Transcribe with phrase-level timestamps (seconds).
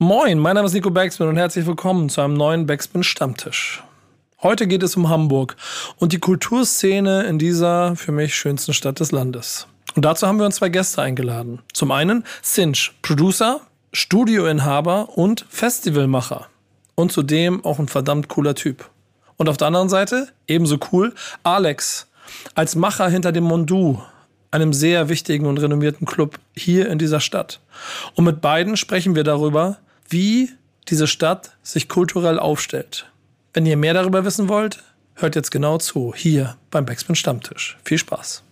[0.00, 3.82] Moin, mein Name ist Nico Backspin und herzlich willkommen zu einem neuen Backspin Stammtisch.
[4.40, 5.56] Heute geht es um Hamburg
[5.96, 9.66] und die Kulturszene in dieser für mich schönsten Stadt des Landes.
[9.96, 11.62] Und dazu haben wir uns zwei Gäste eingeladen.
[11.72, 13.60] Zum einen Cinch, Producer,
[13.92, 16.46] Studioinhaber und Festivalmacher.
[16.94, 18.88] Und zudem auch ein verdammt cooler Typ.
[19.36, 21.12] Und auf der anderen Seite, ebenso cool,
[21.42, 22.06] Alex,
[22.54, 24.00] als Macher hinter dem Mondu,
[24.52, 27.58] einem sehr wichtigen und renommierten Club hier in dieser Stadt.
[28.14, 29.78] Und mit beiden sprechen wir darüber,
[30.08, 30.50] wie
[30.88, 33.10] diese Stadt sich kulturell aufstellt.
[33.52, 34.82] Wenn ihr mehr darüber wissen wollt,
[35.14, 37.76] hört jetzt genau zu, hier beim Backspin Stammtisch.
[37.84, 38.42] Viel Spaß.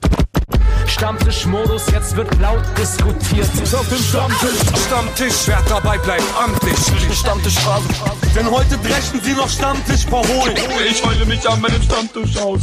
[0.87, 3.49] Stammtischmodus, jetzt wird laut diskutiert.
[3.75, 6.79] Auf dem Stammtisch, Stammtisch, wer dabei bleibt, amtlich.
[7.13, 7.89] Stammtischphase.
[8.35, 10.57] Denn heute brechen sie noch Stammtisch verholen.
[10.89, 12.63] Ich heule mich an meinem Stammtisch aus.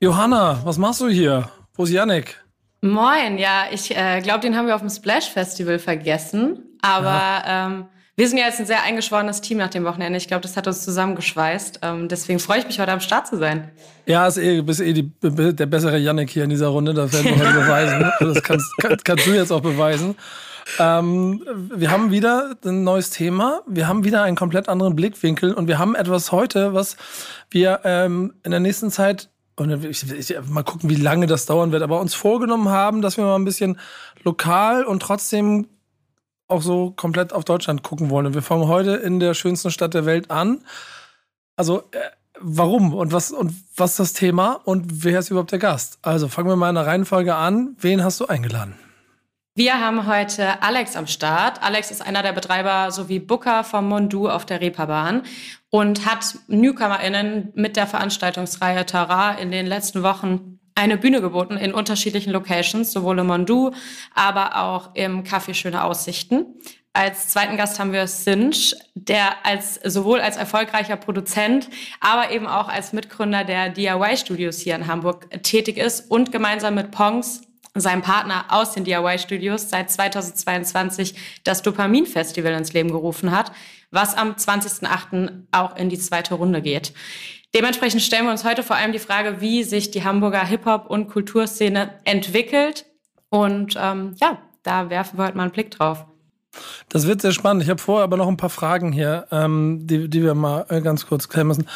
[0.00, 1.50] Johanna, was machst du hier?
[1.74, 2.40] Wo ist Yannick?
[2.80, 6.78] Moin, ja, ich äh, glaube, den haben wir auf dem Splash Festival vergessen.
[6.82, 7.86] Aber ähm,
[8.16, 10.16] wir sind ja jetzt ein sehr eingeschworenes Team nach dem Wochenende.
[10.16, 11.80] Ich glaube, das hat uns zusammengeschweißt.
[11.82, 13.72] Ähm, deswegen freue ich mich, heute am Start zu sein.
[14.06, 16.94] Ja, ist eh, bist eh die, der bessere Yannick hier in dieser Runde.
[16.94, 18.12] Das werden wir heute beweisen.
[18.20, 20.14] Das kannst, kann, kannst du jetzt auch beweisen.
[20.78, 21.42] Ähm,
[21.74, 23.62] wir haben wieder ein neues Thema.
[23.66, 26.96] Wir haben wieder einen komplett anderen Blickwinkel und wir haben etwas heute, was
[27.50, 31.70] wir ähm, in der nächsten Zeit und ich, ich, mal gucken, wie lange das dauern
[31.70, 33.78] wird, aber uns vorgenommen haben, dass wir mal ein bisschen
[34.24, 35.68] lokal und trotzdem
[36.48, 38.26] auch so komplett auf Deutschland gucken wollen.
[38.26, 40.64] Und wir fangen heute in der schönsten Stadt der Welt an.
[41.56, 41.98] Also, äh,
[42.40, 45.98] warum und was und was ist das Thema und wer ist überhaupt der Gast?
[46.02, 47.76] Also fangen wir mal in der Reihenfolge an.
[47.78, 48.74] Wen hast du eingeladen?
[49.56, 51.62] Wir haben heute Alex am Start.
[51.62, 55.22] Alex ist einer der Betreiber sowie Booker vom Mondu auf der Reeperbahn
[55.70, 61.72] und hat NewcomerInnen mit der Veranstaltungsreihe Tara in den letzten Wochen eine Bühne geboten in
[61.72, 63.70] unterschiedlichen Locations, sowohl im Mondu,
[64.14, 66.46] aber auch im Café Schöne Aussichten.
[66.92, 71.68] Als zweiten Gast haben wir Sinch, der als sowohl als erfolgreicher Produzent,
[72.00, 76.76] aber eben auch als Mitgründer der DIY Studios hier in Hamburg tätig ist und gemeinsam
[76.76, 77.42] mit Pongs,
[77.74, 83.50] seinem Partner aus den DIY Studios, seit 2022 das Dopamin Festival ins Leben gerufen hat,
[83.90, 85.46] was am 20.08.
[85.50, 86.92] auch in die zweite Runde geht.
[87.54, 91.08] Dementsprechend stellen wir uns heute vor allem die Frage, wie sich die Hamburger Hip-Hop- und
[91.08, 92.86] Kulturszene entwickelt.
[93.28, 96.04] Und ähm, ja, da werfen wir heute mal einen Blick drauf.
[96.88, 97.62] Das wird sehr spannend.
[97.62, 100.80] Ich habe vorher aber noch ein paar Fragen hier, ähm, die, die wir mal äh,
[100.80, 101.68] ganz kurz klären müssen.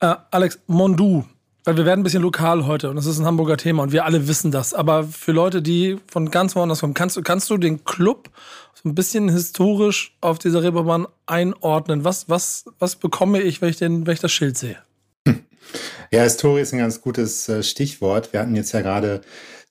[0.00, 1.24] Äh, Alex, Mondu,
[1.64, 4.04] weil wir werden ein bisschen lokal heute und das ist ein Hamburger Thema und wir
[4.04, 4.74] alle wissen das.
[4.74, 8.28] Aber für Leute, die von ganz woanders kommen, kannst, kannst du den Club
[8.74, 12.04] so ein bisschen historisch auf dieser Reeperbahn einordnen?
[12.04, 14.76] Was, was, was bekomme ich, wenn ich, den, wenn ich das Schild sehe?
[16.10, 18.32] Ja, Historie ist ein ganz gutes äh, Stichwort.
[18.32, 19.22] Wir hatten jetzt ja gerade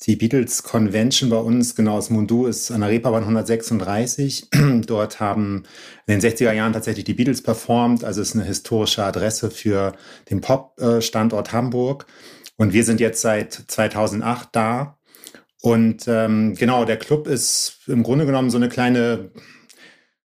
[0.05, 4.49] die Beatles Convention bei uns, genau aus Mundu, ist an der Reeperbahn 136.
[4.85, 5.63] Dort haben
[6.07, 8.03] in den 60er Jahren tatsächlich die Beatles performt.
[8.03, 9.93] Also es ist eine historische Adresse für
[10.29, 12.05] den Pop-Standort Hamburg.
[12.57, 14.97] Und wir sind jetzt seit 2008 da.
[15.61, 19.31] Und ähm, genau, der Club ist im Grunde genommen so eine kleine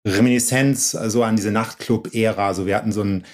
[0.06, 2.46] Reminiszenz also an diese Nachtclub-Ära.
[2.46, 3.24] Also wir hatten so einen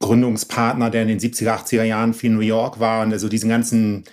[0.00, 4.04] Gründungspartner, der in den 70er, 80er Jahren viel New York war und also diesen ganzen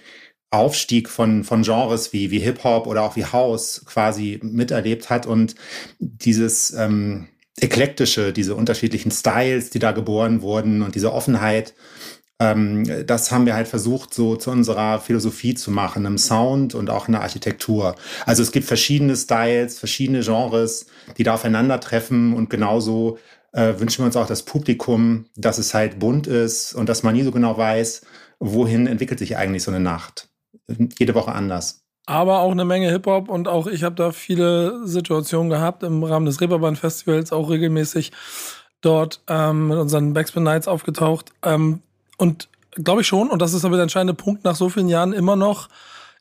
[0.51, 5.55] Aufstieg von, von Genres wie, wie Hip-Hop oder auch wie House quasi miterlebt hat und
[5.99, 7.27] dieses ähm,
[7.59, 11.73] eklektische, diese unterschiedlichen Styles, die da geboren wurden und diese Offenheit,
[12.39, 16.89] ähm, das haben wir halt versucht, so zu unserer Philosophie zu machen, im Sound und
[16.89, 17.95] auch in der Architektur.
[18.25, 23.17] Also es gibt verschiedene Styles, verschiedene Genres, die da aufeinandertreffen und genauso
[23.53, 27.15] äh, wünschen wir uns auch das Publikum, dass es halt bunt ist und dass man
[27.15, 28.01] nie so genau weiß,
[28.39, 30.27] wohin entwickelt sich eigentlich so eine Nacht.
[30.99, 31.83] Jede Woche anders.
[32.05, 36.25] Aber auch eine Menge Hip-Hop und auch ich habe da viele Situationen gehabt im Rahmen
[36.25, 38.11] des Reeperbahn Festivals, auch regelmäßig
[38.81, 41.31] dort ähm, mit unseren Backspin Nights aufgetaucht.
[41.43, 41.81] Ähm,
[42.17, 45.13] und glaube ich schon, und das ist aber der entscheidende Punkt, nach so vielen Jahren
[45.13, 45.69] immer noch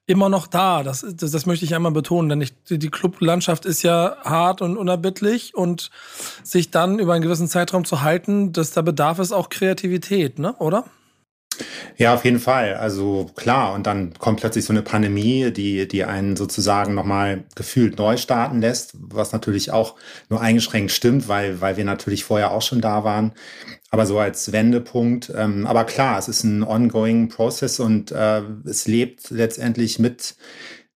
[0.07, 0.83] immer noch da.
[0.83, 4.77] Das, das, das möchte ich einmal betonen, denn ich, die Clublandschaft ist ja hart und
[4.77, 5.91] unerbittlich und
[6.43, 10.55] sich dann über einen gewissen Zeitraum zu halten, dass da bedarf es auch Kreativität, ne?
[10.59, 10.85] Oder?
[11.97, 12.75] Ja, auf jeden Fall.
[12.75, 17.99] Also klar, und dann kommt plötzlich so eine Pandemie, die, die einen sozusagen nochmal gefühlt
[17.99, 19.95] neu starten lässt, was natürlich auch
[20.29, 23.33] nur eingeschränkt stimmt, weil, weil wir natürlich vorher auch schon da waren.
[23.95, 25.31] Aber so als Wendepunkt.
[25.37, 30.35] Ähm, aber klar, es ist ein ongoing Process und äh, es lebt letztendlich mit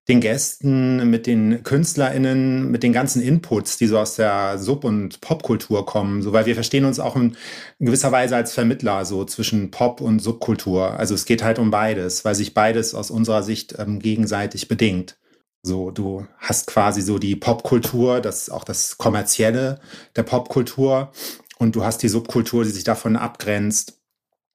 [0.09, 5.21] den Gästen, mit den KünstlerInnen, mit den ganzen Inputs, die so aus der Sub- und
[5.21, 7.37] Popkultur kommen, so, weil wir verstehen uns auch in
[7.81, 10.93] gewisser Weise als Vermittler so zwischen Pop und Subkultur.
[10.93, 15.19] Also es geht halt um beides, weil sich beides aus unserer Sicht ähm, gegenseitig bedingt.
[15.63, 19.81] So, du hast quasi so die Popkultur, das auch das Kommerzielle
[20.15, 21.11] der Popkultur
[21.59, 24.01] und du hast die Subkultur, die sich davon abgrenzt.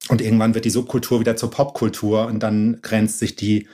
[0.09, 3.68] Und irgendwann wird die Subkultur wieder zur Popkultur und dann grenzt sich die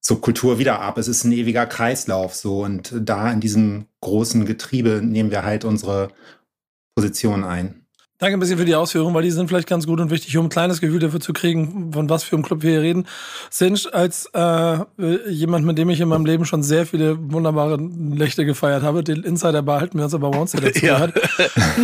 [0.00, 0.98] Subkultur wieder ab.
[0.98, 5.64] Es ist ein ewiger Kreislauf so und da in diesem großen Getriebe nehmen wir halt
[5.64, 6.08] unsere
[6.94, 7.83] Position ein.
[8.18, 10.46] Danke ein bisschen für die Ausführungen, weil die sind vielleicht ganz gut und wichtig, um
[10.46, 13.08] ein kleines Gefühl dafür zu kriegen, von was für einem Club wir hier reden.
[13.50, 14.78] Sinch, als äh,
[15.28, 19.24] jemand, mit dem ich in meinem Leben schon sehr viele wunderbare Nächte gefeiert habe, den
[19.24, 21.08] Insider behalten wir uns aber bei uns, dazu ja.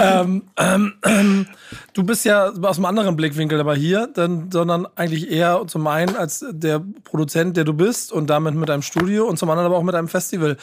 [0.00, 1.47] ähm, ähm, ähm,
[1.94, 6.15] du bist ja aus einem anderen Blickwinkel aber hier, denn, sondern eigentlich eher zum einen
[6.15, 9.77] als der Produzent, der du bist und damit mit deinem Studio und zum anderen aber
[9.77, 10.56] auch mit einem Festival.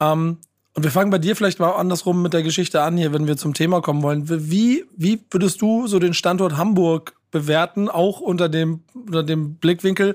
[0.00, 0.36] Ähm,
[0.74, 3.36] und wir fangen bei dir vielleicht mal andersrum mit der Geschichte an hier, wenn wir
[3.36, 4.24] zum Thema kommen wollen.
[4.28, 10.14] Wie, wie würdest du so den Standort Hamburg bewerten, auch unter dem, unter dem Blickwinkel,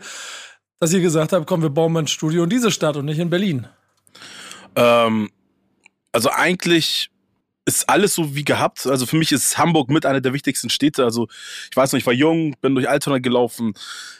[0.79, 3.19] dass ihr gesagt habt, komm, wir bauen mal ein Studio in diese Stadt und nicht
[3.19, 3.67] in Berlin?
[4.75, 5.29] Ähm,
[6.11, 7.11] also eigentlich
[7.65, 8.87] ist alles so wie gehabt.
[8.87, 11.03] Also für mich ist Hamburg mit einer der wichtigsten Städte.
[11.03, 11.27] Also
[11.69, 13.73] ich weiß noch, ich war jung, bin durch Altona gelaufen.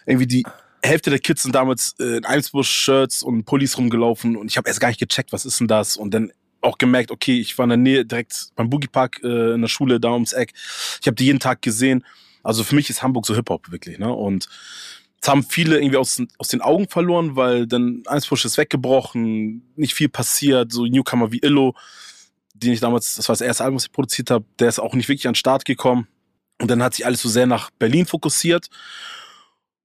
[0.05, 0.45] Irgendwie die
[0.87, 4.79] Hälfte der Kids sind damals äh, in Eimsbusch-Shirts und Pullis rumgelaufen und ich habe erst
[4.79, 5.97] gar nicht gecheckt, was ist denn das?
[5.97, 6.31] Und dann
[6.61, 9.67] auch gemerkt, okay, ich war in der Nähe direkt beim Boogie Park äh, in der
[9.67, 10.53] Schule da ums Eck.
[11.01, 12.03] Ich habe die jeden Tag gesehen.
[12.43, 14.11] Also für mich ist Hamburg so Hip-Hop wirklich, ne?
[14.11, 14.47] Und
[15.21, 19.93] es haben viele irgendwie aus, aus den Augen verloren, weil dann Eimsbusch ist weggebrochen, nicht
[19.93, 21.75] viel passiert, so Newcomer wie Illo,
[22.53, 24.93] den ich damals, das war das erste Album, was ich produziert habe, der ist auch
[24.93, 26.07] nicht wirklich an den Start gekommen.
[26.59, 28.67] Und dann hat sich alles so sehr nach Berlin fokussiert.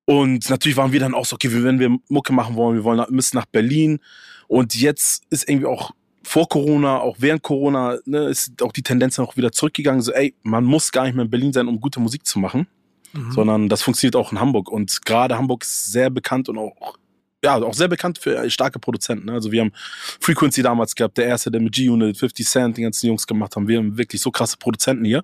[0.05, 3.05] Und natürlich waren wir dann auch so, okay, wenn wir Mucke machen wollen, wir wollen,
[3.11, 4.01] müssen nach Berlin.
[4.49, 5.93] Und jetzt ist irgendwie auch
[6.25, 10.03] vor Corona, auch während Corona, ne, ist auch die Tendenz noch wieder zurückgegangen.
[10.03, 12.67] So, ey, man muss gar nicht mehr in Berlin sein, um gute Musik zu machen,
[13.13, 13.33] mhm.
[13.33, 14.71] sondern das funktioniert auch in Hamburg.
[14.71, 16.97] Und gerade Hamburg ist sehr bekannt und auch
[17.45, 19.27] ja, auch sehr bekannt für starke Produzenten.
[19.27, 19.33] Ne?
[19.33, 19.73] Also wir haben
[20.21, 23.67] Frequency damals gehabt, der erste, der mit G-Unit, 50 Cent, die ganzen Jungs gemacht haben.
[23.67, 25.23] Wir haben wirklich so krasse Produzenten hier.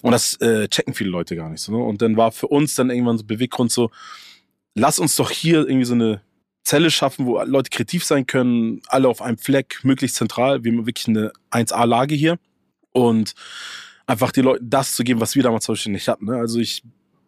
[0.00, 1.72] Und das äh, checken viele Leute gar nicht so.
[1.72, 1.78] Ne?
[1.78, 3.90] Und dann war für uns dann irgendwann so Beweggrund so,
[4.74, 6.22] lass uns doch hier irgendwie so eine
[6.64, 10.64] Zelle schaffen, wo Leute kreativ sein können, alle auf einem Fleck, möglichst zentral.
[10.64, 12.38] Wir haben wirklich eine 1A-Lage hier.
[12.92, 13.34] Und
[14.06, 16.24] einfach die Leute das zu geben, was wir damals zum Beispiel nicht hatten.
[16.24, 16.36] Ne?
[16.36, 16.82] Also ich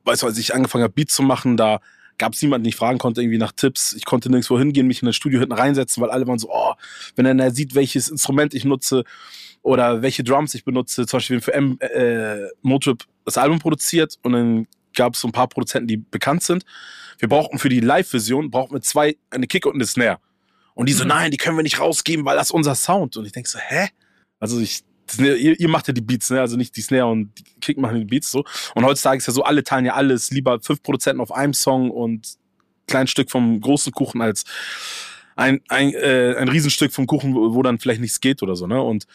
[0.05, 1.81] weiß, als ich angefangen habe, Beats zu machen, da
[2.19, 3.93] gab es niemanden, den ich fragen konnte, irgendwie nach Tipps.
[3.93, 6.75] Ich konnte nirgendwo hingehen, mich in das Studio hinten reinsetzen, weil alle waren so, oh,
[7.15, 9.05] wenn er sieht, welches Instrument ich nutze
[9.63, 14.33] oder welche Drums ich benutze, zum Beispiel für M äh, Motrip das Album produziert und
[14.33, 16.65] dann gab es so ein paar Produzenten, die bekannt sind.
[17.19, 20.19] Wir brauchten für die Live-Version, brauchten wir zwei, eine Kick und eine Snare.
[20.75, 21.09] Und die so, mhm.
[21.09, 23.17] nein, die können wir nicht rausgeben, weil das unser Sound.
[23.17, 23.89] Und ich denke so, hä?
[24.39, 24.83] Also ich
[25.19, 26.41] ihr, ihr macht ja die Beats, ne?
[26.41, 28.45] Also nicht die Snare und die Kick machen die Beats so.
[28.75, 32.37] Und heutzutage ist ja so, alle teilen ja alles, lieber 5% auf einem Song und
[32.87, 34.45] klein Stück vom großen Kuchen als
[35.37, 38.81] ein, ein, äh, ein Riesenstück vom Kuchen, wo, dann vielleicht nichts geht oder so, ne?
[38.81, 39.07] Und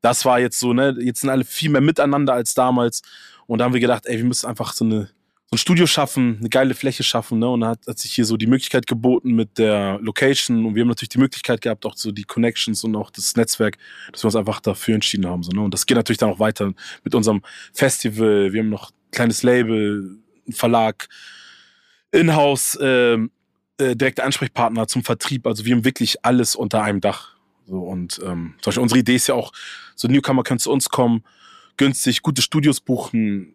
[0.00, 0.96] das war jetzt so, ne?
[1.00, 3.02] Jetzt sind alle viel mehr miteinander als damals.
[3.46, 5.10] Und da haben wir gedacht, ey, wir müssen einfach so eine
[5.50, 7.48] so ein Studio schaffen, eine geile Fläche schaffen, ne?
[7.48, 10.88] Und hat, hat sich hier so die Möglichkeit geboten mit der Location und wir haben
[10.88, 13.78] natürlich die Möglichkeit gehabt, auch so die Connections und auch das Netzwerk,
[14.12, 15.62] dass wir uns einfach dafür entschieden haben, so, ne?
[15.62, 17.42] Und das geht natürlich dann auch weiter mit unserem
[17.72, 18.52] Festival.
[18.52, 21.08] Wir haben noch ein kleines Label, einen Verlag,
[22.12, 25.46] Inhouse, äh, äh, direkte Ansprechpartner zum Vertrieb.
[25.46, 27.36] Also wir haben wirklich alles unter einem Dach.
[27.66, 29.52] So, und ähm, zum Beispiel unsere Idee ist ja auch,
[29.94, 31.24] so Newcomer können zu uns kommen,
[31.78, 33.54] günstig gute Studios buchen,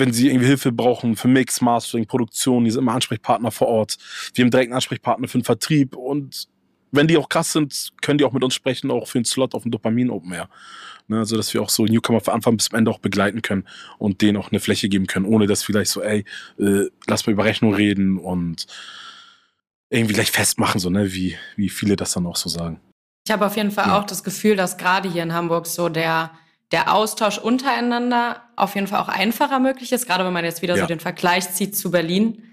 [0.00, 3.98] wenn sie irgendwie Hilfe brauchen für Mix, Mastering, Produktion, die sind immer Ansprechpartner vor Ort.
[4.34, 6.48] Wir haben direkt einen Ansprechpartner für den Vertrieb und
[6.90, 9.54] wenn die auch krass sind, können die auch mit uns sprechen, auch für einen Slot
[9.54, 10.48] auf dem Dopamin Open Air.
[11.06, 13.66] Ne, also, dass wir auch so Newcomer von Anfang bis zum Ende auch begleiten können
[13.98, 16.24] und denen auch eine Fläche geben können, ohne dass vielleicht so, ey,
[16.58, 18.66] äh, lass mal über Rechnung reden und
[19.88, 22.80] irgendwie gleich festmachen, so, ne, wie, wie viele das dann auch so sagen.
[23.26, 23.98] Ich habe auf jeden Fall ja.
[23.98, 26.30] auch das Gefühl, dass gerade hier in Hamburg so der,
[26.72, 30.76] der Austausch untereinander auf jeden Fall auch einfacher möglich ist, gerade wenn man jetzt wieder
[30.76, 30.82] ja.
[30.82, 32.44] so den Vergleich zieht zu Berlin.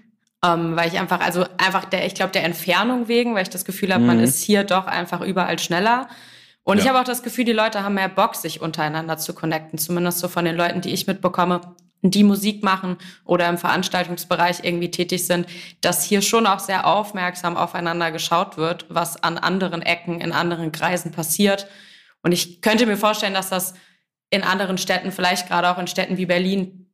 [0.44, 3.64] Ähm, weil ich einfach, also einfach der, ich glaube, der Entfernung wegen, weil ich das
[3.64, 4.06] Gefühl habe, mhm.
[4.06, 6.08] man ist hier doch einfach überall schneller.
[6.62, 6.84] Und ja.
[6.84, 10.20] ich habe auch das Gefühl, die Leute haben mehr Bock, sich untereinander zu connecten, zumindest
[10.20, 11.60] so von den Leuten, die ich mitbekomme,
[12.02, 15.48] die Musik machen oder im Veranstaltungsbereich irgendwie tätig sind,
[15.80, 20.70] dass hier schon auch sehr aufmerksam aufeinander geschaut wird, was an anderen Ecken, in anderen
[20.70, 21.66] Kreisen passiert.
[22.22, 23.74] Und ich könnte mir vorstellen, dass das
[24.30, 26.86] in anderen Städten, vielleicht gerade auch in Städten wie Berlin,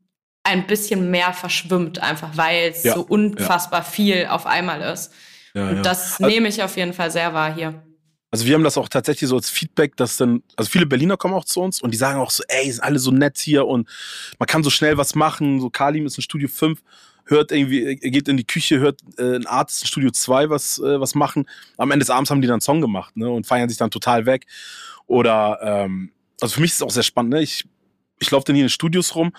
[0.45, 3.85] ein bisschen mehr verschwimmt, einfach weil es ja, so unfassbar ja.
[3.85, 5.13] viel auf einmal ist.
[5.55, 7.83] Ja, Und das also, nehme ich auf jeden Fall sehr wahr hier.
[8.31, 11.35] Also wir haben das auch tatsächlich so als Feedback, dass dann, also viele Berliner kommen
[11.35, 13.89] auch zu uns und die sagen auch so, ey, sind alle so nett hier und
[14.39, 15.61] man kann so schnell was machen.
[15.61, 16.83] So Kalim ist in Studio 5
[17.27, 21.01] hört irgendwie, geht in die Küche, hört äh, ein Artist in Studio 2 was, äh,
[21.01, 21.49] was machen.
[21.79, 23.91] Am Ende des Abends haben die dann einen Song gemacht ne, und feiern sich dann
[23.91, 24.47] total weg.
[25.07, 26.11] Oder, ähm,
[26.45, 27.33] also für mich ist es auch sehr spannend.
[27.33, 27.43] Ne?
[27.43, 27.65] Ich,
[28.21, 29.33] ich laufe dann hier in Studios rum.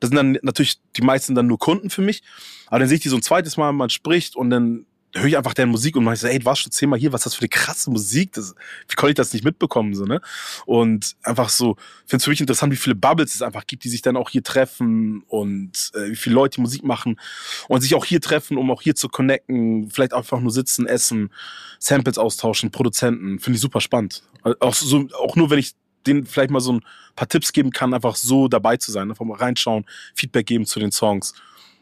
[0.00, 2.22] Das sind dann natürlich die meisten dann nur Kunden für mich.
[2.68, 5.36] Aber dann sehe ich die so ein zweites Mal, man spricht und dann höre ich
[5.36, 7.34] einfach deren Musik und mache so, ey, du warst schon zehnmal hier, was ist das
[7.34, 8.32] für eine krasse Musik?
[8.32, 8.54] Das,
[8.88, 9.94] wie konnte ich das nicht mitbekommen?
[9.94, 10.20] So, ne?
[10.64, 11.76] Und einfach so,
[12.06, 14.30] finde es für mich interessant, wie viele Bubbles es einfach gibt, die sich dann auch
[14.30, 17.20] hier treffen und äh, wie viele Leute Musik machen
[17.68, 21.30] und sich auch hier treffen, um auch hier zu connecten, vielleicht einfach nur sitzen, essen,
[21.78, 23.38] Samples austauschen, Produzenten.
[23.38, 24.22] Finde ich super spannend.
[24.60, 25.74] Auch, so, auch nur, wenn ich
[26.06, 26.84] denen vielleicht mal so ein
[27.16, 30.80] paar Tipps geben kann, einfach so dabei zu sein, einfach mal reinschauen, Feedback geben zu
[30.80, 31.34] den Songs.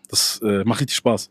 [0.09, 1.31] Das äh, macht richtig Spaß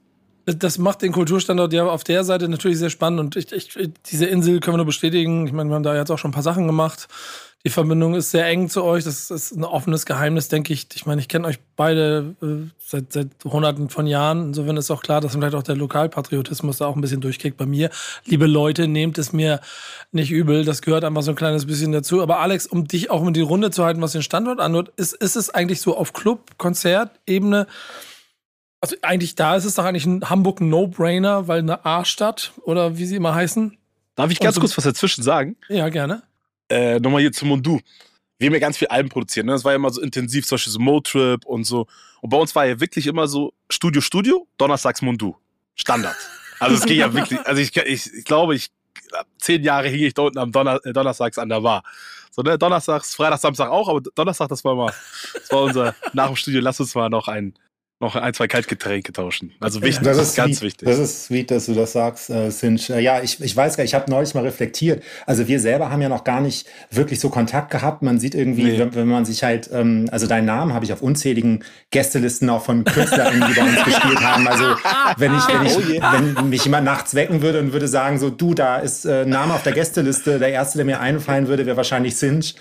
[0.57, 4.25] das macht den Kulturstandort ja auf der Seite natürlich sehr spannend und ich, ich, diese
[4.25, 5.45] Insel können wir nur bestätigen.
[5.45, 7.07] Ich meine, wir haben da jetzt auch schon ein paar Sachen gemacht.
[7.65, 9.03] Die Verbindung ist sehr eng zu euch.
[9.03, 10.87] Das ist ein offenes Geheimnis, denke ich.
[10.93, 14.47] Ich meine, ich kenne euch beide äh, seit, seit hunderten von Jahren.
[14.47, 17.65] Insofern ist auch klar, dass vielleicht auch der Lokalpatriotismus da auch ein bisschen durchkickt bei
[17.65, 17.89] mir.
[18.23, 19.59] Liebe Leute, nehmt es mir
[20.13, 20.63] nicht übel.
[20.63, 22.21] Das gehört einfach so ein kleines bisschen dazu.
[22.21, 25.13] Aber Alex, um dich auch in die Runde zu halten, was den Standort anhört, ist,
[25.13, 27.67] ist es eigentlich so auf Club, Konzertebene,
[28.81, 33.05] also eigentlich da ist es doch eigentlich ein Hamburg No-Brainer, weil eine A-Stadt oder wie
[33.05, 33.77] sie immer heißen.
[34.15, 35.57] Darf ich ganz so, kurz was dazwischen sagen?
[35.67, 36.23] Ja, gerne.
[36.69, 37.79] Äh, Nochmal hier zum Mundu.
[38.37, 39.45] Wir haben ja ganz viel Alben produziert.
[39.45, 39.51] Ne?
[39.51, 41.87] Das war ja immer so intensiv, zum Beispiel so Motrip und so.
[42.21, 45.35] Und bei uns war ja wirklich immer so Studio, Studio, Donnerstags Mundu.
[45.75, 46.15] Standard.
[46.59, 48.69] Also es ging ja wirklich, also ich, ich, ich glaube, ich
[49.37, 51.83] zehn Jahre hing ich da unten am Donner, äh, Donnerstags an der Bar.
[52.31, 54.93] So, ne, Donnerstags, Freitag, Samstag auch, aber Donnerstag, das war mal,
[55.33, 57.53] das war unser, nach dem Studio, lass uns mal noch ein,
[58.01, 59.51] noch ein, zwei Kaltgetränke tauschen.
[59.59, 60.67] Also wichtig, das ist ganz sweet.
[60.67, 60.87] wichtig.
[60.87, 62.89] Das ist sweet, dass du das sagst, äh, Sinch.
[62.89, 65.03] Äh, ja, ich, ich weiß gar nicht, ich habe neulich mal reflektiert.
[65.25, 68.01] Also wir selber haben ja noch gar nicht wirklich so Kontakt gehabt.
[68.01, 68.79] Man sieht irgendwie, nee.
[68.79, 72.63] wenn, wenn, man sich halt, ähm, also deinen Namen habe ich auf unzähligen Gästelisten auch
[72.63, 74.47] von Künstlern, die bei uns gespielt haben.
[74.47, 74.63] Also
[75.17, 76.13] wenn ich, wenn ich, oh yeah.
[76.13, 79.53] wenn mich jemand nachts wecken würde und würde sagen, so du, da ist äh, Name
[79.53, 82.55] auf der Gästeliste, der erste, der mir einfallen würde, wäre wahrscheinlich Sinch.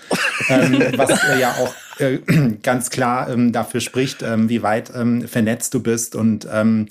[0.49, 2.19] Ähm, was äh, ja auch äh,
[2.63, 6.87] ganz klar ähm, dafür spricht, ähm, wie weit ähm, vernetzt du bist und ähm,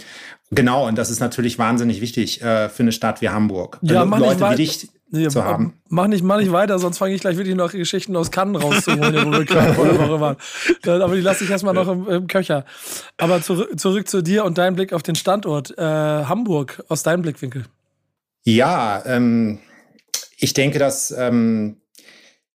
[0.50, 3.79] genau, und das ist natürlich wahnsinnig wichtig äh, für eine Stadt wie Hamburg.
[3.83, 5.75] Ja, also, Leute wie dich nee, zu haben.
[5.88, 9.27] Mach nicht, mach nicht weiter, sonst fange ich gleich wirklich noch Geschichten aus Cannes rauszuholen,
[9.27, 10.37] wo wir gerade vor der Woche waren.
[11.03, 12.65] Aber die lasse ich erstmal noch im, im, Köcher.
[13.17, 17.23] Aber zurück, zurück zu dir und deinem Blick auf den Standort äh, Hamburg aus deinem
[17.23, 17.65] Blickwinkel.
[18.45, 19.59] Ja, ähm,
[20.38, 21.77] ich denke, dass ähm,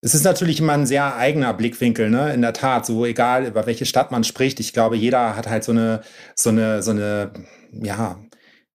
[0.01, 2.33] es ist natürlich immer ein sehr eigener Blickwinkel, ne?
[2.33, 4.61] In der Tat, so egal über welche Stadt man spricht.
[4.61, 6.03] Ich glaube, jeder hat halt so eine,
[6.37, 7.33] so eine, so eine,
[7.73, 8.21] ja,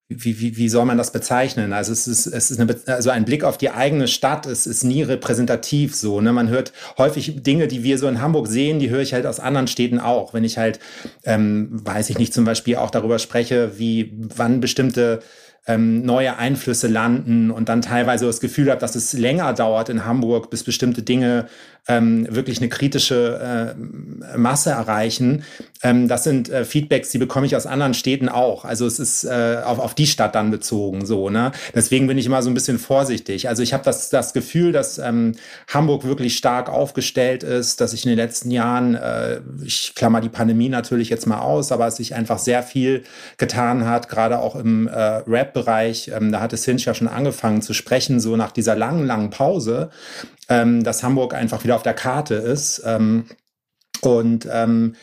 [0.08, 1.72] wie, wie, wie soll man das bezeichnen?
[1.72, 4.84] Also es ist, es ist eine, also ein Blick auf die eigene Stadt, es ist
[4.84, 6.20] nie repräsentativ so.
[6.20, 6.32] Ne?
[6.32, 9.40] Man hört häufig Dinge, die wir so in Hamburg sehen, die höre ich halt aus
[9.40, 10.34] anderen Städten auch.
[10.34, 10.78] Wenn ich halt,
[11.24, 15.20] ähm, weiß ich nicht, zum Beispiel auch darüber spreche, wie wann bestimmte
[15.66, 20.04] ähm, neue Einflüsse landen und dann teilweise das Gefühl habe, dass es länger dauert in
[20.04, 21.46] Hamburg, bis bestimmte Dinge
[21.86, 25.44] ähm, wirklich eine kritische äh, Masse erreichen.
[25.82, 28.64] Ähm, das sind äh, Feedbacks, die bekomme ich aus anderen Städten auch.
[28.64, 31.28] Also es ist äh, auf, auf die Stadt dann bezogen so.
[31.28, 31.52] Ne?
[31.74, 33.48] Deswegen bin ich immer so ein bisschen vorsichtig.
[33.48, 35.34] Also ich habe das, das Gefühl, dass ähm,
[35.68, 40.30] Hamburg wirklich stark aufgestellt ist, dass ich in den letzten Jahren, äh, ich klammer die
[40.30, 43.04] Pandemie natürlich jetzt mal aus, aber es sich einfach sehr viel
[43.36, 46.10] getan hat, gerade auch im äh, Rap-Bereich.
[46.14, 49.90] Ähm, da hatte Cinch ja schon angefangen zu sprechen, so nach dieser langen, langen Pause
[50.48, 52.82] ähm, dass Hamburg einfach wieder auf der Karte ist.
[52.84, 53.26] Ähm,
[54.02, 54.94] und ähm,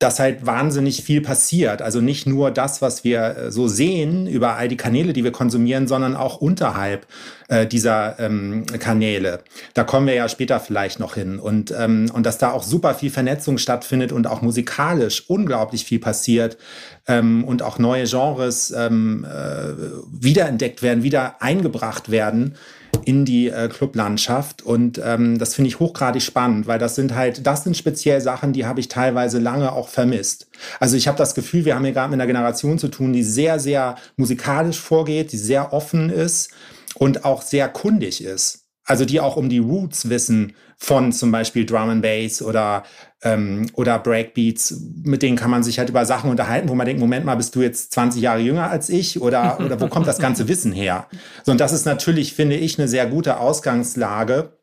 [0.00, 1.80] dass halt wahnsinnig viel passiert.
[1.80, 5.32] Also nicht nur das, was wir äh, so sehen über all die Kanäle, die wir
[5.32, 7.06] konsumieren, sondern auch unterhalb
[7.48, 9.40] äh, dieser ähm, Kanäle.
[9.72, 11.38] Da kommen wir ja später vielleicht noch hin.
[11.38, 16.00] Und, ähm, und dass da auch super viel Vernetzung stattfindet und auch musikalisch unglaublich viel
[16.00, 16.58] passiert
[17.06, 19.74] ähm, und auch neue Genres ähm, äh,
[20.10, 22.56] wiederentdeckt werden, wieder eingebracht werden
[23.04, 24.62] in die äh, Clublandschaft.
[24.62, 28.52] Und ähm, das finde ich hochgradig spannend, weil das sind halt, das sind speziell Sachen,
[28.52, 30.48] die habe ich teilweise lange auch vermisst.
[30.80, 33.22] Also ich habe das Gefühl, wir haben hier gerade mit einer Generation zu tun, die
[33.22, 36.50] sehr, sehr musikalisch vorgeht, die sehr offen ist
[36.94, 38.64] und auch sehr kundig ist.
[38.86, 42.84] Also die auch um die Roots wissen von zum Beispiel Drum and Bass oder,
[43.24, 44.80] ähm, oder Breakbeats.
[45.02, 47.54] Mit denen kann man sich halt über Sachen unterhalten, wo man denkt, Moment mal, bist
[47.56, 49.20] du jetzt 20 Jahre jünger als ich?
[49.20, 51.08] Oder, oder wo kommt das ganze Wissen her?
[51.42, 54.58] So, und das ist natürlich, finde ich, eine sehr gute Ausgangslage.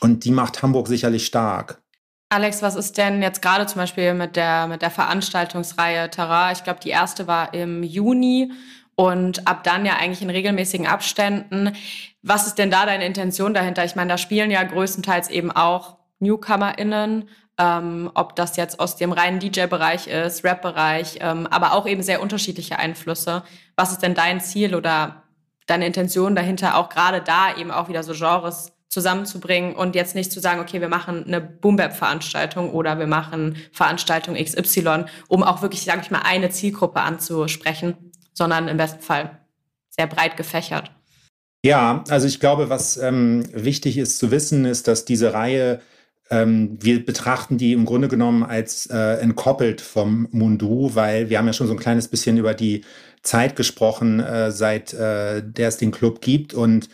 [0.00, 1.80] Und die macht Hamburg sicherlich stark.
[2.28, 6.52] Alex, was ist denn jetzt gerade zum Beispiel mit der, mit der Veranstaltungsreihe Tara?
[6.52, 8.50] Ich glaube, die erste war im Juni
[8.96, 11.72] und ab dann ja eigentlich in regelmäßigen Abständen.
[12.22, 13.84] Was ist denn da deine Intention dahinter?
[13.84, 17.28] Ich meine, da spielen ja größtenteils eben auch NewcomerInnen.
[17.58, 22.20] Ähm, ob das jetzt aus dem reinen DJ-Bereich ist, Rap-Bereich, ähm, aber auch eben sehr
[22.20, 23.44] unterschiedliche Einflüsse.
[23.76, 25.22] Was ist denn dein Ziel oder
[25.66, 30.30] deine Intention dahinter, auch gerade da eben auch wieder so Genres zusammenzubringen und jetzt nicht
[30.30, 35.82] zu sagen, okay, wir machen eine Boom-Bap-Veranstaltung oder wir machen Veranstaltung XY, um auch wirklich,
[35.82, 39.40] sage ich mal, eine Zielgruppe anzusprechen, sondern im besten Fall
[39.90, 40.90] sehr breit gefächert.
[41.64, 45.80] Ja, also ich glaube, was ähm, wichtig ist zu wissen, ist, dass diese Reihe
[46.30, 51.46] ähm, wir betrachten die im Grunde genommen als äh, entkoppelt vom Mundu, weil wir haben
[51.46, 52.84] ja schon so ein kleines bisschen über die
[53.22, 56.88] Zeit gesprochen, äh, seit äh, der es den Club gibt und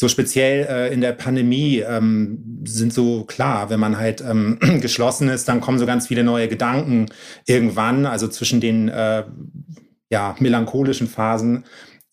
[0.00, 5.28] so speziell äh, in der Pandemie ähm, sind so klar, wenn man halt ähm, geschlossen
[5.28, 7.06] ist, dann kommen so ganz viele neue Gedanken
[7.46, 9.24] irgendwann, also zwischen den äh,
[10.08, 11.64] ja, melancholischen Phasen,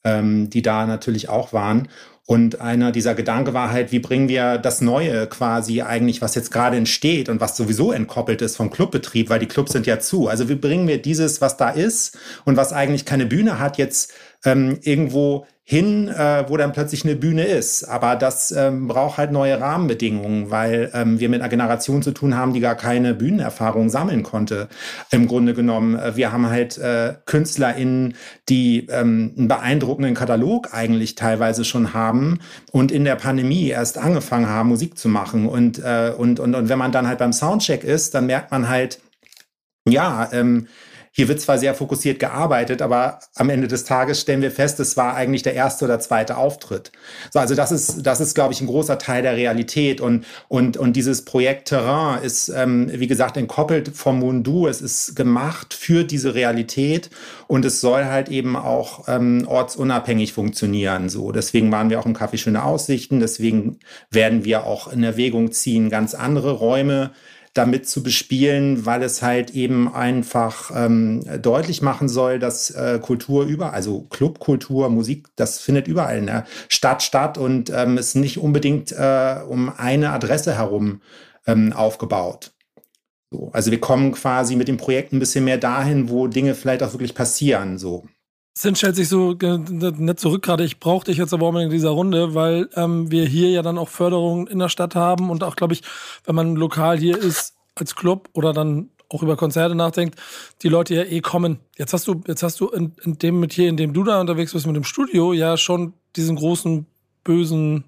[0.03, 1.88] ähm, die da natürlich auch waren.
[2.29, 6.51] Und einer dieser Gedanke war halt, wie bringen wir das Neue quasi eigentlich, was jetzt
[6.51, 10.27] gerade entsteht und was sowieso entkoppelt ist vom Clubbetrieb, weil die Clubs sind ja zu.
[10.27, 14.12] Also wie bringen wir dieses, was da ist und was eigentlich keine Bühne hat, jetzt
[14.43, 17.83] ähm, irgendwo hin, äh, wo dann plötzlich eine Bühne ist.
[17.83, 22.38] Aber das ähm, braucht halt neue Rahmenbedingungen, weil ähm, wir mit einer Generation zu tun
[22.38, 24.69] haben, die gar keine Bühnenerfahrung sammeln konnte.
[25.12, 28.15] Im Grunde genommen, äh, wir haben halt äh, KünstlerInnen,
[28.47, 32.39] die ähm, einen beeindruckenden Katalog eigentlich teilweise schon haben
[32.71, 35.50] und in der Pandemie erst angefangen haben, Musik zu machen.
[35.50, 38.69] Und, äh, und, und, und wenn man dann halt beim Soundcheck ist, dann merkt man
[38.69, 39.01] halt,
[39.86, 40.67] ja, ähm,
[41.17, 44.97] hier wird zwar sehr fokussiert gearbeitet, aber am Ende des Tages stellen wir fest, es
[44.97, 46.91] war eigentlich der erste oder zweite Auftritt.
[47.31, 50.77] So, also das ist, das ist, glaube ich, ein großer Teil der Realität und, und,
[50.77, 54.67] und dieses Projekt Terrain ist, ähm, wie gesagt, entkoppelt vom Mundu.
[54.67, 57.09] Es ist gemacht für diese Realität
[57.47, 61.09] und es soll halt eben auch ähm, ortsunabhängig funktionieren.
[61.09, 63.19] So, deswegen waren wir auch im Café Schöne Aussichten.
[63.19, 63.79] Deswegen
[64.12, 67.09] werden wir auch in Erwägung ziehen, ganz andere Räume
[67.57, 73.45] damit zu bespielen, weil es halt eben einfach ähm, deutlich machen soll, dass äh, Kultur
[73.45, 78.37] über, also Clubkultur, Musik, das findet überall in der Stadt statt und ähm, ist nicht
[78.37, 81.01] unbedingt äh, um eine Adresse herum
[81.45, 82.51] ähm, aufgebaut.
[83.31, 86.83] So, also wir kommen quasi mit dem Projekt ein bisschen mehr dahin, wo Dinge vielleicht
[86.83, 87.77] auch wirklich passieren.
[87.77, 88.05] So.
[88.58, 90.63] Sinn stellt sich so nicht zurück gerade.
[90.63, 93.78] Ich brauche dich jetzt aber mal in dieser Runde, weil ähm, wir hier ja dann
[93.78, 95.84] auch Förderungen in der Stadt haben und auch, glaube ich,
[96.26, 100.20] wenn man lokal hier ist als Club oder dann auch über Konzerte nachdenkt,
[100.63, 101.60] die Leute ja eh kommen.
[101.78, 104.20] Jetzt hast du, jetzt hast du in, in dem mit hier, in dem du da
[104.20, 106.88] unterwegs bist mit dem Studio, ja schon diesen großen
[107.24, 107.84] bösen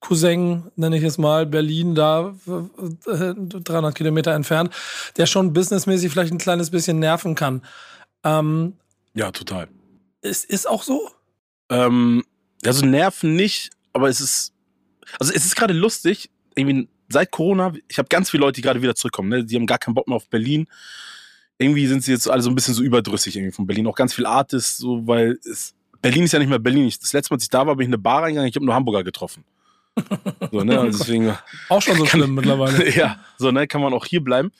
[0.00, 4.72] Cousin, nenne ich es mal, Berlin da 300 äh, Kilometer entfernt,
[5.18, 7.60] der schon businessmäßig vielleicht ein kleines bisschen nerven kann.
[8.24, 8.72] Ähm,
[9.12, 9.68] ja, total.
[10.22, 11.10] Ist, ist auch so?
[11.70, 12.24] Ähm,
[12.64, 14.52] also nerven nicht, aber es ist,
[15.18, 18.82] also es ist gerade lustig, irgendwie seit Corona, ich habe ganz viele Leute, die gerade
[18.82, 19.44] wieder zurückkommen, ne?
[19.44, 20.66] die haben gar keinen Bock mehr auf Berlin.
[21.58, 23.86] Irgendwie sind sie jetzt alle so ein bisschen so überdrüssig irgendwie von Berlin.
[23.86, 26.86] Auch ganz viel Artists, so, weil es, Berlin ist ja nicht mehr Berlin.
[27.00, 28.64] das letzte Mal, als ich da war, bin ich in eine Bar reingegangen, ich habe
[28.64, 29.44] nur Hamburger getroffen.
[30.52, 30.80] So, ne?
[30.80, 31.36] Und deswegen,
[31.68, 32.88] auch schon so schlimm mittlerweile.
[32.96, 34.52] ja, so, ne, kann man auch hier bleiben.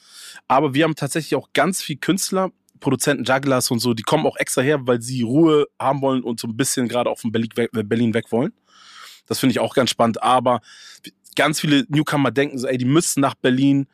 [0.49, 4.37] Aber wir haben tatsächlich auch ganz viel Künstler, Produzenten, Jugglers und so, die kommen auch
[4.37, 8.15] extra her, weil sie Ruhe haben wollen und so ein bisschen gerade auch von Berlin
[8.15, 8.53] weg, wollen.
[9.27, 10.23] Das finde ich auch ganz spannend.
[10.23, 10.61] Aber
[11.37, 13.87] ganz viele Newcomer denken so, ey, die müssen nach Berlin,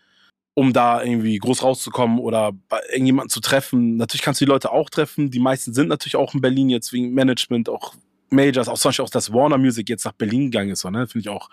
[0.55, 2.53] um da irgendwie groß rauszukommen oder
[2.91, 3.97] irgendjemanden zu treffen.
[3.97, 5.31] Natürlich kannst du die Leute auch treffen.
[5.31, 7.95] Die meisten sind natürlich auch in Berlin jetzt wegen Management, auch
[8.31, 11.07] Majors, auch zum Beispiel auch, dass Warner Music jetzt nach Berlin gegangen ist, so, ne?
[11.07, 11.51] Finde ich auch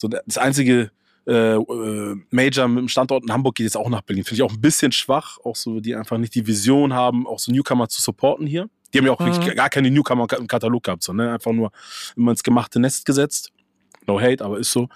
[0.00, 0.90] so das einzige
[1.26, 4.24] äh, äh, Major mit dem Standort in Hamburg geht jetzt auch nach Berlin.
[4.24, 7.38] Finde ich auch ein bisschen schwach, auch so, die einfach nicht die Vision haben, auch
[7.38, 8.68] so Newcomer zu supporten hier.
[8.92, 9.26] Die haben ja auch mhm.
[9.26, 11.32] wirklich gar keine Newcomer im Katalog gehabt, so, ne?
[11.32, 11.70] Einfach nur
[12.16, 13.52] immer ins gemachte Nest gesetzt.
[14.06, 14.88] No hate, aber ist so.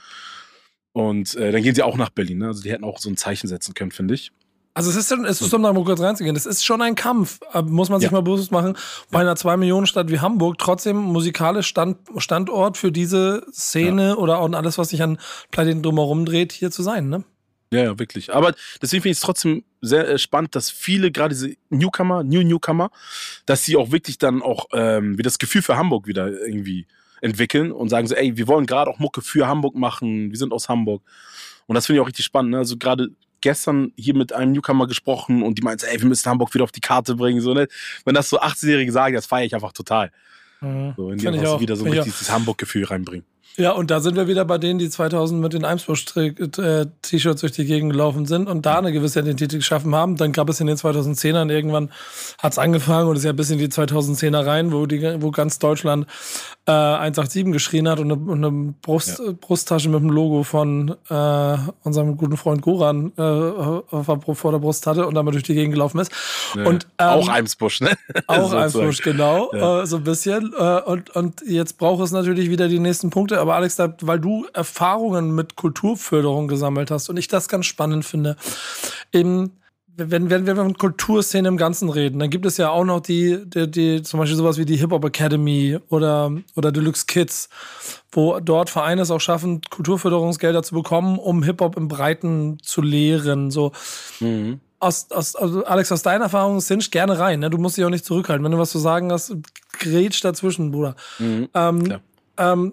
[0.92, 2.38] Und äh, dann gehen sie auch nach Berlin.
[2.38, 2.46] Ne?
[2.46, 4.32] Also die hätten auch so ein Zeichen setzen können, finde ich.
[4.76, 7.40] Also es ist, es ist um da mal kurz reinzugehen, das ist schon ein Kampf,
[7.54, 8.12] äh, muss man sich ja.
[8.12, 8.76] mal bewusst machen,
[9.10, 14.14] bei einer zwei Millionen Stadt wie Hamburg trotzdem musikalisch Stand, Standort für diese Szene ja.
[14.16, 15.18] oder auch alles, was sich an
[15.50, 17.24] Pleiten drumherum dreht, hier zu sein, ne?
[17.72, 18.34] Ja, ja, wirklich.
[18.34, 22.42] Aber deswegen finde ich es trotzdem sehr äh, spannend, dass viele, gerade diese Newcomer, New
[22.42, 22.90] Newcomer,
[23.46, 26.86] dass sie auch wirklich dann auch ähm, wie das Gefühl für Hamburg wieder irgendwie
[27.22, 30.52] entwickeln und sagen so, ey, wir wollen gerade auch Mucke für Hamburg machen, wir sind
[30.52, 31.02] aus Hamburg.
[31.66, 32.50] Und das finde ich auch richtig spannend.
[32.50, 32.58] Ne?
[32.58, 33.08] Also gerade
[33.46, 36.72] gestern hier mit einem Newcomer gesprochen und die meinte, ey, wir müssen Hamburg wieder auf
[36.72, 37.40] die Karte bringen.
[37.40, 37.68] So, ne?
[38.04, 40.10] Wenn das so 18-Jährige sagen, das feiere ich einfach total.
[40.60, 40.94] Mhm.
[40.96, 43.24] So, einfach so wieder so richtig dieses Hamburg-Gefühl reinbringen.
[43.56, 47.64] Ja, und da sind wir wieder bei denen, die 2000 mit den Eimsbusch-T-Shirts durch die
[47.64, 50.16] Gegend gelaufen sind und da eine gewisse Identität geschaffen haben.
[50.16, 51.90] Dann gab es in den 2010ern irgendwann,
[52.38, 55.58] hat's angefangen und es ist ja bis in die 2010er rein, wo, die, wo ganz
[55.58, 56.06] Deutschland
[56.66, 59.32] äh, 187 geschrien hat und eine, und eine Brust, ja.
[59.40, 65.06] Brusttasche mit dem Logo von äh, unserem guten Freund Goran äh, vor der Brust hatte
[65.06, 66.12] und damit durch die Gegend gelaufen ist.
[66.54, 66.64] Nee.
[66.66, 67.92] Und, ähm, auch Eimsbusch, ne?
[68.26, 69.82] Auch Eimsbusch, genau, ja.
[69.82, 70.52] äh, so ein bisschen.
[70.58, 74.46] Äh, und, und jetzt braucht es natürlich wieder die nächsten Punkte aber Alex, weil du
[74.52, 78.36] Erfahrungen mit Kulturförderung gesammelt hast und ich das ganz spannend finde,
[79.12, 79.52] eben
[79.96, 83.40] wenn, wenn wir von Kulturszene im Ganzen reden, dann gibt es ja auch noch die,
[83.46, 87.48] die, die zum Beispiel sowas wie die Hip-Hop Academy oder, oder Deluxe Kids,
[88.12, 93.50] wo dort Vereine es auch schaffen, Kulturförderungsgelder zu bekommen, um Hip-Hop im Breiten zu lehren.
[93.50, 93.72] So.
[94.20, 94.60] Mhm.
[94.80, 97.40] Aus, aus, also Alex, aus deiner Erfahrung, Sinch, gerne rein.
[97.40, 97.48] Ne?
[97.48, 98.44] Du musst dich auch nicht zurückhalten.
[98.44, 99.34] Wenn du was zu sagen hast,
[99.78, 100.94] grätsch dazwischen, Bruder.
[101.18, 101.48] Mhm.
[101.54, 102.00] Ähm, ja.
[102.38, 102.72] Ähm,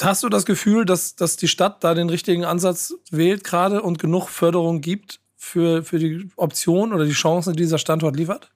[0.00, 3.98] hast du das Gefühl, dass, dass die Stadt da den richtigen Ansatz wählt gerade und
[3.98, 8.50] genug Förderung gibt für, für die Option oder die Chancen, die dieser Standort liefert?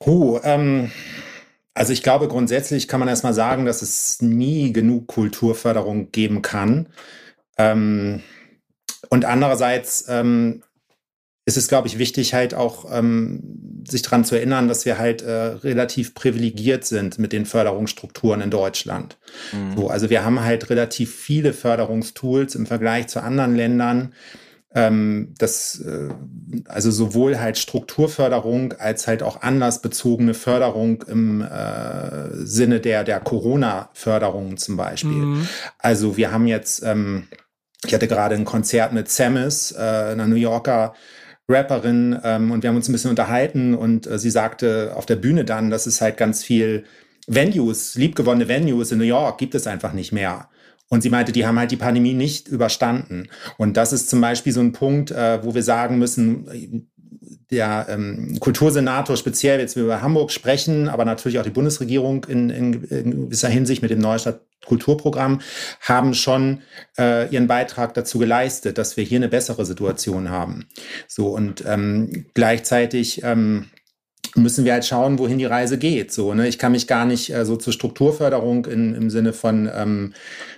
[0.00, 0.90] Oh, ähm,
[1.74, 6.88] also ich glaube, grundsätzlich kann man erstmal sagen, dass es nie genug Kulturförderung geben kann.
[7.56, 8.22] Ähm,
[9.08, 10.62] und andererseits ähm,
[11.50, 15.20] ist es, glaube ich, wichtig, halt auch ähm, sich daran zu erinnern, dass wir halt
[15.22, 19.18] äh, relativ privilegiert sind mit den Förderungsstrukturen in Deutschland.
[19.52, 19.76] Mhm.
[19.76, 24.14] So, also wir haben halt relativ viele Förderungstools im Vergleich zu anderen Ländern.
[24.72, 26.10] Ähm, das, äh,
[26.66, 34.56] also sowohl halt Strukturförderung als halt auch anlassbezogene Förderung im äh, Sinne der, der Corona-Förderung
[34.56, 35.10] zum Beispiel.
[35.10, 35.48] Mhm.
[35.78, 37.26] Also wir haben jetzt, ähm,
[37.84, 40.94] ich hatte gerade ein Konzert mit Samus, äh, einer New Yorker
[41.50, 45.16] Rapperin ähm, und wir haben uns ein bisschen unterhalten und äh, sie sagte auf der
[45.16, 46.84] Bühne dann, dass es halt ganz viel
[47.26, 50.48] Venues, liebgewonnene Venues in New York gibt es einfach nicht mehr.
[50.88, 53.28] Und sie meinte, die haben halt die Pandemie nicht überstanden.
[53.58, 56.88] Und das ist zum Beispiel so ein Punkt, äh, wo wir sagen müssen,
[57.50, 62.50] der ähm, Kultursenator speziell, jetzt wir über Hamburg sprechen, aber natürlich auch die Bundesregierung in,
[62.50, 65.40] in, in gewisser Hinsicht mit dem Neustadt Kulturprogramm,
[65.80, 66.62] haben schon
[66.98, 70.66] äh, ihren Beitrag dazu geleistet, dass wir hier eine bessere Situation haben.
[71.08, 73.70] So und ähm, gleichzeitig ähm,
[74.36, 76.12] müssen wir halt schauen, wohin die Reise geht.
[76.12, 76.46] So, ne?
[76.46, 80.14] Ich kann mich gar nicht äh, so zur Strukturförderung in, im Sinne von ähm,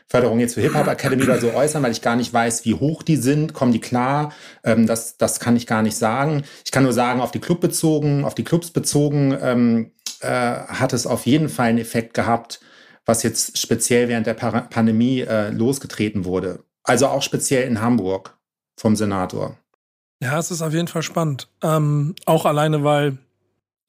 [0.09, 3.03] Förderung jetzt für Hip-Hop Academy oder so äußern, weil ich gar nicht weiß, wie hoch
[3.03, 3.55] die sind.
[3.55, 4.33] Kommen die klar?
[4.63, 6.43] Ähm, das, das kann ich gar nicht sagen.
[6.65, 10.93] Ich kann nur sagen, auf die Club bezogen, auf die Clubs bezogen, ähm, äh, hat
[10.93, 12.61] es auf jeden Fall einen Effekt gehabt,
[13.05, 16.61] was jetzt speziell während der Par Pandemie äh, losgetreten wurde.
[16.85, 18.37] Also auch speziell in Hamburg
[18.77, 19.57] vom Senator.
[20.21, 21.49] Ja, es ist auf jeden Fall spannend.
[21.63, 23.19] Ähm, auch alleine, weil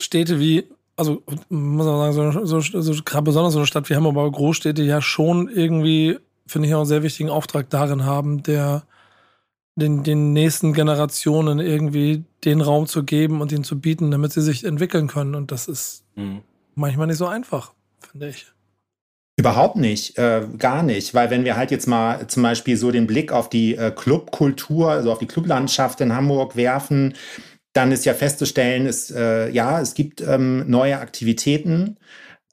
[0.02, 3.96] Städte wie, also muss man sagen, so, so, so, gerade besonders so eine Stadt wie
[3.96, 8.42] Hamburg, aber Großstädte ja schon irgendwie, finde ich, auch einen sehr wichtigen Auftrag darin haben,
[8.42, 8.84] der
[9.76, 14.42] den, den nächsten Generationen irgendwie den Raum zu geben und ihn zu bieten, damit sie
[14.42, 15.36] sich entwickeln können.
[15.36, 16.42] Und das ist mhm.
[16.76, 18.53] manchmal nicht so einfach, finde ich.
[19.36, 23.08] Überhaupt nicht, äh, gar nicht, weil wenn wir halt jetzt mal zum Beispiel so den
[23.08, 27.16] Blick auf die äh, Clubkultur, also auf die Clublandschaft in Hamburg werfen,
[27.74, 31.98] dann ist ja festzustellen, ist, äh, ja, es gibt ähm, neue Aktivitäten.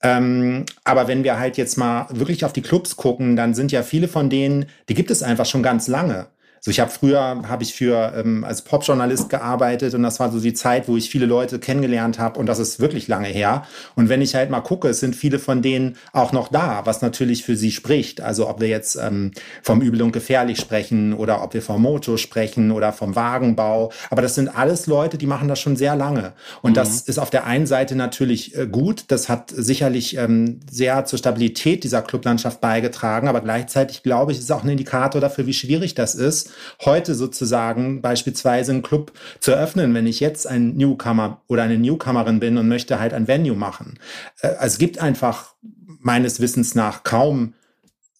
[0.02, 3.82] Ähm, aber wenn wir halt jetzt mal wirklich auf die Clubs gucken, dann sind ja
[3.82, 6.28] viele von denen, die gibt es einfach schon ganz lange.
[6.62, 10.38] So, ich habe früher habe ich für ähm, als Popjournalist gearbeitet und das war so
[10.40, 13.66] die Zeit, wo ich viele Leute kennengelernt habe und das ist wirklich lange her.
[13.94, 17.00] Und wenn ich halt mal gucke, es sind viele von denen auch noch da, was
[17.00, 18.20] natürlich für sie spricht.
[18.20, 19.30] Also ob wir jetzt ähm,
[19.62, 23.90] vom Übel und Gefährlich sprechen oder ob wir vom Moto sprechen oder vom Wagenbau.
[24.10, 26.34] Aber das sind alles Leute, die machen das schon sehr lange.
[26.60, 26.74] Und mhm.
[26.74, 29.04] das ist auf der einen Seite natürlich äh, gut.
[29.08, 33.28] Das hat sicherlich ähm, sehr zur Stabilität dieser Clublandschaft beigetragen.
[33.28, 36.49] Aber gleichzeitig glaube ich, ist es auch ein Indikator dafür, wie schwierig das ist
[36.84, 42.40] heute sozusagen beispielsweise einen Club zu eröffnen, wenn ich jetzt ein Newcomer oder eine Newcomerin
[42.40, 43.98] bin und möchte halt ein Venue machen.
[44.40, 45.54] Äh, also es gibt einfach
[46.00, 47.54] meines Wissens nach kaum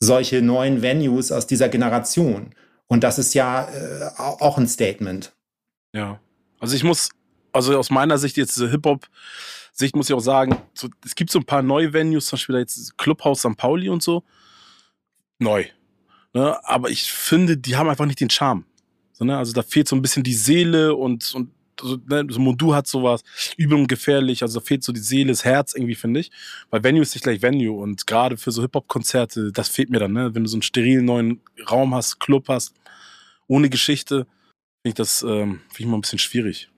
[0.00, 2.54] solche neuen Venues aus dieser Generation.
[2.86, 5.32] Und das ist ja äh, auch ein Statement.
[5.92, 6.20] Ja.
[6.58, 7.10] Also ich muss,
[7.52, 9.06] also aus meiner Sicht jetzt Hip-Hop,
[9.72, 12.58] Sicht muss ich auch sagen, so, es gibt so ein paar neue Venues, zum Beispiel
[12.58, 13.56] jetzt Clubhaus St.
[13.56, 14.24] Pauli und so.
[15.38, 15.66] Neu.
[16.32, 16.58] Ne?
[16.64, 18.64] Aber ich finde, die haben einfach nicht den Charme.
[19.12, 19.36] So, ne?
[19.36, 22.26] Also da fehlt so ein bisschen die Seele und, und so, ne?
[22.28, 23.22] so Mondu hat sowas,
[23.56, 26.30] übel und gefährlich, also da fehlt so die Seele, das Herz irgendwie, finde ich.
[26.70, 30.12] Weil Venue ist nicht gleich Venue und gerade für so Hip-Hop-Konzerte, das fehlt mir dann,
[30.12, 30.34] ne?
[30.34, 31.40] Wenn du so einen sterilen neuen
[31.70, 32.74] Raum hast, Club hast,
[33.46, 34.26] ohne Geschichte,
[34.82, 36.70] finde ich das ähm, find ich mal ein bisschen schwierig.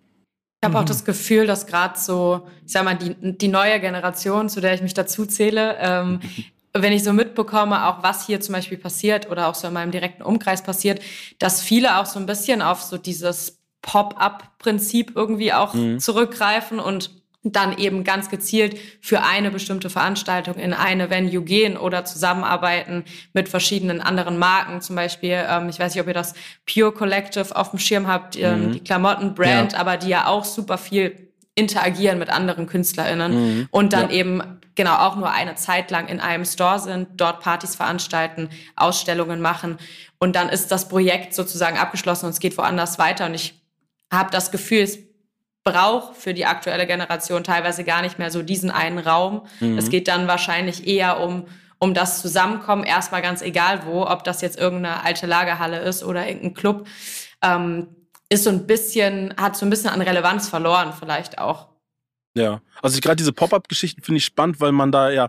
[0.63, 0.87] Ich habe auch mhm.
[0.87, 4.83] das Gefühl, dass gerade so, ich sag mal, die, die neue Generation, zu der ich
[4.83, 6.21] mich dazu zähle, ähm,
[6.75, 9.91] wenn ich so mitbekomme, auch was hier zum Beispiel passiert oder auch so in meinem
[9.91, 11.01] direkten Umkreis passiert,
[11.39, 15.99] dass viele auch so ein bisschen auf so dieses Pop-up-Prinzip irgendwie auch mhm.
[15.99, 17.11] zurückgreifen und
[17.45, 23.49] dann eben ganz gezielt für eine bestimmte Veranstaltung in eine Venue gehen oder zusammenarbeiten mit
[23.49, 24.81] verschiedenen anderen Marken.
[24.81, 26.35] Zum Beispiel, ähm, ich weiß nicht, ob ihr das
[26.73, 28.73] Pure Collective auf dem Schirm habt, ähm, mhm.
[28.73, 29.79] die Klamottenbrand, ja.
[29.79, 33.69] aber die ja auch super viel interagieren mit anderen KünstlerInnen mhm.
[33.71, 34.17] und dann ja.
[34.17, 39.41] eben genau auch nur eine Zeit lang in einem Store sind, dort Partys veranstalten, Ausstellungen
[39.41, 39.79] machen
[40.19, 43.61] und dann ist das Projekt sozusagen abgeschlossen und es geht woanders weiter und ich
[44.11, 44.99] habe das Gefühl, es
[45.65, 49.47] braucht für die aktuelle Generation teilweise gar nicht mehr so diesen einen Raum.
[49.61, 49.79] Mhm.
[49.79, 51.47] Es geht dann wahrscheinlich eher um
[51.83, 56.29] um das Zusammenkommen, erstmal ganz egal wo, ob das jetzt irgendeine alte Lagerhalle ist oder
[56.29, 56.87] irgendein Club.
[57.43, 57.89] Ähm,
[58.33, 61.69] ist so ein bisschen, hat so ein bisschen an Relevanz verloren, vielleicht auch.
[62.35, 65.29] Ja, also gerade diese Pop-up-Geschichten finde ich spannend, weil man da ja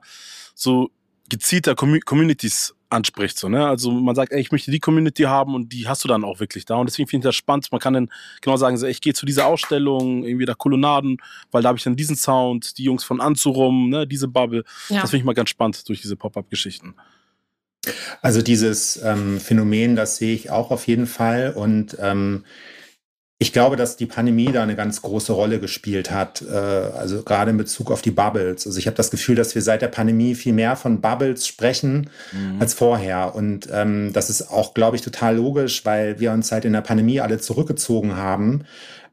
[0.55, 0.89] so
[1.29, 3.37] gezielter Communities anspricht.
[3.37, 3.67] So, ne?
[3.67, 6.39] Also man sagt, ey, ich möchte die Community haben und die hast du dann auch
[6.39, 6.75] wirklich da.
[6.75, 7.71] Und deswegen finde ich das spannend.
[7.71, 11.17] Man kann dann genau sagen, so, ey, ich gehe zu dieser Ausstellung, irgendwie da Kolonnaden,
[11.51, 14.63] weil da habe ich dann diesen Sound, die Jungs von Anzurum, ne, diese Bubble.
[14.89, 15.01] Ja.
[15.01, 16.95] Das finde ich mal ganz spannend durch diese Pop-up-Geschichten.
[18.21, 21.51] Also dieses ähm, Phänomen, das sehe ich auch auf jeden Fall.
[21.53, 22.45] Und ähm,
[23.43, 27.51] ich glaube, dass die Pandemie da eine ganz große Rolle gespielt hat, äh, also gerade
[27.51, 28.65] in Bezug auf die Bubbles.
[28.65, 32.09] Also ich habe das Gefühl, dass wir seit der Pandemie viel mehr von Bubbles sprechen
[32.31, 32.61] mhm.
[32.61, 33.35] als vorher.
[33.35, 36.79] Und ähm, das ist auch, glaube ich, total logisch, weil wir uns halt in der
[36.79, 38.63] Pandemie alle zurückgezogen haben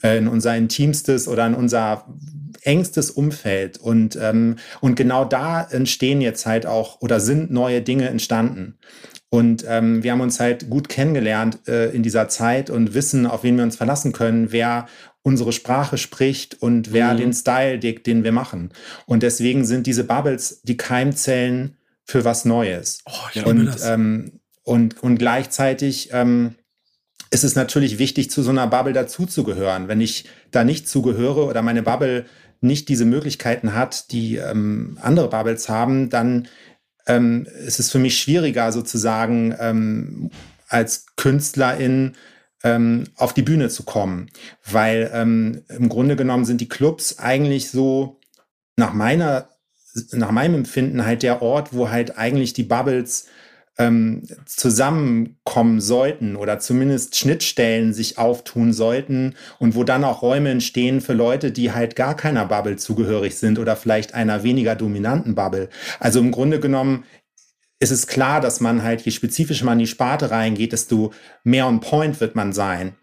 [0.01, 2.05] äh, in unser intimstes oder in unser
[2.63, 3.79] engstes Umfeld.
[3.79, 8.79] Und, ähm, und genau da entstehen jetzt halt auch oder sind neue Dinge entstanden.
[9.33, 13.45] Und ähm, wir haben uns halt gut kennengelernt äh, in dieser Zeit und wissen, auf
[13.45, 14.87] wen wir uns verlassen können, wer
[15.23, 17.19] unsere Sprache spricht und wer mhm.
[17.19, 18.73] den Style deckt, den wir machen.
[19.07, 23.03] Und deswegen sind diese Bubbles die Keimzellen für was Neues.
[23.07, 23.85] Oh, ich und, das.
[23.85, 26.57] Ähm, und, und gleichzeitig ähm,
[27.31, 29.87] ist es natürlich wichtig, zu so einer Bubble dazuzugehören.
[29.87, 32.27] Wenn ich da nicht zugehöre oder meine Bubble
[32.61, 36.49] nicht diese Möglichkeiten hat, die ähm, andere Bubbles haben, dann
[37.11, 40.31] ähm, es ist für mich schwieriger sozusagen ähm,
[40.69, 42.17] als Künstlerin
[42.63, 44.31] ähm, auf die Bühne zu kommen,
[44.65, 48.21] weil ähm, im Grunde genommen sind die Clubs eigentlich so
[48.77, 49.49] nach meiner
[50.13, 53.27] nach meinem Empfinden halt der Ort, wo halt eigentlich die Bubbles
[53.81, 61.01] ähm, zusammenkommen sollten oder zumindest Schnittstellen sich auftun sollten und wo dann auch Räume entstehen
[61.01, 65.71] für Leute, die halt gar keiner Bubble zugehörig sind oder vielleicht einer weniger dominanten Bubble.
[65.99, 67.05] Also im Grunde genommen
[67.79, 71.67] ist es klar, dass man halt, je spezifischer man in die Sparte reingeht, desto mehr
[71.67, 72.97] on point wird man sein.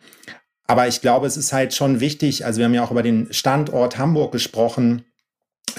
[0.68, 3.34] Aber ich glaube, es ist halt schon wichtig, also wir haben ja auch über den
[3.34, 5.06] Standort Hamburg gesprochen,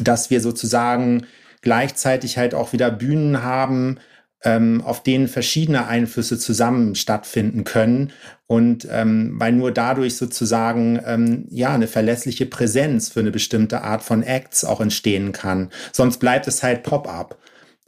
[0.01, 1.27] dass wir sozusagen
[1.61, 3.99] gleichzeitig halt auch wieder Bühnen haben,
[4.45, 8.13] ähm, auf denen verschiedene Einflüsse zusammen stattfinden können
[8.47, 14.03] und ähm, weil nur dadurch sozusagen ähm, ja eine verlässliche Präsenz für eine bestimmte Art
[14.03, 15.71] von Acts auch entstehen kann.
[15.93, 17.39] Sonst bleibt es halt Pop-up.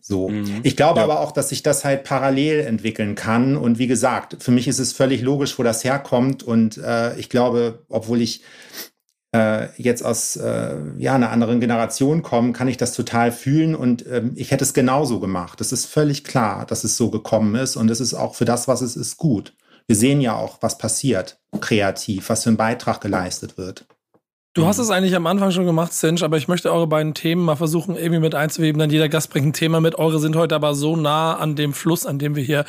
[0.03, 0.29] So.
[0.29, 0.61] Mhm.
[0.63, 1.05] Ich glaube ja.
[1.05, 3.57] aber auch, dass sich das halt parallel entwickeln kann.
[3.57, 6.43] Und wie gesagt, für mich ist es völlig logisch, wo das herkommt.
[6.43, 8.43] Und äh, ich glaube, obwohl ich
[9.33, 14.05] äh, jetzt aus äh, ja, einer anderen Generation kommen, kann ich das total fühlen und
[14.07, 15.61] ähm, ich hätte es genauso gemacht.
[15.61, 18.67] Es ist völlig klar, dass es so gekommen ist und es ist auch für das,
[18.67, 19.55] was es ist, gut.
[19.87, 23.87] Wir sehen ja auch, was passiert kreativ, was für ein Beitrag geleistet wird.
[24.53, 27.45] Du hast es eigentlich am Anfang schon gemacht, Cinch, aber ich möchte eure beiden Themen
[27.45, 28.81] mal versuchen, irgendwie mit einzuweben.
[28.81, 29.95] Dann jeder Gast bringt ein Thema mit.
[29.97, 32.65] Eure sind heute aber so nah an dem Fluss, an dem wir hier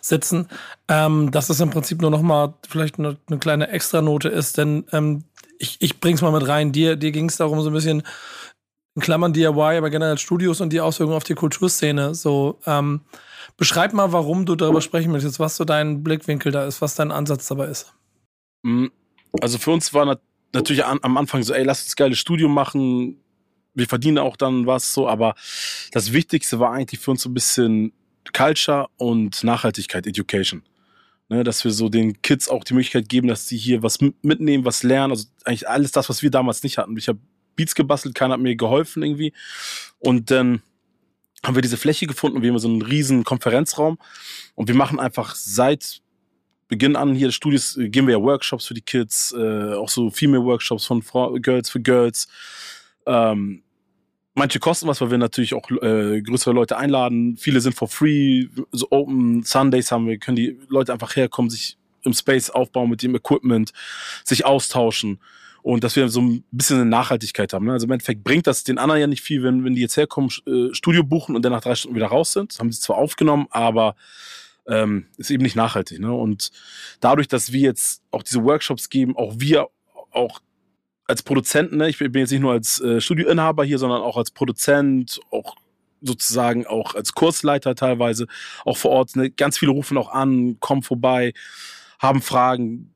[0.00, 0.46] sitzen,
[0.86, 4.58] ähm, dass es im Prinzip nur noch mal vielleicht eine, eine kleine Extranote ist.
[4.58, 5.24] Denn ähm,
[5.58, 6.72] ich, ich bring's mal mit rein.
[6.72, 8.02] Dir, dir ging es darum, so ein bisschen
[8.94, 12.14] in Klammern DIY, aber generell Studios und die Auswirkungen auf die Kulturszene.
[12.14, 13.00] So, ähm,
[13.56, 17.10] beschreib mal, warum du darüber sprechen möchtest, was so dein Blickwinkel da ist, was dein
[17.10, 17.92] Ansatz dabei ist.
[18.62, 18.86] Mm,
[19.40, 20.18] also für uns war
[20.52, 23.20] natürlich am Anfang so, ey, lass uns geiles Studium machen.
[23.74, 25.34] Wir verdienen auch dann was so, aber
[25.90, 27.92] das Wichtigste war eigentlich für uns so ein bisschen
[28.32, 30.62] Culture und Nachhaltigkeit, Education.
[31.30, 34.66] Ne, dass wir so den Kids auch die Möglichkeit geben, dass sie hier was mitnehmen,
[34.66, 35.12] was lernen.
[35.12, 36.96] Also eigentlich alles das, was wir damals nicht hatten.
[36.98, 37.18] Ich habe
[37.56, 39.32] Beats gebastelt, keiner hat mir geholfen irgendwie.
[40.00, 40.60] Und dann
[41.44, 42.42] haben wir diese Fläche gefunden.
[42.42, 43.98] Wir haben so einen riesen Konferenzraum
[44.54, 46.02] und wir machen einfach seit
[46.68, 49.88] Beginn an hier des Studios äh, geben wir ja Workshops für die Kids, äh, auch
[49.88, 52.26] so Female Workshops von Fra Girls für Girls.
[53.06, 53.62] Ähm,
[54.34, 57.36] Manche kosten was, weil wir natürlich auch äh, größere Leute einladen.
[57.36, 58.46] Viele sind for free.
[58.72, 63.02] So Open Sundays haben wir, können die Leute einfach herkommen, sich im Space aufbauen mit
[63.02, 63.72] dem Equipment,
[64.24, 65.20] sich austauschen.
[65.62, 67.64] und dass wir so ein bisschen eine Nachhaltigkeit haben.
[67.64, 67.72] Ne?
[67.72, 70.28] Also im Endeffekt bringt das den anderen ja nicht viel, wenn, wenn die jetzt herkommen,
[70.46, 72.52] äh, Studio buchen und dann nach drei Stunden wieder raus sind.
[72.52, 73.96] Das haben sie zwar aufgenommen, aber
[74.66, 76.00] ähm, ist eben nicht nachhaltig.
[76.00, 76.12] Ne?
[76.12, 76.50] Und
[77.00, 79.68] dadurch, dass wir jetzt auch diese Workshops geben, auch wir
[80.10, 80.40] auch
[81.06, 81.88] als Produzenten, ne?
[81.88, 85.56] ich bin jetzt nicht nur als äh, Studioinhaber hier, sondern auch als Produzent, auch
[86.00, 88.26] sozusagen auch als Kursleiter teilweise,
[88.64, 89.16] auch vor Ort.
[89.16, 89.30] Ne?
[89.30, 91.32] Ganz viele rufen auch an, kommen vorbei,
[91.98, 92.94] haben Fragen.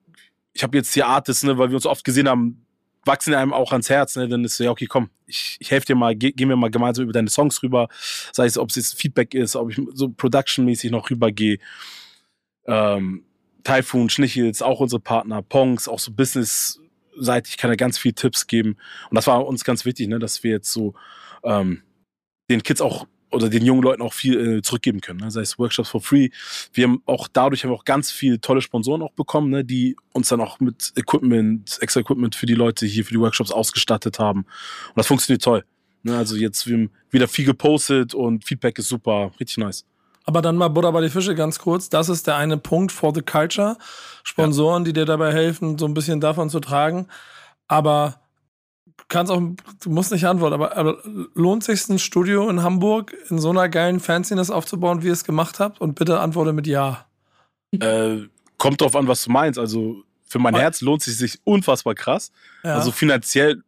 [0.53, 2.66] Ich habe jetzt hier Artists, ne, weil wir uns oft gesehen haben,
[3.05, 4.16] wachsen einem auch ans Herz.
[4.16, 4.29] Ne?
[4.29, 6.71] Dann ist so, ja, okay, komm, ich, ich helfe dir mal, ge gehen wir mal
[6.71, 7.88] gemeinsam über deine Songs rüber.
[8.33, 11.59] Sei es, ob es jetzt Feedback ist, ob ich so production-mäßig noch rübergehe.
[12.66, 13.25] Ähm,
[13.64, 16.12] Typhoon, Schnichels, auch unsere Partner, Pongs, auch so
[17.18, 18.76] business-seitig kann er ganz viel Tipps geben.
[19.11, 20.94] Und das war uns ganz wichtig, ne, dass wir jetzt so
[21.44, 21.83] ähm,
[22.50, 25.31] den Kids auch oder den jungen Leuten auch viel äh, zurückgeben können, ne?
[25.31, 26.31] sei es Workshops for free.
[26.72, 29.66] Wir haben auch dadurch haben wir auch ganz viele tolle Sponsoren auch bekommen, ne?
[29.66, 33.50] die uns dann auch mit Equipment, extra Equipment für die Leute hier für die Workshops
[33.50, 34.40] ausgestattet haben.
[34.40, 35.64] Und das funktioniert toll.
[36.04, 36.16] Ne?
[36.16, 39.85] Also jetzt wir haben wieder viel gepostet und Feedback ist super, richtig nice.
[40.29, 41.88] Aber dann mal Butter bei die Fische ganz kurz.
[41.88, 43.79] Das ist der eine Punkt for the culture.
[44.25, 44.85] Sponsoren, ja.
[44.85, 47.07] die dir dabei helfen, so ein bisschen davon zu tragen.
[47.67, 48.21] Aber
[49.09, 50.99] kannst auch, du musst nicht antworten, aber, aber
[51.33, 55.25] lohnt sich ein Studio in Hamburg in so einer geilen Fanciness aufzubauen, wie ihr es
[55.25, 55.81] gemacht habt?
[55.81, 57.07] Und bitte antworte mit Ja.
[57.73, 59.59] Äh, kommt drauf an, was du meinst.
[59.59, 62.33] Also für mein Herz lohnt es sich unfassbar krass.
[62.64, 62.75] Ja.
[62.75, 63.62] Also finanziell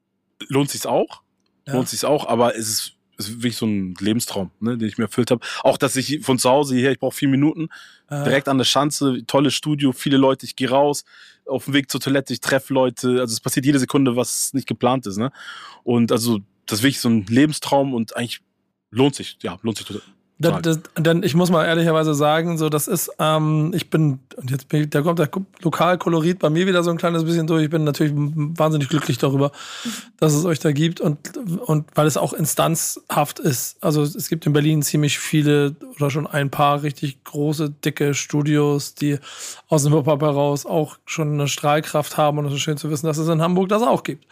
[0.49, 1.23] lohnt es sich auch.
[1.67, 1.73] Ja.
[1.73, 2.93] Lohnt sich auch, aber es ist
[3.29, 5.45] ist wirklich so ein Lebenstraum, ne, den ich mir erfüllt habe.
[5.63, 7.69] Auch, dass ich von zu Hause hierher, ich brauche vier Minuten,
[8.09, 8.25] äh.
[8.25, 11.05] direkt an der Schanze, tolles Studio, viele Leute, ich gehe raus,
[11.47, 14.67] auf dem Weg zur Toilette, ich treffe Leute, also es passiert jede Sekunde, was nicht
[14.67, 15.33] geplant ist, ne?
[15.83, 18.41] Und also, das ist wirklich so ein Lebenstraum und eigentlich
[18.91, 20.03] lohnt sich, ja, lohnt sich total.
[20.41, 24.51] Das, das, denn ich muss mal ehrlicherweise sagen, so das ist, ähm, ich bin, und
[24.51, 25.29] jetzt bin ich, da kommt der
[25.61, 27.65] Lokalkolorit bei mir wieder so ein kleines bisschen durch.
[27.65, 29.53] Ich bin natürlich wahnsinnig glücklich darüber,
[30.19, 33.77] dass es euch da gibt und, und weil es auch instanzhaft ist.
[33.83, 38.95] Also es gibt in Berlin ziemlich viele oder schon ein paar richtig große, dicke Studios,
[38.95, 39.19] die
[39.69, 43.07] aus dem Hip-Hop heraus auch schon eine Strahlkraft haben und es ist schön zu wissen,
[43.07, 44.25] dass es in Hamburg das auch gibt.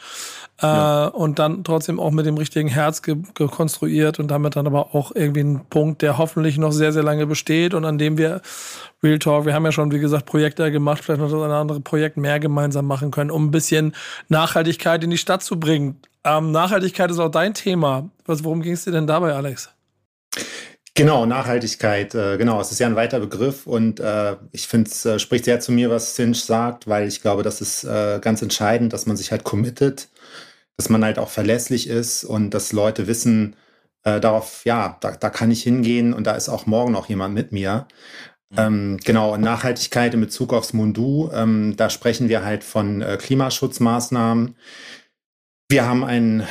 [0.61, 1.07] Ja.
[1.07, 5.13] Äh, und dann trotzdem auch mit dem richtigen Herz gekonstruiert und damit dann aber auch
[5.15, 8.41] irgendwie ein Punkt, der hoffentlich noch sehr, sehr lange besteht und an dem wir
[9.03, 12.17] Real Talk, wir haben ja schon, wie gesagt, Projekte gemacht, vielleicht noch ein anderes Projekt
[12.17, 13.95] mehr gemeinsam machen können, um ein bisschen
[14.29, 16.01] Nachhaltigkeit in die Stadt zu bringen.
[16.25, 18.11] Ähm, Nachhaltigkeit ist auch dein Thema.
[18.27, 19.71] Was, worum ging es dir denn dabei, Alex?
[20.95, 25.07] Genau, Nachhaltigkeit, äh, genau, es ist ja ein weiter Begriff und äh, ich finde, es
[25.07, 28.43] äh, spricht sehr zu mir, was Cinch sagt, weil ich glaube, das ist äh, ganz
[28.43, 30.09] entscheidend, dass man sich halt committet
[30.79, 33.57] dass man halt auch verlässlich ist und dass Leute wissen,
[34.05, 37.35] äh, darauf, ja, da, da kann ich hingehen und da ist auch morgen noch jemand
[37.35, 37.89] mit mir.
[38.51, 38.59] Mhm.
[38.59, 44.55] Ähm, genau, Nachhaltigkeit in Bezug aufs Mundu, ähm, da sprechen wir halt von äh, Klimaschutzmaßnahmen.
[45.69, 46.47] Wir haben einen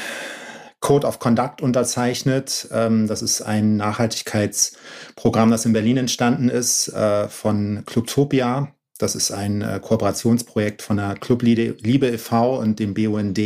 [0.81, 2.67] Code of Conduct unterzeichnet.
[2.71, 8.73] Ähm, das ist ein Nachhaltigkeitsprogramm, das in Berlin entstanden ist, äh, von Clubtopia.
[8.99, 12.59] Das ist ein äh, Kooperationsprojekt von der Club Liebe e.V.
[12.59, 13.39] und dem BUND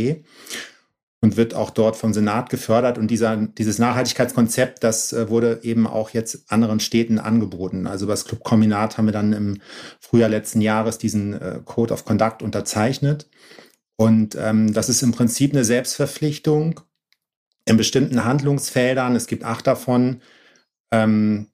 [1.22, 2.98] und wird auch dort vom Senat gefördert.
[2.98, 7.86] Und dieser, dieses Nachhaltigkeitskonzept, das äh, wurde eben auch jetzt anderen Städten angeboten.
[7.86, 9.60] Also das Clubkombinat haben wir dann im
[10.00, 13.30] Frühjahr letzten Jahres diesen äh, Code of Conduct unterzeichnet.
[13.96, 16.80] Und ähm, das ist im Prinzip eine Selbstverpflichtung
[17.64, 20.20] in bestimmten Handlungsfeldern, es gibt acht davon,
[20.90, 21.46] ähm,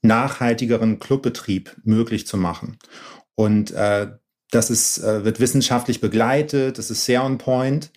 [0.00, 2.78] nachhaltigeren Clubbetrieb möglich zu machen.
[3.34, 4.12] Und äh,
[4.50, 7.90] das ist, äh, wird wissenschaftlich begleitet, das ist sehr on point.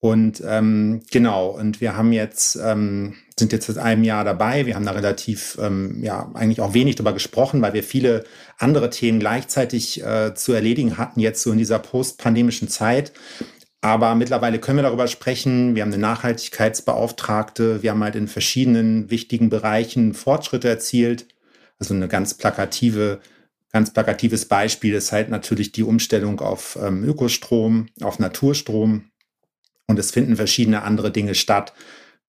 [0.00, 4.64] Und ähm, genau, und wir haben jetzt, ähm, sind jetzt seit einem Jahr dabei.
[4.64, 8.24] Wir haben da relativ, ähm, ja, eigentlich auch wenig darüber gesprochen, weil wir viele
[8.58, 13.12] andere Themen gleichzeitig äh, zu erledigen hatten, jetzt so in dieser postpandemischen Zeit.
[13.80, 15.74] Aber mittlerweile können wir darüber sprechen.
[15.74, 17.82] Wir haben eine Nachhaltigkeitsbeauftragte.
[17.82, 21.26] Wir haben halt in verschiedenen wichtigen Bereichen Fortschritte erzielt.
[21.78, 23.20] Also eine ganz plakative,
[23.72, 29.10] ganz plakatives Beispiel ist halt natürlich die Umstellung auf ähm, Ökostrom, auf Naturstrom.
[29.88, 31.72] Und es finden verschiedene andere Dinge statt.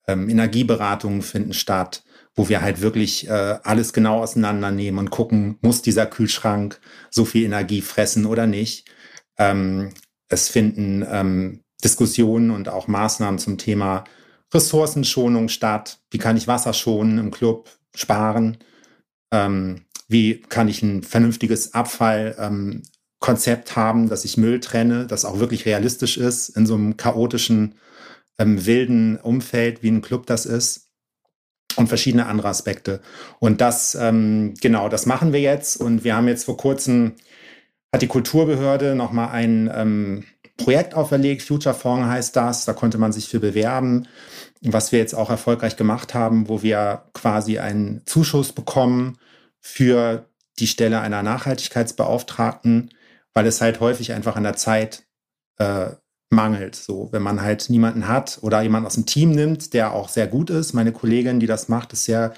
[0.08, 2.04] Ähm, Energieberatungen finden statt,
[2.36, 6.80] wo wir halt wirklich äh, alles genau auseinandernehmen und gucken, muss dieser Kühlschrank
[7.12, 8.90] so viel Energie fressen oder nicht.
[9.38, 9.94] Ähm,
[10.30, 14.06] es finden ähm, Diskussionen und auch Maßnahmen zum Thema
[14.54, 16.00] Ressourcenschonung statt.
[16.12, 18.58] Wie kann ich Wasser schonen im Club, sparen?
[19.32, 22.82] Ähm, wie kann ich ein vernünftiges Abfall, ähm,
[23.20, 27.76] Konzept haben, dass ich Müll trenne, das auch wirklich realistisch ist in so einem chaotischen,
[28.38, 30.88] ähm, wilden Umfeld, wie ein Club das ist.
[31.76, 33.00] Und verschiedene andere Aspekte.
[33.40, 35.80] Und das, ähm, genau, das machen wir jetzt.
[35.80, 37.14] Und wir haben jetzt vor kurzem,
[37.94, 40.26] hat die Kulturbehörde nochmal ein ähm,
[40.60, 44.08] Projekt auferlegt, Future Fonds heißt das, da konnte man sich für bewerben,
[44.62, 49.18] was wir jetzt auch erfolgreich gemacht haben, wo wir quasi einen Zuschuss bekommen
[49.62, 50.26] für
[50.60, 52.92] die Stelle einer Nachhaltigkeitsbeauftragten,
[53.34, 55.04] weil es halt häufig einfach an der Zeit
[55.58, 55.92] äh,
[56.32, 56.76] mangelt.
[56.76, 60.28] So, wenn man halt niemanden hat oder jemanden aus dem Team nimmt, der auch sehr
[60.28, 60.74] gut ist.
[60.74, 62.34] Meine Kollegin, die das macht, ist sehr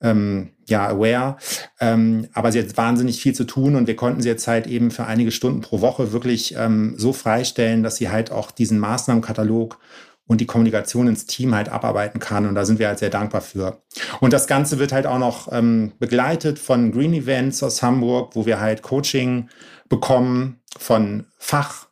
[0.00, 1.36] ähm, ja aware.
[1.80, 4.90] Ähm, aber sie hat wahnsinnig viel zu tun und wir konnten sie jetzt halt eben
[4.90, 9.78] für einige Stunden pro Woche wirklich ähm, so freistellen, dass sie halt auch diesen Maßnahmenkatalog
[10.26, 12.46] und die Kommunikation ins Team halt abarbeiten kann.
[12.46, 13.80] Und da sind wir halt sehr dankbar für.
[14.20, 18.44] Und das Ganze wird halt auch noch ähm, begleitet von Green Events aus Hamburg, wo
[18.44, 19.48] wir halt Coaching
[19.88, 21.88] bekommen von Fach.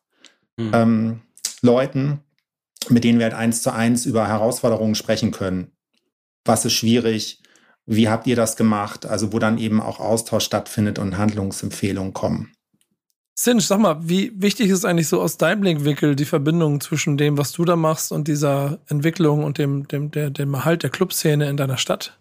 [0.56, 0.70] Mhm.
[0.74, 1.20] Ähm,
[2.90, 5.72] mit denen wir halt eins zu eins über Herausforderungen sprechen können.
[6.44, 7.42] Was ist schwierig?
[7.86, 9.06] Wie habt ihr das gemacht?
[9.06, 12.52] Also wo dann eben auch Austausch stattfindet und Handlungsempfehlungen kommen.
[13.36, 17.36] Sinch, sag mal, wie wichtig ist eigentlich so aus deinem Blickwinkel die Verbindung zwischen dem,
[17.36, 21.48] was du da machst und dieser Entwicklung und dem, dem, der, dem Erhalt der Clubszene
[21.48, 22.16] in deiner Stadt?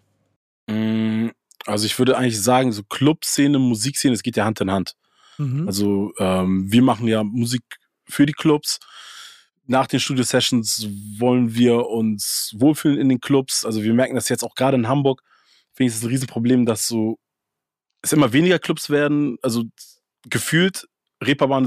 [0.66, 1.28] Mm,
[1.66, 4.96] also ich würde eigentlich sagen, so Clubszene, Musikszene, es geht ja Hand in Hand.
[5.38, 5.66] Mhm.
[5.66, 7.62] Also ähm, wir machen ja Musik
[8.08, 8.80] für die Clubs
[9.66, 13.64] nach den Studio-Sessions wollen wir uns wohlfühlen in den Clubs.
[13.64, 15.22] Also wir merken das jetzt auch gerade in Hamburg.
[15.72, 17.18] Finde ich, es ein Riesenproblem, dass so
[18.02, 19.38] es immer weniger Clubs werden.
[19.42, 19.64] Also
[20.28, 20.86] gefühlt,
[21.22, 21.64] Reeperbahn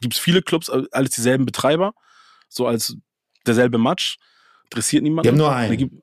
[0.00, 1.92] gibt es viele Clubs, alles dieselben Betreiber.
[2.48, 2.96] So als
[3.46, 4.16] derselbe Match.
[4.64, 5.24] Interessiert niemanden.
[5.24, 5.76] Wir haben nur einen.
[5.76, 5.94] Gibt,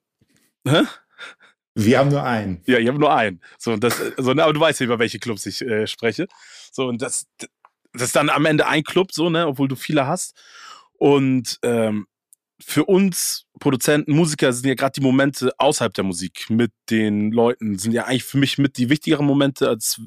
[0.68, 0.84] hä?
[1.74, 2.62] Wir haben nur einen.
[2.68, 3.42] Ja, ich habe nur einen.
[3.58, 6.28] So, das, so, aber du weißt ja, über welche Clubs ich äh, spreche.
[6.72, 7.28] So, und das,
[7.94, 10.36] das ist dann am Ende ein Club, so, ne, obwohl du viele hast.
[10.94, 12.08] Und ähm,
[12.60, 17.78] für uns Produzenten, Musiker sind ja gerade die Momente außerhalb der Musik mit den Leuten,
[17.78, 20.02] sind ja eigentlich für mich mit die wichtigeren Momente, als,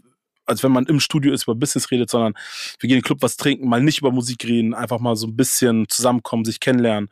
[0.47, 2.35] als wenn man im Studio ist, über Business redet, sondern
[2.79, 5.27] wir gehen in den Club was trinken, mal nicht über Musik reden, einfach mal so
[5.27, 7.11] ein bisschen zusammenkommen, sich kennenlernen,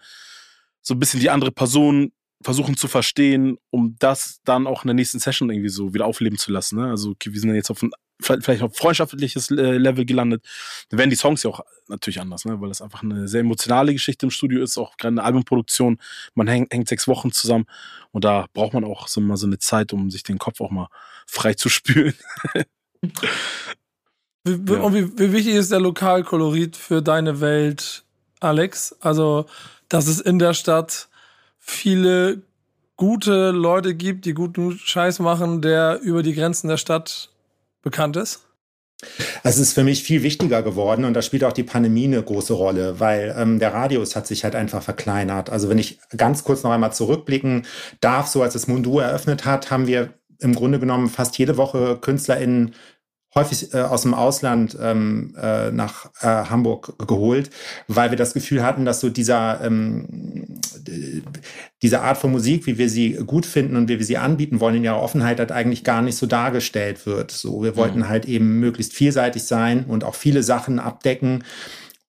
[0.81, 4.95] so ein bisschen die andere Person versuchen zu verstehen, um das dann auch in der
[4.95, 6.79] nächsten Session irgendwie so wieder aufleben zu lassen.
[6.79, 6.91] Ne?
[6.91, 7.93] Also okay, wir sind ja jetzt auf ein
[8.23, 10.45] vielleicht auf freundschaftliches äh, Level gelandet,
[10.89, 12.61] dann werden die Songs ja auch natürlich anders, ne?
[12.61, 15.99] weil das einfach eine sehr emotionale Geschichte im Studio ist, auch gerade eine Albumproduktion.
[16.35, 17.67] Man hängt, hängt sechs Wochen zusammen
[18.11, 20.71] und da braucht man auch so mal so eine Zeit, um sich den Kopf auch
[20.71, 20.89] mal
[21.27, 22.15] frei zu spülen.
[24.45, 24.81] wie, ja.
[24.81, 28.05] Und wie, wie wichtig ist der Lokalkolorit für deine Welt,
[28.41, 28.97] Alex?
[29.01, 29.47] Also,
[29.89, 31.09] dass es in der Stadt
[31.59, 32.43] viele
[32.97, 37.32] gute Leute gibt, die guten Scheiß machen, der über die Grenzen der Stadt
[37.83, 38.41] bekannt ist?
[39.43, 42.53] Es ist für mich viel wichtiger geworden und da spielt auch die Pandemie eine große
[42.53, 45.51] Rolle, weil ähm, der Radius hat sich halt einfach verkleinert.
[45.51, 47.67] Also wenn ich ganz kurz noch einmal zurückblicken
[48.01, 51.99] darf, so als es Mundu eröffnet hat, haben wir im Grunde genommen fast jede Woche
[52.01, 52.75] KünstlerInnen
[53.35, 57.51] häufig äh, aus dem Ausland ähm, äh, nach äh, Hamburg geholt,
[57.89, 60.61] weil wir das Gefühl hatten, dass so dieser ähm,
[61.83, 64.77] diese Art von Musik, wie wir sie gut finden und wie wir sie anbieten wollen,
[64.77, 67.31] in ihrer Offenheit halt eigentlich gar nicht so dargestellt wird.
[67.31, 68.09] So, wir wollten mhm.
[68.09, 71.45] halt eben möglichst vielseitig sein und auch viele Sachen abdecken.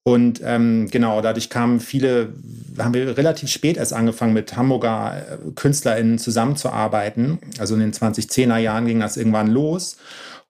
[0.05, 2.33] Und ähm, genau, dadurch kamen viele,
[2.77, 7.39] haben wir relativ spät erst angefangen, mit Hamburger äh, KünstlerInnen zusammenzuarbeiten.
[7.57, 9.97] Also in den 2010er Jahren ging das irgendwann los.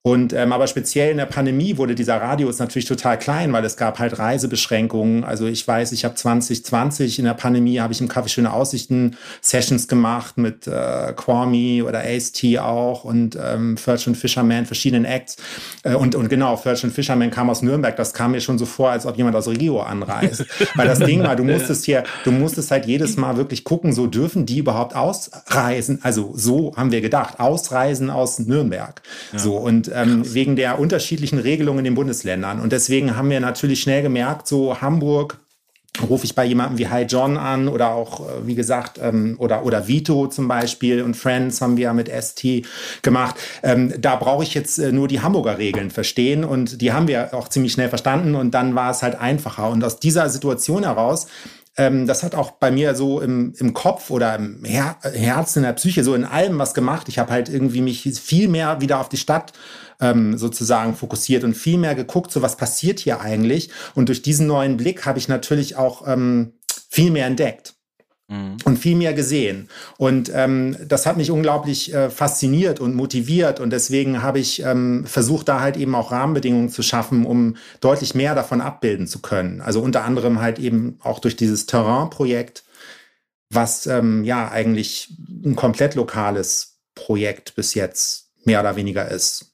[0.05, 3.77] Und ähm, aber speziell in der Pandemie wurde dieser Radius natürlich total klein, weil es
[3.77, 5.23] gab halt Reisebeschränkungen.
[5.23, 9.15] Also ich weiß, ich habe 2020 in der Pandemie habe ich im Café Schöne Aussichten
[9.39, 15.37] Sessions gemacht mit äh, Kwame oder Ace-T auch und ähm, Furch und Fisherman, verschiedenen Acts.
[15.83, 17.95] Äh, und, und genau, Furch und Fisherman kam aus Nürnberg.
[17.95, 20.45] Das kam mir schon so vor, als ob jemand aus Rio anreist.
[20.75, 24.07] weil das Ding war, du musstest hier, du musstest halt jedes Mal wirklich gucken, so
[24.07, 25.99] dürfen die überhaupt ausreisen.
[26.03, 29.01] Also so haben wir gedacht, ausreisen aus Nürnberg.
[29.31, 29.39] Ja.
[29.39, 32.59] So und ähm, wegen der unterschiedlichen Regelungen in den Bundesländern.
[32.59, 35.39] Und deswegen haben wir natürlich schnell gemerkt, so Hamburg,
[36.01, 39.63] rufe ich bei jemandem wie Hi John an oder auch, äh, wie gesagt, ähm, oder,
[39.65, 42.43] oder Vito zum Beispiel und Friends haben wir ja mit ST
[43.01, 43.35] gemacht.
[43.61, 47.33] Ähm, da brauche ich jetzt äh, nur die Hamburger Regeln verstehen und die haben wir
[47.33, 49.69] auch ziemlich schnell verstanden und dann war es halt einfacher.
[49.69, 51.27] Und aus dieser Situation heraus
[51.77, 55.65] ähm, das hat auch bei mir so im, im Kopf oder im Her Herzen, in
[55.65, 57.09] der Psyche, so in allem was gemacht.
[57.09, 59.53] Ich habe halt irgendwie mich viel mehr wieder auf die Stadt
[59.99, 63.71] ähm, sozusagen fokussiert und viel mehr geguckt, so was passiert hier eigentlich.
[63.95, 66.53] Und durch diesen neuen Blick habe ich natürlich auch ähm,
[66.89, 67.75] viel mehr entdeckt.
[68.65, 69.69] Und viel mehr gesehen.
[69.97, 73.59] Und ähm, das hat mich unglaublich äh, fasziniert und motiviert.
[73.59, 78.15] Und deswegen habe ich ähm, versucht, da halt eben auch Rahmenbedingungen zu schaffen, um deutlich
[78.15, 79.61] mehr davon abbilden zu können.
[79.61, 82.63] Also unter anderem halt eben auch durch dieses Terrain-Projekt,
[83.49, 85.09] was ähm, ja eigentlich
[85.45, 89.52] ein komplett lokales Projekt bis jetzt mehr oder weniger ist.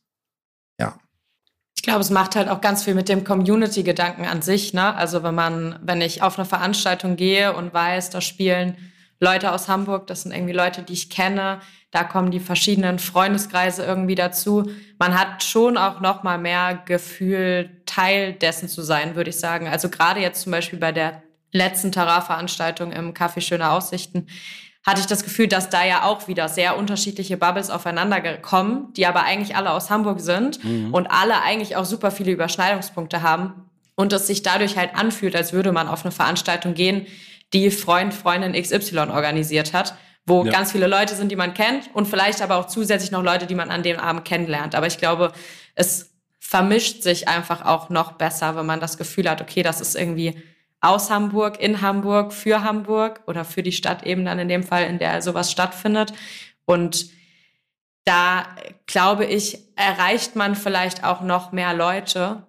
[1.84, 4.74] Glaube, es macht halt auch ganz viel mit dem Community-Gedanken an sich.
[4.74, 4.96] Ne?
[4.96, 8.76] Also wenn man, wenn ich auf eine Veranstaltung gehe und weiß, da spielen
[9.20, 11.60] Leute aus Hamburg, das sind irgendwie Leute, die ich kenne,
[11.92, 14.70] da kommen die verschiedenen Freundeskreise irgendwie dazu.
[15.00, 19.68] Man hat schon auch noch mal mehr Gefühl, Teil dessen zu sein, würde ich sagen.
[19.68, 24.28] Also gerade jetzt zum Beispiel bei der letzten Terrain-Veranstaltung im Café Schöne Aussichten
[24.86, 29.06] hatte ich das Gefühl, dass da ja auch wieder sehr unterschiedliche Bubbles aufeinander kommen, die
[29.06, 30.94] aber eigentlich alle aus Hamburg sind mhm.
[30.94, 35.52] und alle eigentlich auch super viele Überschneidungspunkte haben und es sich dadurch halt anfühlt, als
[35.52, 37.06] würde man auf eine Veranstaltung gehen,
[37.54, 40.52] die Freund, Freundin XY organisiert hat, wo ja.
[40.52, 43.56] ganz viele Leute sind, die man kennt und vielleicht aber auch zusätzlich noch Leute, die
[43.56, 44.76] man an dem Abend kennenlernt.
[44.76, 45.34] Aber ich glaube,
[45.76, 49.96] es vermischt sich einfach auch noch besser, wenn man das Gefühl hat, okay, das ist
[49.96, 50.42] irgendwie
[50.82, 54.86] aus Hamburg, in Hamburg, für Hamburg oder für die Stadt eben dann in dem Fall,
[54.86, 56.14] in der sowas stattfindet.
[56.66, 57.10] Und
[58.06, 58.46] da
[58.86, 62.44] glaube ich, erreicht man vielleicht auch noch mehr Leute.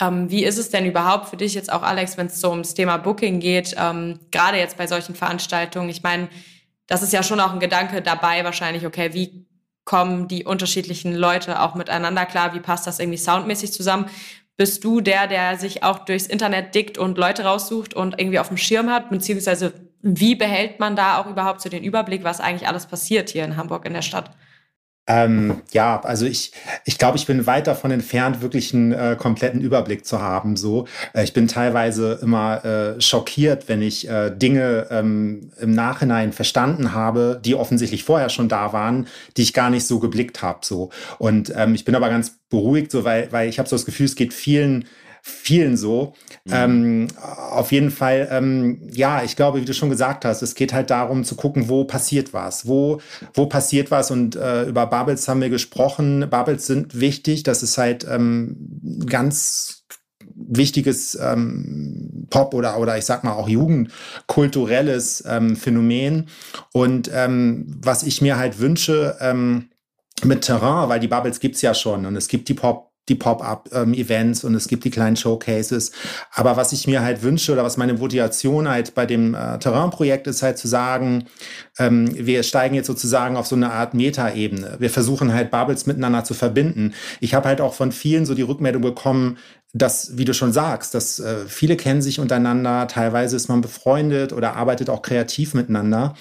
[0.00, 2.74] Ähm, wie ist es denn überhaupt für dich jetzt auch, Alex, wenn es so ums
[2.74, 5.88] Thema Booking geht, ähm, gerade jetzt bei solchen Veranstaltungen?
[5.88, 6.28] Ich meine,
[6.86, 9.46] das ist ja schon auch ein Gedanke dabei, wahrscheinlich, okay, wie
[9.84, 12.54] kommen die unterschiedlichen Leute auch miteinander klar?
[12.54, 14.06] Wie passt das irgendwie soundmäßig zusammen?
[14.60, 18.48] Bist du der, der sich auch durchs Internet dickt und Leute raussucht und irgendwie auf
[18.48, 19.08] dem Schirm hat?
[19.08, 23.42] Beziehungsweise wie behält man da auch überhaupt so den Überblick, was eigentlich alles passiert hier
[23.42, 24.36] in Hamburg in der Stadt?
[25.10, 26.52] Ähm, ja, also ich,
[26.84, 30.56] ich glaube, ich bin weit davon entfernt, wirklich einen äh, kompletten Überblick zu haben.
[30.56, 36.32] So, äh, ich bin teilweise immer äh, schockiert, wenn ich äh, Dinge ähm, im Nachhinein
[36.32, 40.60] verstanden habe, die offensichtlich vorher schon da waren, die ich gar nicht so geblickt habe.
[40.62, 43.86] So und ähm, ich bin aber ganz beruhigt, so weil, weil ich habe so das
[43.86, 44.84] Gefühl, es geht vielen
[45.22, 46.14] vielen so.
[46.44, 46.52] Mhm.
[46.52, 47.08] Ähm,
[47.50, 50.90] auf jeden Fall, ähm, ja, ich glaube, wie du schon gesagt hast, es geht halt
[50.90, 53.00] darum zu gucken, wo passiert was, wo,
[53.34, 56.26] wo passiert was und äh, über Bubbles haben wir gesprochen.
[56.30, 58.56] Bubbles sind wichtig, das ist halt ähm,
[59.06, 59.80] ganz
[60.34, 66.28] wichtiges ähm, Pop oder oder ich sag mal auch jugendkulturelles ähm, Phänomen
[66.72, 69.70] und ähm, was ich mir halt wünsche ähm,
[70.24, 74.42] mit Terrain, weil die Bubbles gibt's ja schon und es gibt die Pop die Pop-up-Events
[74.42, 75.92] ähm, und es gibt die kleinen Showcases.
[76.32, 80.26] Aber was ich mir halt wünsche oder was meine Motivation halt bei dem äh, Terrain-Projekt
[80.26, 81.26] ist halt zu sagen,
[81.78, 84.76] ähm, wir steigen jetzt sozusagen auf so eine Art Meta-Ebene.
[84.78, 86.94] Wir versuchen halt Bubbles miteinander zu verbinden.
[87.20, 89.36] Ich habe halt auch von vielen so die Rückmeldung bekommen,
[89.72, 94.32] dass, wie du schon sagst, dass äh, viele kennen sich untereinander, teilweise ist man befreundet
[94.32, 96.14] oder arbeitet auch kreativ miteinander.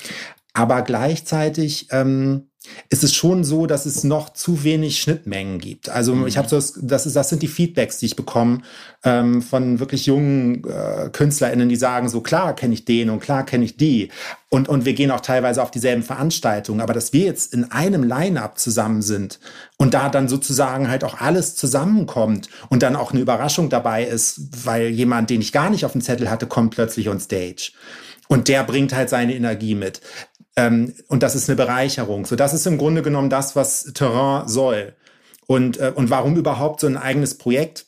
[0.54, 2.50] Aber gleichzeitig ähm,
[2.90, 5.90] ist es schon so, dass es noch zu wenig Schnittmengen gibt.
[5.90, 6.28] Also mhm.
[6.28, 8.60] ich habe so, das, das, ist, das sind die Feedbacks, die ich bekomme
[9.04, 13.46] ähm, von wirklich jungen äh, KünstlerInnen, die sagen so, klar kenne ich den und klar
[13.46, 14.10] kenne ich die.
[14.50, 16.82] Und, und wir gehen auch teilweise auf dieselben Veranstaltungen.
[16.82, 19.40] Aber dass wir jetzt in einem Line-Up zusammen sind
[19.78, 24.66] und da dann sozusagen halt auch alles zusammenkommt und dann auch eine Überraschung dabei ist,
[24.66, 27.72] weil jemand, den ich gar nicht auf dem Zettel hatte, kommt plötzlich on Stage.
[28.28, 30.02] Und der bringt halt seine Energie mit.
[30.60, 32.26] Ähm, und das ist eine Bereicherung.
[32.26, 34.94] So, das ist im Grunde genommen das, was Terrain soll.
[35.48, 37.86] Und, äh, und warum überhaupt so ein eigenes Projekt?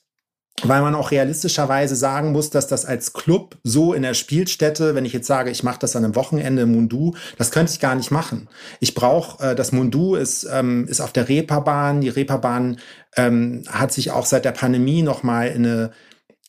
[0.64, 5.06] Weil man auch realistischerweise sagen muss, dass das als Club so in der Spielstätte, wenn
[5.06, 7.96] ich jetzt sage, ich mache das an einem Wochenende im Mundu, das könnte ich gar
[7.96, 8.48] nicht machen.
[8.80, 12.00] Ich brauche, äh, das Mundu ist, ähm, ist auf der Reeperbahn.
[12.00, 12.78] Die Reeperbahn
[13.18, 15.92] ähm, hat sich auch seit der Pandemie nochmal in eine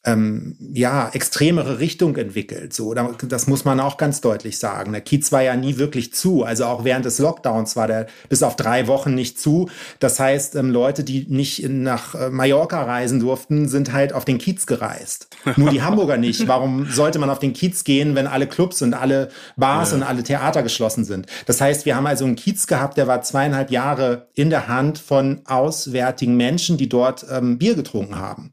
[0.04, 2.72] ähm, ja, extremere Richtung entwickelt.
[2.72, 4.92] So, das muss man auch ganz deutlich sagen.
[4.92, 6.42] Der Kiez war ja nie wirklich zu.
[6.42, 9.68] Also auch während des Lockdowns war der bis auf drei Wochen nicht zu.
[10.00, 14.38] Das heißt, ähm, Leute, die nicht nach äh, Mallorca reisen durften, sind halt auf den
[14.38, 15.28] Kiez gereist.
[15.56, 16.48] Nur die Hamburger nicht.
[16.48, 19.98] Warum sollte man auf den Kiez gehen, wenn alle Clubs und alle Bars ja.
[19.98, 21.26] und alle Theater geschlossen sind?
[21.46, 24.98] Das heißt, wir haben also einen Kiez gehabt, der war zweieinhalb Jahre in der Hand
[24.98, 28.52] von auswärtigen Menschen, die dort ähm, Bier getrunken haben.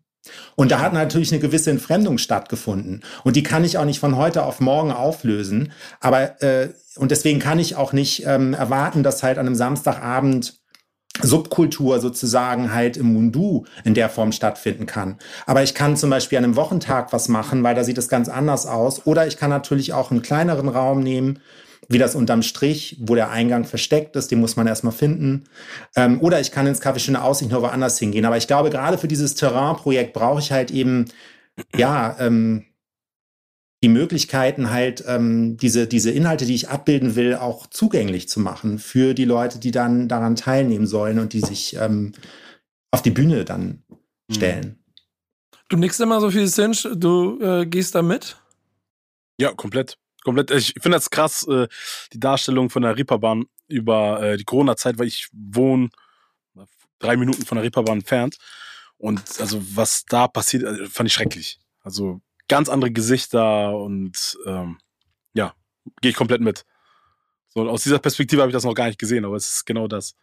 [0.60, 3.01] Und da hat natürlich eine gewisse Entfremdung stattgefunden.
[3.24, 5.72] Und die kann ich auch nicht von heute auf morgen auflösen.
[6.01, 10.60] Aber äh, und deswegen kann ich auch nicht ähm, erwarten, dass halt an einem Samstagabend
[11.22, 15.18] Subkultur sozusagen halt im Mundu in der Form stattfinden kann.
[15.45, 18.28] Aber ich kann zum Beispiel an einem Wochentag was machen, weil da sieht es ganz
[18.28, 19.05] anders aus.
[19.05, 21.39] Oder ich kann natürlich auch einen kleineren Raum nehmen,
[21.90, 25.46] wie das unterm Strich, wo der Eingang versteckt ist, den muss man erstmal finden.
[25.96, 28.26] Ähm, oder ich kann ins Café Schöne Aussicht nur woanders hingehen.
[28.26, 31.06] Aber ich glaube, gerade für dieses Terrain-Projekt brauche ich halt eben,
[31.76, 32.66] ja, ähm,
[33.82, 38.78] die Möglichkeiten halt, ähm, diese, diese Inhalte, die ich abbilden will, auch zugänglich zu machen
[38.78, 42.12] für die Leute, die dann daran teilnehmen sollen und die sich ähm,
[42.92, 43.84] auf die Bühne dann
[44.28, 44.34] mhm.
[44.34, 44.80] stellen.
[45.70, 48.38] Du nickst immer so viel Cinch, du äh, gehst da mit?
[49.40, 50.52] Ja, komplett komplett.
[50.52, 51.68] Ich finde das krass, äh,
[52.14, 55.90] die Darstellung von der Reeperbahn über äh, die Corona-Zeit, weil ich wohne
[57.00, 58.38] drei Minuten von der Reeperbahn entfernt.
[58.98, 61.60] Und also was da passiert, äh, fand ich schrecklich.
[61.82, 64.78] Also ganz andere Gesichter und ähm,
[65.34, 65.54] ja,
[66.02, 66.66] gehe ich komplett mit.
[67.48, 69.88] So, aus dieser Perspektive habe ich das noch gar nicht gesehen, aber es ist genau
[69.88, 70.16] das.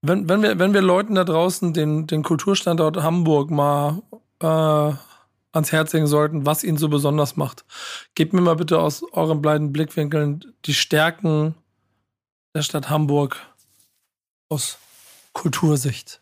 [0.00, 4.02] Wenn, wenn, wir, wenn wir Leuten da draußen den, den Kulturstandort Hamburg mal
[4.40, 4.92] äh,
[5.58, 7.64] ans Herz legen sollten, was ihn so besonders macht,
[8.14, 11.54] gebt mir mal bitte aus euren beiden Blickwinkeln die Stärken
[12.54, 13.36] der Stadt Hamburg
[14.48, 14.78] aus
[15.32, 16.20] Kultursicht.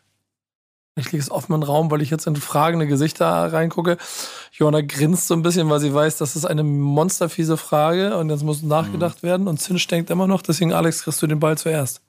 [0.95, 3.97] Ich lege es offen im Raum, weil ich jetzt in fragende Gesichter reingucke.
[4.51, 8.43] Johanna grinst so ein bisschen, weil sie weiß, das ist eine monsterfiese Frage und jetzt
[8.43, 9.27] muss nachgedacht mhm.
[9.27, 12.01] werden und Zinsch denkt immer noch, deswegen Alex, kriegst du den Ball zuerst.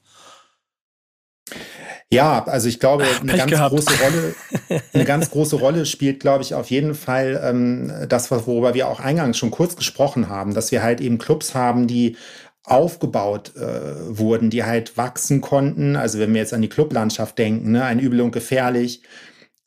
[2.10, 3.74] Ja, also ich glaube, eine Pech ganz gehabt.
[3.74, 4.34] große Rolle,
[4.94, 9.00] eine ganz große Rolle spielt, glaube ich, auf jeden Fall ähm, das, worüber wir auch
[9.00, 12.16] eingangs schon kurz gesprochen haben, dass wir halt eben Clubs haben, die
[12.64, 15.96] aufgebaut äh, wurden, die halt wachsen konnten.
[15.96, 19.02] Also wenn wir jetzt an die Clublandschaft denken, ne, ein Übel und gefährlich,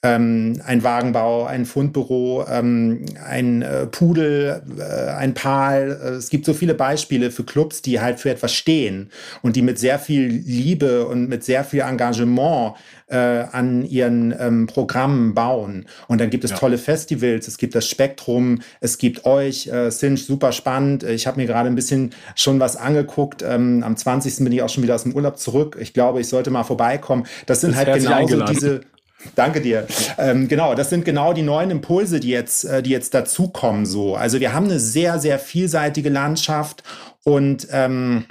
[0.04, 6.00] ähm, ein Wagenbau, ein Fundbüro, ähm, ein äh, Pudel, äh, ein Pal.
[6.04, 9.12] Äh, es gibt so viele Beispiele für Clubs, die halt für etwas stehen
[9.44, 12.74] und die mit sehr viel Liebe und mit sehr viel Engagement
[13.10, 15.86] äh, an ihren ähm, Programmen bauen.
[16.08, 16.58] Und dann gibt es ja.
[16.58, 21.04] tolle Festivals, es gibt das Spektrum, es gibt euch, äh, Sinch, super spannend.
[21.04, 23.44] Ich habe mir gerade ein bisschen schon was angeguckt.
[23.48, 24.46] Ähm, am 20.
[24.46, 25.78] bin ich auch schon wieder aus dem Urlaub zurück.
[25.80, 27.28] Ich glaube, ich sollte mal vorbeikommen.
[27.46, 28.82] Das sind das halt genauso diese
[29.36, 29.88] Danke dir.
[30.18, 33.86] Ähm, genau, das sind genau die neuen Impulse, die jetzt, äh, die jetzt dazukommen.
[33.86, 36.84] So, also wir haben eine sehr, sehr vielseitige Landschaft
[37.24, 38.26] und ähm,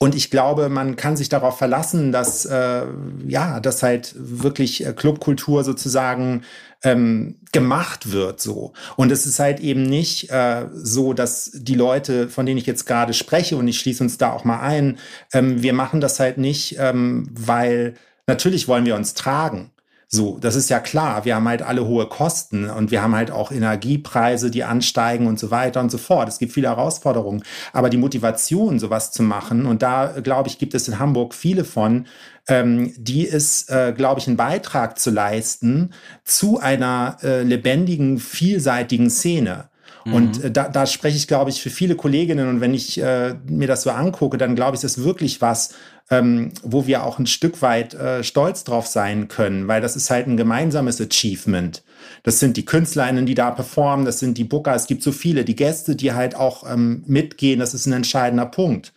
[0.00, 2.86] und ich glaube, man kann sich darauf verlassen, dass äh,
[3.26, 6.42] ja, dass halt wirklich äh, Clubkultur sozusagen
[6.84, 8.72] ähm, gemacht wird so.
[8.96, 12.86] Und es ist halt eben nicht äh, so, dass die Leute, von denen ich jetzt
[12.86, 14.98] gerade spreche, und ich schließe uns da auch mal ein,
[15.32, 17.94] ähm, wir machen das halt nicht, ähm, weil
[18.28, 19.72] natürlich wollen wir uns tragen.
[20.10, 21.26] So, das ist ja klar.
[21.26, 25.38] Wir haben halt alle hohe Kosten und wir haben halt auch Energiepreise, die ansteigen und
[25.38, 26.30] so weiter und so fort.
[26.30, 27.42] Es gibt viele Herausforderungen.
[27.74, 31.62] Aber die Motivation, sowas zu machen, und da glaube ich, gibt es in Hamburg viele
[31.62, 32.06] von,
[32.48, 35.92] ähm, die ist, äh, glaube ich, einen Beitrag zu leisten
[36.24, 39.68] zu einer äh, lebendigen, vielseitigen Szene.
[40.12, 40.44] Und mhm.
[40.44, 42.48] äh, da, da spreche ich, glaube ich, für viele Kolleginnen.
[42.48, 45.74] Und wenn ich äh, mir das so angucke, dann glaube ich, ist das wirklich was,
[46.10, 50.10] ähm, wo wir auch ein Stück weit äh, stolz drauf sein können, weil das ist
[50.10, 51.84] halt ein gemeinsames Achievement.
[52.22, 55.44] Das sind die KünstlerInnen, die da performen, das sind die Booker, es gibt so viele,
[55.44, 58.94] die Gäste, die halt auch ähm, mitgehen, das ist ein entscheidender Punkt.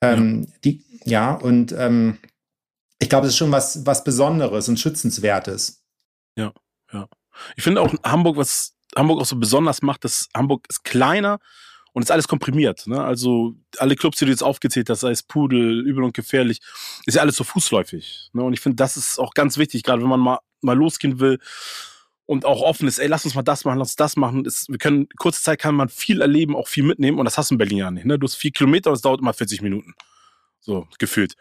[0.00, 0.54] Ähm, ja.
[0.64, 2.18] Die, ja, und ähm,
[2.98, 5.82] ich glaube, das ist schon was, was Besonderes und Schützenswertes.
[6.36, 6.52] Ja,
[6.92, 7.08] ja.
[7.56, 11.38] Ich finde auch Hamburg, was Hamburg auch so besonders macht, dass Hamburg ist kleiner,
[11.96, 12.86] und ist alles komprimiert.
[12.86, 13.02] Ne?
[13.02, 16.60] Also alle Clubs, die du jetzt aufgezählt hast, sei es Pudel, Übel und Gefährlich,
[17.06, 18.28] ist ja alles so fußläufig.
[18.34, 18.42] Ne?
[18.42, 21.38] Und ich finde, das ist auch ganz wichtig, gerade wenn man mal, mal losgehen will
[22.26, 24.44] und auch offen ist, ey, lass uns mal das machen, lass uns das machen.
[24.44, 27.50] Ist, wir können, kurze Zeit kann man viel erleben, auch viel mitnehmen und das hast
[27.50, 28.04] du in Berlin ja nicht.
[28.04, 28.18] Ne?
[28.18, 29.94] Du hast vier Kilometer und es dauert immer 40 Minuten.
[30.60, 31.34] So, gefühlt.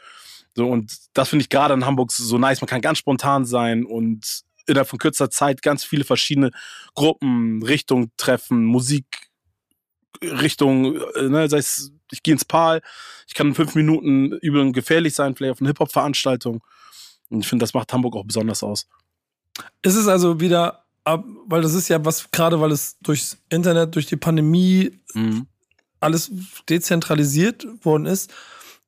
[0.56, 2.62] So, und das finde ich gerade in Hamburg so nice.
[2.62, 6.52] Man kann ganz spontan sein und innerhalb von kürzer Zeit ganz viele verschiedene
[6.94, 9.06] Gruppen, Richtungen treffen, Musik
[10.22, 12.82] Richtung, äh, ne, sei es, ich gehe ins Pal,
[13.28, 16.64] ich kann in fünf Minuten übel und gefährlich sein, vielleicht auf einer Hip-Hop-Veranstaltung.
[17.30, 18.88] Und ich finde, das macht Hamburg auch besonders aus.
[19.82, 24.06] Ist es also wieder, weil das ist ja was, gerade weil es durchs Internet, durch
[24.06, 25.48] die Pandemie mhm.
[26.00, 26.32] alles
[26.70, 28.32] dezentralisiert worden ist,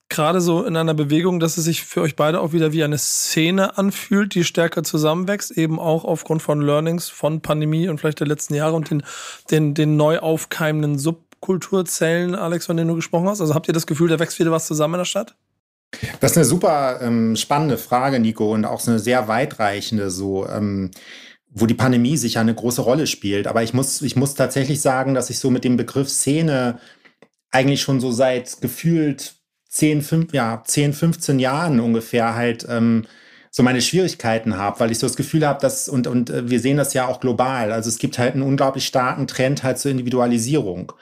[0.10, 2.97] gerade so in einer Bewegung, dass es sich für euch beide auch wieder wie eine
[2.97, 8.28] Szene anfühlt, die stärker zusammenwächst, eben auch aufgrund von Learnings von Pandemie und vielleicht der
[8.28, 9.03] letzten Jahre und den,
[9.51, 13.41] den, den neu aufkeimenden Subkulturzellen, Alex, von denen du gesprochen hast?
[13.41, 15.36] Also habt ihr das Gefühl, da wächst wieder was zusammen in der Stadt?
[16.20, 20.47] Das ist eine super ähm, spannende Frage, Nico, und auch so eine sehr weitreichende, so
[20.47, 20.91] ähm,
[21.49, 23.47] wo die Pandemie sicher eine große Rolle spielt.
[23.47, 26.80] Aber ich muss, ich muss tatsächlich sagen, dass ich so mit dem Begriff Szene
[27.51, 29.37] eigentlich schon so seit gefühlt
[29.78, 33.05] 10, 5, ja, 10, 15 Jahren ungefähr halt ähm,
[33.51, 36.59] so meine Schwierigkeiten habe, weil ich so das Gefühl habe, dass, und, und äh, wir
[36.59, 39.91] sehen das ja auch global, also es gibt halt einen unglaublich starken Trend halt zur
[39.91, 40.93] Individualisierung.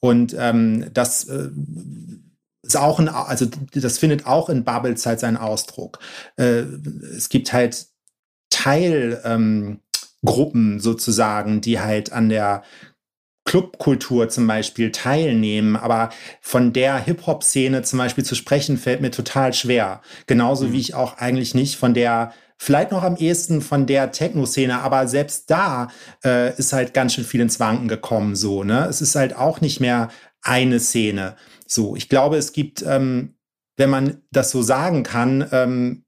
[0.00, 1.50] Und ähm, das äh,
[2.62, 5.98] ist auch ein, also das findet auch in Bubbles halt seinen Ausdruck.
[6.36, 6.60] Äh,
[7.16, 7.86] es gibt halt
[8.48, 9.82] Teilgruppen
[10.72, 12.62] ähm, sozusagen, die halt an der
[13.44, 19.52] Clubkultur zum Beispiel teilnehmen, aber von der Hip-Hop-Szene zum Beispiel zu sprechen, fällt mir total
[19.52, 20.00] schwer.
[20.26, 20.72] Genauso mhm.
[20.72, 22.32] wie ich auch eigentlich nicht von der
[22.62, 25.88] vielleicht noch am ehesten von der Techno-Szene, aber selbst da
[26.24, 28.86] äh, ist halt ganz schön viel ins Wanken gekommen, so, ne?
[28.88, 30.10] Es ist halt auch nicht mehr
[30.42, 31.34] eine Szene.
[31.66, 33.34] So, ich glaube, es gibt, ähm,
[33.76, 36.04] wenn man das so sagen kann, ähm,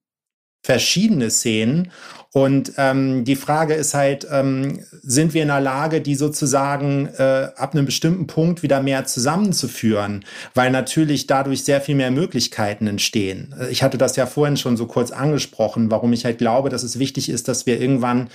[0.62, 1.90] verschiedene Szenen
[2.36, 7.50] Und ähm, die Frage ist halt, ähm, sind wir in der Lage, die sozusagen äh,
[7.54, 13.54] ab einem bestimmten Punkt wieder mehr zusammenzuführen, weil natürlich dadurch sehr viel mehr Möglichkeiten entstehen.
[13.60, 16.82] Äh, ich hatte das ja vorhin schon so kurz angesprochen, warum ich halt glaube, dass
[16.82, 18.30] es wichtig ist, dass wir irgendwann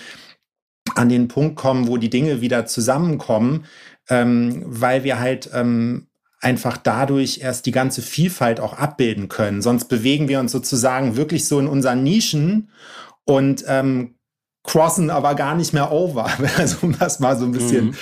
[0.95, 3.65] an den Punkt kommen, wo die Dinge wieder zusammenkommen,
[4.07, 6.07] ähm, weil wir halt ähm,
[6.39, 9.61] einfach dadurch erst die ganze Vielfalt auch abbilden können.
[9.61, 12.69] Sonst bewegen wir uns sozusagen wirklich so in unseren Nischen
[13.29, 14.15] und ähm,
[14.63, 16.29] crossen aber gar nicht mehr over.
[16.57, 17.95] Also um das mal so ein bisschen, mhm.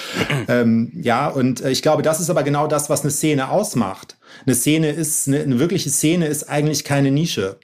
[0.48, 4.18] ähm, ja, und äh, ich glaube, das ist aber genau das, was eine Szene ausmacht.
[4.46, 7.60] Eine Szene ist, eine, eine wirkliche Szene ist eigentlich keine Nische.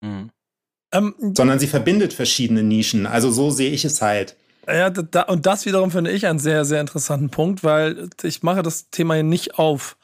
[0.00, 0.30] Mhm.
[0.92, 3.06] Ähm, sondern sie verbindet verschiedene Nischen.
[3.06, 4.36] Also so sehe ich es halt.
[4.66, 8.62] Ja, da, und das wiederum finde ich einen sehr, sehr interessanten Punkt, weil ich mache
[8.62, 9.96] das Thema hier nicht auf.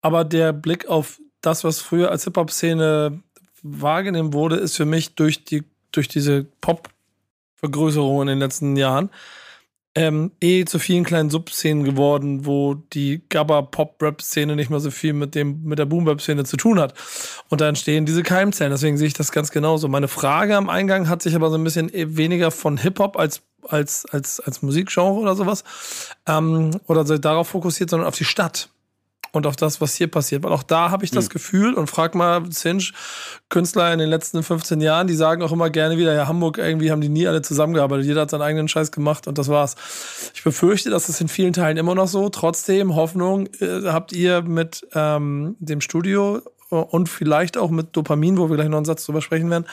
[0.00, 3.22] Aber der Blick auf das, was früher als Hip-Hop-Szene
[3.62, 5.64] wahrgenommen wurde, ist für mich durch die
[5.96, 9.10] durch diese Pop-Vergrößerung in den letzten Jahren
[9.96, 15.34] ähm, eh zu vielen kleinen Subszenen geworden, wo die Gabba-Pop-Rap-Szene nicht mehr so viel mit
[15.34, 16.94] dem mit der Boom-Bap-Szene zu tun hat.
[17.48, 18.72] Und da entstehen diese Keimzellen.
[18.72, 19.86] Deswegen sehe ich das ganz genauso.
[19.86, 24.04] Meine Frage am Eingang hat sich aber so ein bisschen weniger von Hip-Hop als als,
[24.06, 25.64] als, als Musikgenre oder sowas,
[26.26, 28.68] ähm, oder darauf fokussiert, sondern auf die Stadt
[29.34, 30.42] und auf das, was hier passiert.
[30.42, 31.30] Weil auch da habe ich das hm.
[31.30, 32.92] Gefühl und frag mal Cinch,
[33.48, 36.90] Künstler in den letzten 15 Jahren, die sagen auch immer gerne wieder, ja, Hamburg, irgendwie
[36.90, 38.06] haben die nie alle zusammengearbeitet.
[38.06, 39.76] Jeder hat seinen eigenen Scheiß gemacht und das war's.
[40.34, 42.28] Ich befürchte, dass es in vielen Teilen immer noch so.
[42.28, 48.48] Trotzdem, Hoffnung, äh, habt ihr mit ähm, dem Studio und vielleicht auch mit Dopamin, wo
[48.48, 49.66] wir gleich noch einen Satz drüber sprechen werden,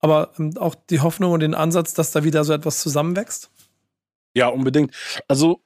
[0.00, 3.50] aber ähm, auch die Hoffnung und den Ansatz, dass da wieder so etwas zusammenwächst?
[4.34, 4.92] Ja, unbedingt.
[5.28, 5.60] Also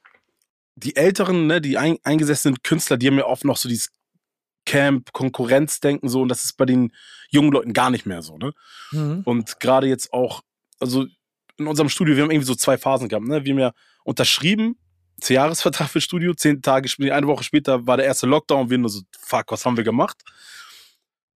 [0.79, 3.89] die älteren, ne, die ein, eingesessenen Künstler, die haben ja oft noch so dieses
[4.65, 6.93] Camp, Konkurrenzdenken so und das ist bei den
[7.29, 8.53] jungen Leuten gar nicht mehr so, ne?
[8.91, 9.21] Mhm.
[9.25, 10.41] Und gerade jetzt auch,
[10.79, 11.07] also
[11.57, 13.43] in unserem Studio, wir haben irgendwie so zwei Phasen gehabt, ne?
[13.43, 13.73] Wir haben ja
[14.03, 14.77] unterschrieben,
[15.19, 18.69] zehn Jahresvertrag für Studio, zehn Tage später, eine Woche später war der erste Lockdown und
[18.69, 20.17] wir nur so, fuck, was haben wir gemacht?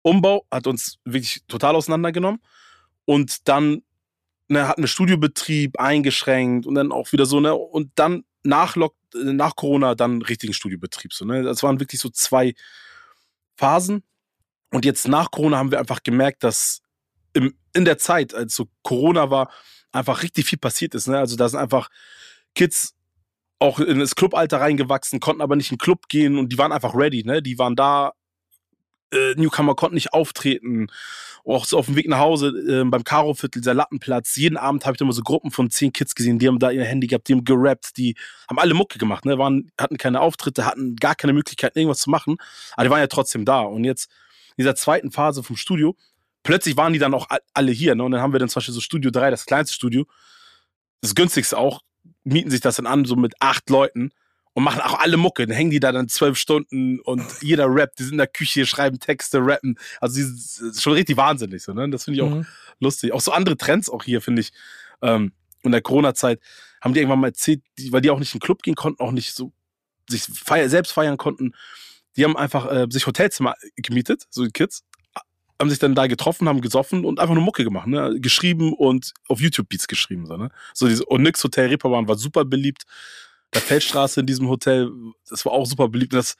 [0.03, 2.40] Umbau hat uns wirklich total auseinandergenommen
[3.05, 3.82] und dann
[4.49, 7.55] ne, hatten wir Studiobetrieb eingeschränkt und dann auch wieder so, ne?
[7.55, 11.13] Und dann nach, Lock nach Corona dann richtigen Studiobetrieb.
[11.13, 11.43] So, ne?
[11.43, 12.55] Das waren wirklich so zwei
[13.57, 14.03] Phasen.
[14.71, 16.81] Und jetzt nach Corona haben wir einfach gemerkt, dass
[17.35, 19.51] im, in der Zeit, als so Corona war,
[19.93, 21.09] einfach richtig viel passiert ist.
[21.09, 21.19] Ne?
[21.19, 21.89] Also da sind einfach
[22.55, 22.95] Kids
[23.59, 26.73] auch in das Clubalter reingewachsen, konnten aber nicht in den Club gehen und die waren
[26.73, 27.23] einfach ready.
[27.25, 27.43] Ne?
[27.43, 28.13] Die waren da,
[29.13, 30.89] äh, Newcomer konnten nicht auftreten
[31.45, 34.95] auch so auf dem Weg nach Hause äh, beim Karo-Viertel, dieser Lattenplatz, jeden Abend habe
[34.95, 37.33] ich immer so Gruppen von zehn Kids gesehen, die haben da ihr Handy gehabt, die
[37.33, 38.17] haben gerappt, die
[38.49, 39.39] haben alle Mucke gemacht, ne?
[39.39, 42.37] waren, hatten keine Auftritte, hatten gar keine Möglichkeit, irgendwas zu machen,
[42.75, 43.63] aber die waren ja trotzdem da.
[43.63, 44.11] Und jetzt
[44.57, 45.97] in dieser zweiten Phase vom Studio,
[46.43, 47.95] plötzlich waren die dann auch alle hier.
[47.95, 48.05] Ne?
[48.05, 50.07] Und dann haben wir dann zum Beispiel so Studio 3, das kleinste Studio,
[51.01, 51.81] das günstigste auch,
[52.25, 54.11] mieten sich das dann an, so mit acht Leuten
[54.55, 55.46] und machen auch alle Mucke.
[55.46, 58.66] Dann hängen die da dann zwölf Stunden und jeder rappt, die sind in der Küche,
[58.66, 59.78] schreiben Texte, rappen.
[60.00, 61.88] Also die ist schon richtig wahnsinnig so, ne?
[61.90, 62.46] Das finde ich auch mhm.
[62.80, 63.12] lustig.
[63.12, 64.53] Auch so andere Trends auch hier, finde ich.
[65.00, 65.32] Ähm,
[65.62, 66.40] in der Corona-Zeit
[66.80, 69.00] haben die irgendwann mal erzählt, die, weil die auch nicht in den Club gehen konnten,
[69.03, 69.53] auch nicht so
[70.09, 71.53] sich feier, selbst feiern konnten.
[72.16, 74.84] Die haben einfach äh, sich Hotelzimmer gemietet, so die Kids,
[75.62, 78.18] haben sich dann da getroffen, haben gesoffen und einfach nur Mucke gemacht, ne?
[78.20, 80.50] Geschrieben und auf YouTube Beats geschrieben, so, ne?
[80.74, 82.82] So diese Onyx Hotel Reeperbahn war super beliebt
[83.55, 84.90] der Feldstraße in diesem Hotel,
[85.28, 86.14] das war auch super beliebt.
[86.14, 86.36] Das,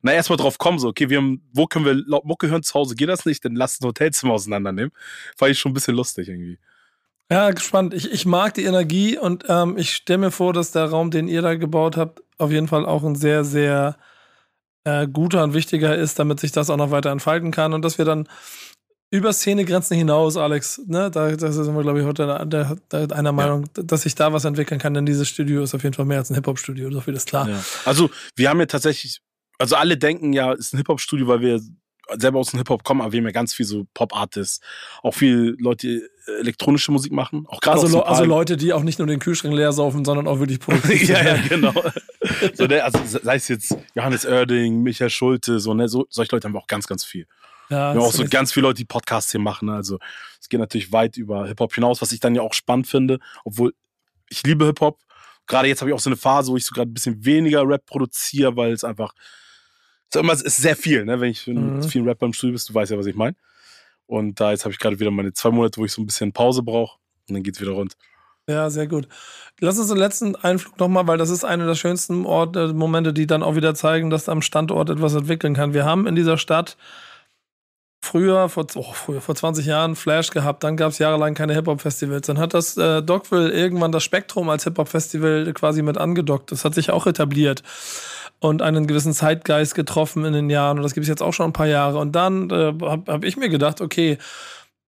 [0.00, 2.62] na, erstmal drauf kommen, so, okay, wir haben, wo können wir laut Mucke hören?
[2.62, 4.92] Zu Hause geht das nicht, dann lasst ein Hotelzimmer auseinandernehmen.
[5.36, 6.58] Fand ich schon ein bisschen lustig irgendwie.
[7.30, 7.94] Ja, gespannt.
[7.94, 11.28] Ich, ich mag die Energie und ähm, ich stelle mir vor, dass der Raum, den
[11.28, 13.96] ihr da gebaut habt, auf jeden Fall auch ein sehr, sehr
[14.84, 17.98] äh, guter und wichtiger ist, damit sich das auch noch weiter entfalten kann und dass
[17.98, 18.28] wir dann
[19.12, 23.68] über Szenegrenzen hinaus, Alex, ne, da, da sind wir, glaube ich, heute der, einer Meinung,
[23.76, 23.82] ja.
[23.82, 26.30] dass sich da was entwickeln kann, denn dieses Studio ist auf jeden Fall mehr als
[26.30, 27.46] ein Hip-Hop-Studio, so viel ist klar.
[27.46, 27.62] Ja.
[27.84, 29.20] Also, wir haben ja tatsächlich,
[29.58, 31.60] also alle denken ja, es ist ein Hip-Hop-Studio, weil wir
[32.18, 34.60] selber aus dem Hip-Hop kommen, aber wir haben ja ganz viel so Pop-Artists,
[35.02, 36.02] auch viele Leute, die
[36.40, 37.44] elektronische Musik machen.
[37.48, 40.60] Auch also, also Leute, die auch nicht nur den Kühlschrank leer saufen, sondern auch wirklich
[40.60, 41.74] produktiv Ja, ja, genau.
[42.54, 46.46] so, ne, also sei es jetzt Johannes Oerding, Michael Schulte, so, ne, so, solche Leute
[46.46, 47.26] haben wir auch ganz, ganz viel.
[47.72, 49.66] Ja, haben auch so ganz viele Leute, die Podcasts hier machen.
[49.66, 49.74] Ne?
[49.74, 49.98] Also
[50.40, 53.74] es geht natürlich weit über Hip-Hop hinaus, was ich dann ja auch spannend finde, obwohl
[54.28, 54.98] ich liebe Hip-Hop.
[55.46, 57.66] Gerade jetzt habe ich auch so eine Phase, wo ich so gerade ein bisschen weniger
[57.66, 59.14] Rap produziere, weil es einfach
[60.14, 61.20] es ist sehr viel, ne?
[61.20, 61.76] Wenn ich mhm.
[61.76, 63.34] mit vielen Rappern im Studio bist, du weißt ja, was ich meine.
[64.04, 66.32] Und da jetzt habe ich gerade wieder meine zwei Monate, wo ich so ein bisschen
[66.34, 66.98] Pause brauche
[67.28, 67.96] und dann geht es wieder rund.
[68.46, 69.08] Ja, sehr gut.
[69.60, 73.26] Lass uns den letzten Einflug nochmal, weil das ist einer der schönsten Orte, Momente, die
[73.26, 75.72] dann auch wieder zeigen, dass am Standort etwas entwickeln kann.
[75.72, 76.76] Wir haben in dieser Stadt
[78.02, 82.26] früher, vor, oh, früher, vor 20 Jahren Flash gehabt, dann gab es jahrelang keine Hip-Hop-Festivals.
[82.26, 86.50] Dann hat das äh, Dogville irgendwann das Spektrum als Hip-Hop-Festival quasi mit angedockt.
[86.50, 87.62] Das hat sich auch etabliert
[88.40, 90.78] und einen gewissen Zeitgeist getroffen in den Jahren.
[90.78, 91.98] Und das gibt es jetzt auch schon ein paar Jahre.
[91.98, 94.18] Und dann äh, habe hab ich mir gedacht, okay,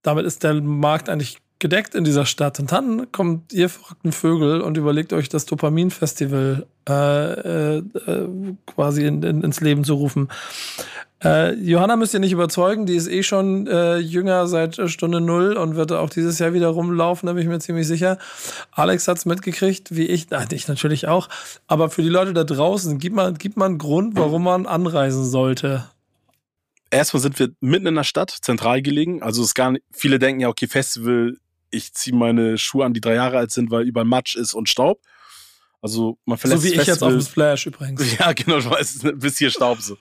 [0.03, 2.61] damit ist der Markt eigentlich gedeckt in dieser Stadt.
[2.61, 7.83] Und dann kommt ihr verrückten Vögel und überlegt euch das Dopamin-Festival äh, äh,
[8.67, 10.29] quasi in, in, ins Leben zu rufen.
[11.23, 15.57] Äh, Johanna müsst ihr nicht überzeugen, die ist eh schon äh, jünger seit Stunde Null
[15.57, 18.19] und wird auch dieses Jahr wieder rumlaufen, da bin ich mir ziemlich sicher.
[18.73, 21.31] Alex hat's mitgekriegt, wie ich, nein, ich natürlich auch.
[21.67, 25.25] Aber für die Leute da draußen, gib mal, gib mal einen Grund, warum man anreisen
[25.25, 25.85] sollte
[26.95, 29.23] erstmal sind wir mitten in der Stadt, zentral gelegen.
[29.23, 31.37] Also es gar nicht, viele denken ja, okay, Festival,
[31.75, 34.69] ich ziehe meine Schuhe an, die drei Jahre alt sind, weil überall Matsch ist und
[34.69, 35.01] Staub.
[35.83, 38.03] Also man verlässt So wie ich jetzt auf dem Splash übrigens.
[38.19, 39.99] Ja, genau, du weißt, bis hier Staub so.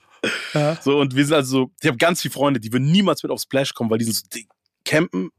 [0.54, 0.80] ja.
[0.80, 3.40] So, und wir sind also, ich habe ganz viele Freunde, die würden niemals mit auf
[3.40, 4.48] Splash kommen, weil die sind so, die
[4.84, 5.30] campen,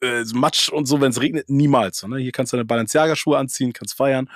[0.00, 1.98] äh, Matsch und so, wenn es regnet, niemals.
[1.98, 2.18] So, ne?
[2.18, 4.28] Hier kannst du deine Balenciaga-Schuhe anziehen, kannst feiern.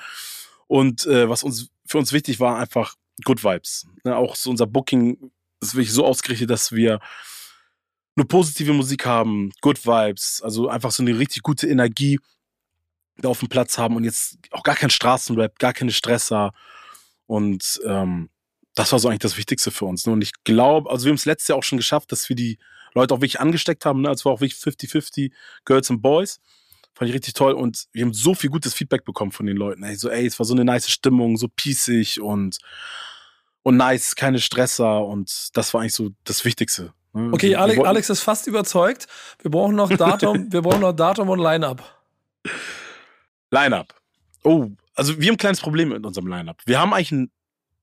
[0.68, 2.94] Und äh, was uns für uns wichtig war, einfach
[3.24, 3.86] Good Vibes.
[4.04, 4.14] Ne?
[4.16, 7.00] Auch so unser Booking ist wirklich so ausgerichtet, dass wir
[8.19, 12.19] nur positive Musik haben, Good Vibes, also einfach so eine richtig gute Energie
[13.16, 16.53] da auf dem Platz haben und jetzt auch gar kein Straßenrap, gar keine Stresser.
[17.27, 18.29] Und ähm,
[18.75, 20.07] das war so eigentlich das Wichtigste für uns.
[20.07, 20.12] Ne?
[20.12, 22.59] Und ich glaube, also wir haben es letztes Jahr auch schon geschafft, dass wir die
[22.95, 24.03] Leute auch wirklich angesteckt haben.
[24.03, 24.09] Ne?
[24.09, 25.33] Also war auch wirklich 50-50
[25.64, 26.41] Girls and Boys.
[26.95, 27.53] Fand ich richtig toll.
[27.53, 29.83] Und wir haben so viel gutes Feedback bekommen von den Leuten.
[29.83, 32.59] Ey, so, ey, es war so eine nice Stimmung, so pießig und
[33.62, 36.95] und nice, keine Stresser und das war eigentlich so das Wichtigste.
[37.12, 37.32] Ne?
[37.32, 39.06] Okay, Alex, Alex ist fast überzeugt.
[39.42, 41.82] Wir brauchen noch Datum, wir brauchen noch Datum und Line-Up.
[43.50, 43.94] Line-Up.
[44.44, 46.62] Oh, also wir haben ein kleines Problem mit unserem Line-Up.
[46.66, 47.30] Wir haben eigentlich ein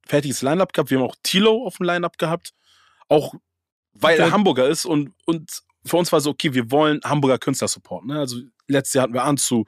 [0.05, 0.89] fertiges Line-Up gehabt.
[0.89, 2.53] Wir haben auch Tilo auf dem Line-Up gehabt.
[3.07, 3.34] Auch
[3.93, 7.67] weil er Hamburger ist und, und für uns war so, okay, wir wollen Hamburger Künstler
[7.67, 8.09] supporten.
[8.09, 8.19] Ne?
[8.19, 9.65] Also letztes Jahr hatten wir Anzu,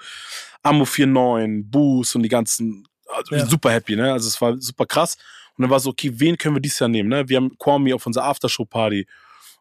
[0.64, 3.46] Amo 49, Boos und die ganzen, also ja.
[3.46, 4.12] super happy, ne?
[4.12, 5.18] Also es war super krass.
[5.56, 7.10] Und dann war so, okay, wen können wir dieses Jahr nehmen?
[7.10, 7.28] Ne?
[7.30, 9.08] Wir haben Kwame auf unserer Aftershow-Party.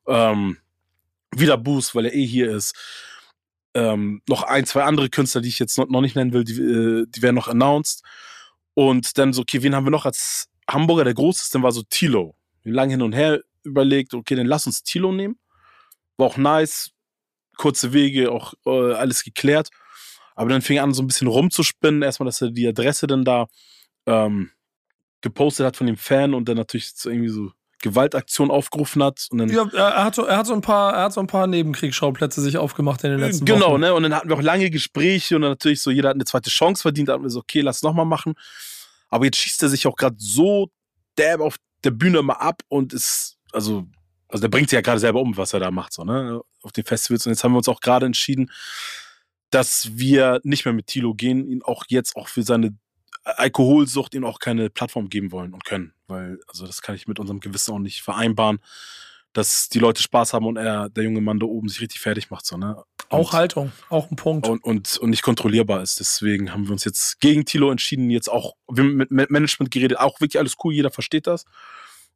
[0.07, 0.59] Ähm,
[1.35, 2.75] wieder Boost, weil er eh hier ist.
[3.75, 7.07] Ähm, noch ein, zwei andere Künstler, die ich jetzt noch, nicht nennen will, die, äh,
[7.09, 8.03] die werden noch announced.
[8.75, 11.05] Und dann so, okay, wen haben wir noch als Hamburger?
[11.05, 12.35] Der großeste war so Tilo.
[12.65, 15.39] Lang hin und her überlegt, okay, dann lass uns Tilo nehmen.
[16.17, 16.93] War auch nice,
[17.57, 19.71] kurze Wege, auch äh, alles geklärt.
[20.35, 22.03] Aber dann fing er an, so ein bisschen rumzuspinnen.
[22.03, 23.47] Erstmal, dass er die Adresse dann da
[24.07, 24.51] ähm,
[25.21, 27.53] gepostet hat von dem Fan und dann natürlich so irgendwie so
[27.83, 29.27] Gewaltaktion aufgerufen hat.
[29.31, 31.27] Und dann ja, er hat, so, er, hat so ein paar, er hat so ein
[31.27, 33.75] paar Nebenkriegsschauplätze sich aufgemacht in den letzten genau, Wochen.
[33.75, 33.95] Genau, ne?
[33.95, 36.51] Und dann hatten wir auch lange Gespräche und dann natürlich so, jeder hat eine zweite
[36.51, 37.09] Chance verdient.
[37.09, 38.35] Da hatten wir so, okay, lass nochmal machen.
[39.09, 40.71] Aber jetzt schießt er sich auch gerade so
[41.19, 43.87] derb auf der Bühne mal ab und ist, also,
[44.29, 46.41] also der bringt sich ja gerade selber um, was er da macht, so, ne?
[46.63, 47.27] Auf den Festivals.
[47.27, 48.51] Und jetzt haben wir uns auch gerade entschieden,
[49.51, 52.77] dass wir nicht mehr mit Tilo gehen, ihn auch jetzt auch für seine
[53.27, 55.93] Alkoholsucht ihnen auch keine Plattform geben wollen und können.
[56.07, 58.61] Weil, also das kann ich mit unserem Gewissen auch nicht vereinbaren,
[59.33, 62.31] dass die Leute Spaß haben und er, der junge Mann da oben, sich richtig fertig
[62.31, 62.47] macht.
[62.47, 62.83] So, ne?
[63.11, 64.49] auch Haltung, auch ein Punkt.
[64.49, 66.01] Und, und, und nicht kontrollierbar ist.
[66.01, 69.99] Deswegen haben wir uns jetzt gegen Tilo entschieden, jetzt auch, wir haben mit Management geredet,
[69.99, 71.45] auch wirklich alles cool, jeder versteht das.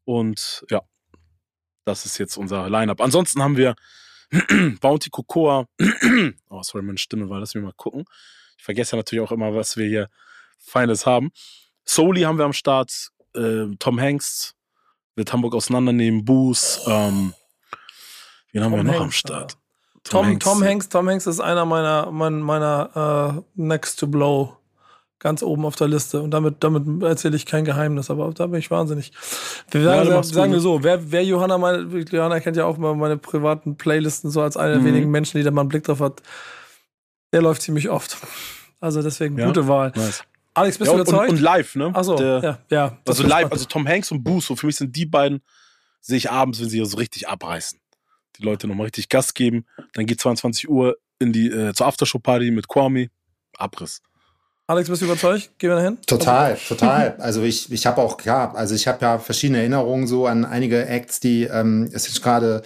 [0.05, 0.83] Und ja,
[1.85, 3.01] das ist jetzt unser Line-Up.
[3.01, 3.75] Ansonsten haben wir
[4.81, 5.67] Bounty Cocoa.
[6.49, 8.05] oh, sorry, meine Stimme war, lass mich mal gucken.
[8.57, 10.09] Ich vergesse ja natürlich auch immer, was wir hier
[10.61, 11.31] Feines haben.
[11.85, 14.55] Soli haben wir am Start, äh, Tom Hanks
[15.17, 17.35] wird Hamburg auseinandernehmen, Boos, ähm,
[18.53, 19.57] wen haben Tom wir noch Hanks, am Start?
[20.05, 20.45] Tom, Tom, Hanks.
[20.45, 20.89] Tom, Hanks.
[20.89, 24.57] Tom Hanks ist einer meiner, meiner, meiner uh, Next to Blow
[25.21, 26.21] ganz oben auf der Liste.
[26.21, 29.13] Und damit, damit erzähle ich kein Geheimnis, aber da bin ich wahnsinnig.
[29.71, 32.97] Wir sagen, ja, sagen wir so, wer, wer Johanna, meine, Johanna kennt ja auch mal
[32.97, 34.87] meine privaten Playlisten so als einer der mhm.
[34.87, 36.23] wenigen Menschen, die da mal einen Blick drauf hat.
[37.33, 38.17] Der läuft ziemlich oft.
[38.81, 39.93] Also deswegen ja, gute Wahl.
[39.95, 40.25] Nice.
[40.55, 41.31] Alex, bist ja, du überzeugt?
[41.31, 41.91] Und, und live, ne?
[41.95, 42.99] Achso, ja, ja.
[43.07, 45.43] Also live, also Tom Hanks und Boost, so für mich sind die beiden,
[46.01, 47.79] sehe ich abends, wenn sie so richtig abreißen.
[48.37, 49.67] Die Leute nochmal richtig Gas geben.
[49.95, 53.09] Dann geht 22 Uhr in die, äh, zur Aftershow-Party mit Kwame.
[53.57, 54.01] Abriss.
[54.67, 55.51] Alex, bist du überzeugt?
[55.59, 55.99] Gehen wir dahin?
[56.07, 57.17] Total, total.
[57.19, 60.87] Also ich, ich habe auch, klar, also ich habe ja verschiedene Erinnerungen so an einige
[60.87, 62.63] Acts, die ähm, es jetzt gerade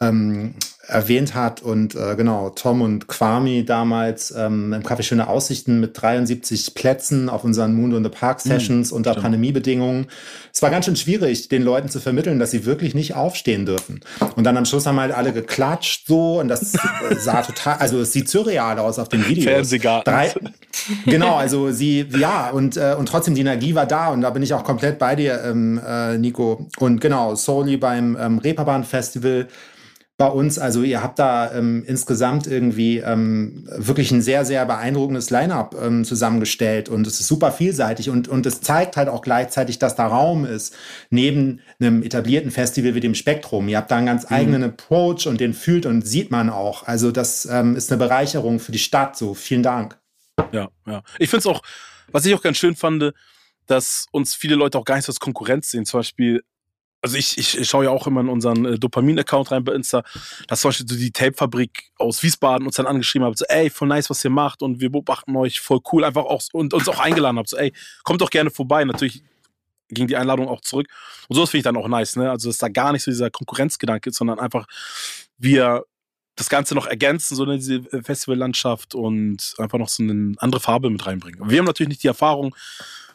[0.00, 0.54] ähm,
[0.88, 1.62] erwähnt hat.
[1.62, 7.28] Und äh, genau, Tom und Kwame damals ähm, im Café Schöne Aussichten mit 73 Plätzen
[7.28, 9.24] auf unseren Moon in the Park hm, Sessions mhm, unter stimmt.
[9.24, 10.06] Pandemiebedingungen.
[10.52, 14.00] Es war ganz schön schwierig, den Leuten zu vermitteln, dass sie wirklich nicht aufstehen dürfen.
[14.36, 16.72] Und dann am Schluss haben halt alle geklatscht so und das
[17.18, 19.44] sah total, also es sieht surreal aus auf dem Video.
[19.44, 20.12] Fernsehgarten.
[20.12, 20.34] Drei,
[21.04, 24.42] genau, also sie, ja, und, äh, und trotzdem die Energie war da und da bin
[24.42, 26.68] ich auch komplett bei dir, ähm, äh, Nico.
[26.78, 29.48] Und genau, Soli beim ähm, Reeperbahn Festival
[30.18, 30.58] bei uns.
[30.58, 36.04] Also ihr habt da ähm, insgesamt irgendwie ähm, wirklich ein sehr, sehr beeindruckendes Line-up ähm,
[36.04, 40.06] zusammengestellt und es ist super vielseitig und, und es zeigt halt auch gleichzeitig, dass da
[40.06, 40.74] Raum ist,
[41.10, 43.68] neben einem etablierten Festival wie dem Spektrum.
[43.68, 44.36] Ihr habt da einen ganz mhm.
[44.36, 46.86] eigenen Approach und den fühlt und sieht man auch.
[46.86, 49.16] Also das ähm, ist eine Bereicherung für die Stadt.
[49.16, 49.98] So, vielen Dank.
[50.52, 51.02] Ja, ja.
[51.18, 51.62] Ich finde es auch,
[52.10, 53.12] was ich auch ganz schön fand,
[53.66, 55.84] dass uns viele Leute auch gar nicht als Konkurrenz sehen.
[55.84, 56.42] Zum Beispiel
[57.06, 60.02] also ich, ich, schaue ja auch immer in unseren äh, Dopamin-Account rein bei Insta,
[60.48, 63.86] dass zum Beispiel so die Tape-Fabrik aus Wiesbaden uns dann angeschrieben hat, so, ey, voll
[63.86, 66.98] nice, was ihr macht und wir beobachten euch, voll cool, einfach auch und uns auch
[66.98, 68.84] eingeladen habt, so, ey, kommt doch gerne vorbei.
[68.84, 69.22] Natürlich
[69.88, 70.88] ging die Einladung auch zurück.
[71.28, 72.28] Und sowas finde ich dann auch nice, ne?
[72.28, 74.66] Also, dass da gar nicht so dieser Konkurrenzgedanke ist, sondern einfach
[75.38, 75.84] wir
[76.34, 80.90] das Ganze noch ergänzen, so in diese Festivallandschaft und einfach noch so eine andere Farbe
[80.90, 81.48] mit reinbringen.
[81.48, 82.54] Wir haben natürlich nicht die Erfahrung,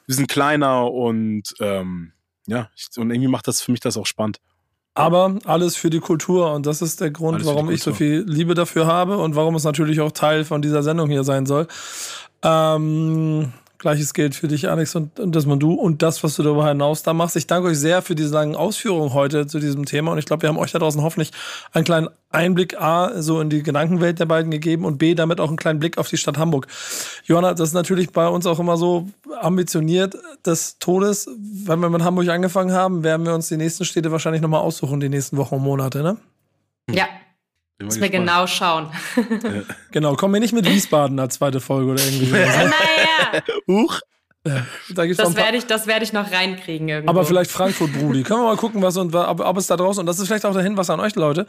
[0.08, 2.14] wir sind kleiner und ähm,
[2.52, 4.40] ja, und irgendwie macht das für mich das auch spannend.
[4.94, 8.26] Aber alles für die Kultur und das ist der Grund, alles warum ich so viel
[8.28, 11.68] Liebe dafür habe und warum es natürlich auch Teil von dieser Sendung hier sein soll.
[12.44, 16.68] Ähm, Gleiches gilt für dich, Alex, und, und das du und das, was du darüber
[16.68, 17.36] hinaus da machst.
[17.36, 20.44] Ich danke euch sehr für diese langen Ausführungen heute zu diesem Thema und ich glaube,
[20.44, 21.32] wir haben euch da draußen hoffentlich
[21.74, 25.48] einen kleinen Einblick A, so in die Gedankenwelt der beiden gegeben und B, damit auch
[25.48, 26.68] einen kleinen Blick auf die Stadt Hamburg.
[27.26, 29.10] Johanna, das ist natürlich bei uns auch immer so
[29.42, 30.16] ambitioniert
[30.46, 31.28] des Todes.
[31.40, 35.00] Wenn wir mit Hamburg angefangen haben, werden wir uns die nächsten Städte wahrscheinlich nochmal aussuchen,
[35.00, 36.18] die nächsten Wochen und Monate, ne?
[36.90, 37.08] Ja,
[37.86, 38.88] Müssen wir genau schauen.
[39.16, 39.24] Ja.
[39.92, 42.36] Genau, kommen wir nicht mit Wiesbaden als zweite Folge oder irgendwie so.
[42.36, 43.44] naja.
[43.68, 44.00] Huch.
[44.48, 44.66] Ja,
[44.96, 47.12] da gibt's das werde ich, das werde ich noch reinkriegen irgendwo.
[47.12, 48.24] Aber vielleicht Frankfurt, Brudi.
[48.24, 50.46] Können wir mal gucken, was und ob, ob es da draußen und das ist vielleicht
[50.46, 51.46] auch der Hinweis an euch Leute,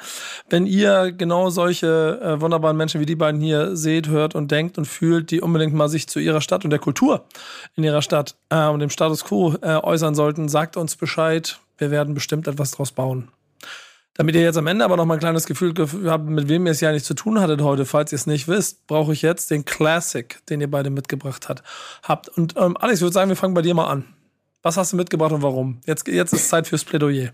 [0.51, 4.76] wenn ihr genau solche äh, wunderbaren Menschen wie die beiden hier seht, hört und denkt
[4.76, 7.24] und fühlt, die unbedingt mal sich zu ihrer Stadt und der Kultur
[7.76, 11.61] in ihrer Stadt äh, und dem Status quo äh, äußern sollten, sagt uns Bescheid.
[11.78, 13.28] Wir werden bestimmt etwas draus bauen.
[14.15, 15.73] Damit ihr jetzt am Ende aber noch mal ein kleines Gefühl
[16.07, 18.47] habt, mit wem ihr es ja nicht zu tun hattet heute, falls ihr es nicht
[18.47, 21.63] wisst, brauche ich jetzt den Classic, den ihr beide mitgebracht hat,
[22.03, 22.29] habt.
[22.29, 24.05] Und ähm, Alex, ich würde sagen, wir fangen bei dir mal an.
[24.63, 25.81] Was hast du mitgebracht und warum?
[25.87, 27.31] Jetzt, jetzt ist Zeit fürs Plädoyer.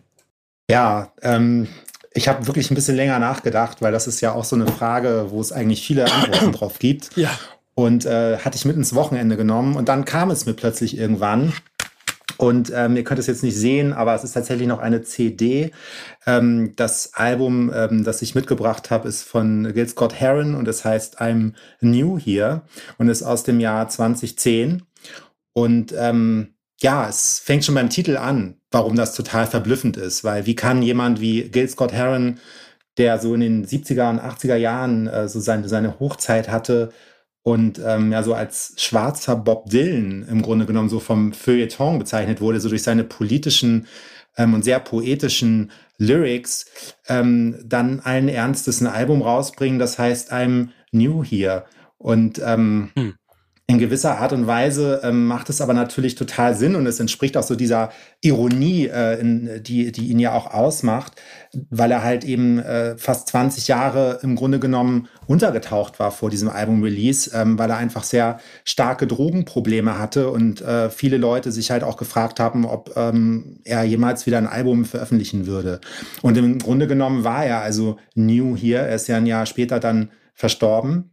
[0.70, 1.66] Ja, ähm,
[2.14, 5.26] ich habe wirklich ein bisschen länger nachgedacht, weil das ist ja auch so eine Frage,
[5.30, 7.16] wo es eigentlich viele Antworten drauf gibt.
[7.16, 7.30] Ja.
[7.74, 11.52] Und äh, hatte ich mit ins Wochenende genommen und dann kam es mir plötzlich irgendwann.
[12.38, 15.72] Und ähm, ihr könnt es jetzt nicht sehen, aber es ist tatsächlich noch eine CD.
[16.24, 20.84] Ähm, das Album, ähm, das ich mitgebracht habe, ist von Gil Scott Heron und es
[20.84, 22.62] heißt I'm New Here
[22.96, 24.82] und ist aus dem Jahr 2010.
[25.52, 30.46] Und ähm, ja, es fängt schon beim Titel an, warum das total verblüffend ist, weil
[30.46, 32.38] wie kann jemand wie Gil Scott Heron,
[32.98, 36.90] der so in den 70er und 80er Jahren äh, so seine, seine Hochzeit hatte,
[37.48, 42.40] und ähm, ja so als schwarzer Bob Dylan im Grunde genommen so vom Feuilleton bezeichnet
[42.40, 43.86] wurde, so durch seine politischen
[44.36, 46.66] ähm, und sehr poetischen Lyrics,
[47.08, 51.64] ähm, dann allen Ernstes ein Album rausbringen, das heißt I'm New Here.
[51.96, 53.14] Und ähm, hm
[53.70, 57.36] in gewisser Art und Weise ähm, macht es aber natürlich total Sinn und es entspricht
[57.36, 57.90] auch so dieser
[58.22, 61.20] Ironie, äh, in, die, die ihn ja auch ausmacht,
[61.68, 66.48] weil er halt eben äh, fast 20 Jahre im Grunde genommen untergetaucht war vor diesem
[66.48, 71.84] Album-Release, ähm, weil er einfach sehr starke Drogenprobleme hatte und äh, viele Leute sich halt
[71.84, 75.82] auch gefragt haben, ob ähm, er jemals wieder ein Album veröffentlichen würde.
[76.22, 79.78] Und im Grunde genommen war er also new hier, er ist ja ein Jahr später
[79.78, 81.10] dann verstorben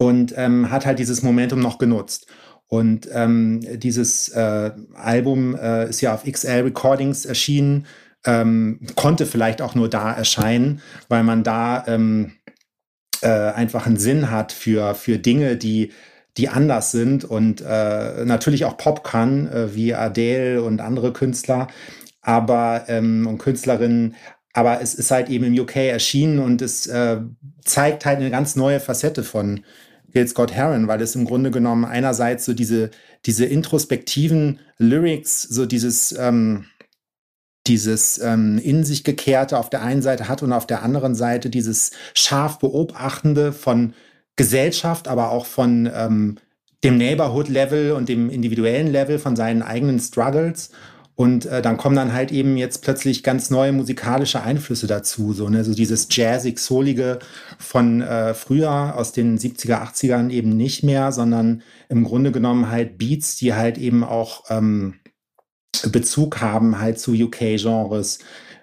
[0.00, 2.26] und ähm, hat halt dieses Momentum noch genutzt.
[2.68, 7.86] Und ähm, dieses äh, Album äh, ist ja auf XL Recordings erschienen,
[8.24, 12.32] ähm, konnte vielleicht auch nur da erscheinen, weil man da ähm,
[13.20, 15.92] äh, einfach einen Sinn hat für, für Dinge, die,
[16.38, 21.66] die anders sind und äh, natürlich auch Pop kann, äh, wie Adele und andere Künstler,
[22.22, 24.14] aber ähm, und Künstlerinnen.
[24.54, 27.18] Aber es ist halt eben im UK erschienen und es äh,
[27.64, 29.60] zeigt halt eine ganz neue Facette von,
[30.12, 32.90] Gil Scott Heron, weil es im Grunde genommen einerseits so diese,
[33.26, 36.66] diese introspektiven Lyrics, so dieses, ähm,
[37.66, 41.50] dieses ähm, in sich gekehrte auf der einen Seite hat und auf der anderen Seite
[41.50, 43.94] dieses scharf beobachtende von
[44.36, 46.38] Gesellschaft, aber auch von ähm,
[46.82, 50.70] dem Neighborhood-Level und dem individuellen Level von seinen eigenen Struggles
[51.20, 55.34] und äh, dann kommen dann halt eben jetzt plötzlich ganz neue musikalische Einflüsse dazu.
[55.34, 55.64] So, ne?
[55.64, 57.18] so dieses jazzig-solige
[57.58, 61.60] von äh, früher aus den 70er, 80ern eben nicht mehr, sondern
[61.90, 64.94] im Grunde genommen halt Beats, die halt eben auch ähm,
[65.92, 68.20] Bezug haben halt zu UK-Genres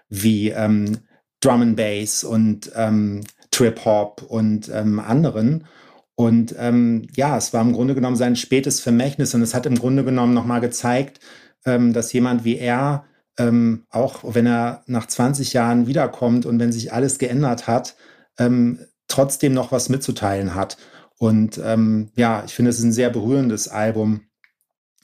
[0.10, 0.98] wie ähm,
[1.42, 5.68] Drum and Bass und ähm, Trip-Hop und ähm, anderen.
[6.16, 9.78] Und ähm, ja, es war im Grunde genommen sein spätes Vermächtnis und es hat im
[9.78, 11.20] Grunde genommen nochmal gezeigt,
[11.66, 13.06] dass jemand wie er
[13.38, 17.96] ähm, auch wenn er nach 20 Jahren wiederkommt und wenn sich alles geändert hat,
[18.38, 20.78] ähm, trotzdem noch was mitzuteilen hat.
[21.18, 24.22] Und ähm, ja, ich finde, es ist ein sehr berührendes Album.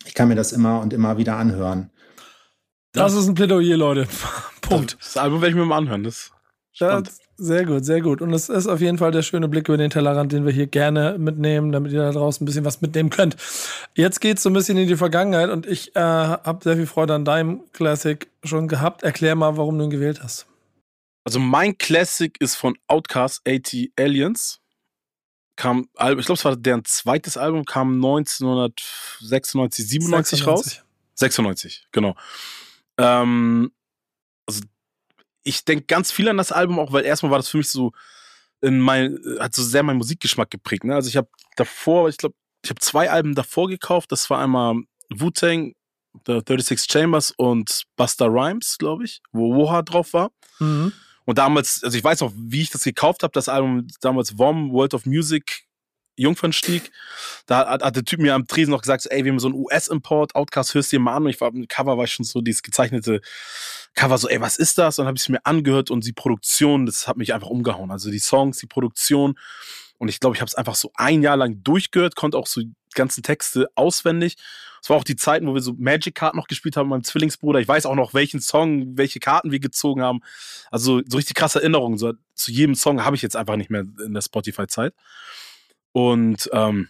[0.05, 1.91] Ich kann mir das immer und immer wieder anhören.
[2.91, 4.07] Das ist ein Plädoyer, Leute.
[4.61, 4.97] Punkt.
[4.99, 6.03] Das Album werde ich mir mal anhören.
[6.03, 6.31] Das.
[6.77, 8.21] Das, sehr gut, sehr gut.
[8.21, 10.67] Und es ist auf jeden Fall der schöne Blick über den Tellerrand, den wir hier
[10.67, 13.35] gerne mitnehmen, damit ihr da draußen ein bisschen was mitnehmen könnt.
[13.95, 17.13] Jetzt geht's so ein bisschen in die Vergangenheit und ich äh, habe sehr viel Freude
[17.13, 19.03] an deinem Classic schon gehabt.
[19.03, 20.47] Erklär mal, warum du ihn gewählt hast.
[21.25, 24.61] Also mein Classic ist von Outcast 80 Aliens.
[25.55, 30.81] Kam, ich glaube, es war deren zweites Album, kam 1996, 97 raus.
[31.15, 32.15] 96, genau.
[32.97, 33.71] Ähm,
[35.43, 37.91] ich denke ganz viel an das Album, auch weil erstmal war das für mich so
[38.61, 40.85] in mein, hat so sehr meinen Musikgeschmack geprägt.
[40.85, 40.95] Ne?
[40.95, 41.27] Also ich habe
[41.57, 44.11] davor, ich glaube, ich habe zwei Alben davor gekauft.
[44.11, 44.75] Das war einmal
[45.09, 45.73] Wu-Tang,
[46.25, 50.31] The 36 Chambers und Buster Rhymes, glaube ich, wo Woha drauf war.
[50.59, 50.93] Mhm.
[51.25, 54.71] Und damals, also ich weiß auch, wie ich das gekauft habe, das Album damals WOM,
[54.71, 55.65] World of Music,
[56.15, 56.91] Jungfernstieg.
[57.45, 59.47] Da hat, hat der Typ mir am Tresen noch gesagt, so, ey, wir haben so
[59.47, 61.23] einen US-Import, Outcast, hörst du dir mal an.
[61.23, 63.21] Und ich war im Cover, war ich schon so dieses gezeichnete
[63.95, 64.97] Cover, so, ey, was ist das?
[64.97, 67.91] Und dann habe ich es mir angehört und die Produktion, das hat mich einfach umgehauen.
[67.91, 69.37] Also die Songs, die Produktion.
[69.97, 72.61] Und ich glaube, ich habe es einfach so ein Jahr lang durchgehört, konnte auch so
[72.61, 74.37] die ganzen Texte auswendig.
[74.83, 77.03] Es war auch die Zeiten, wo wir so Magic Card noch gespielt haben mit meinem
[77.05, 77.59] Zwillingsbruder.
[77.61, 80.19] Ich weiß auch noch, welchen Song, welche Karten wir gezogen haben.
[80.71, 81.97] Also so richtig krasse Erinnerungen.
[81.97, 84.93] So, zu jedem Song habe ich jetzt einfach nicht mehr in der Spotify-Zeit.
[85.93, 86.89] Und, ähm,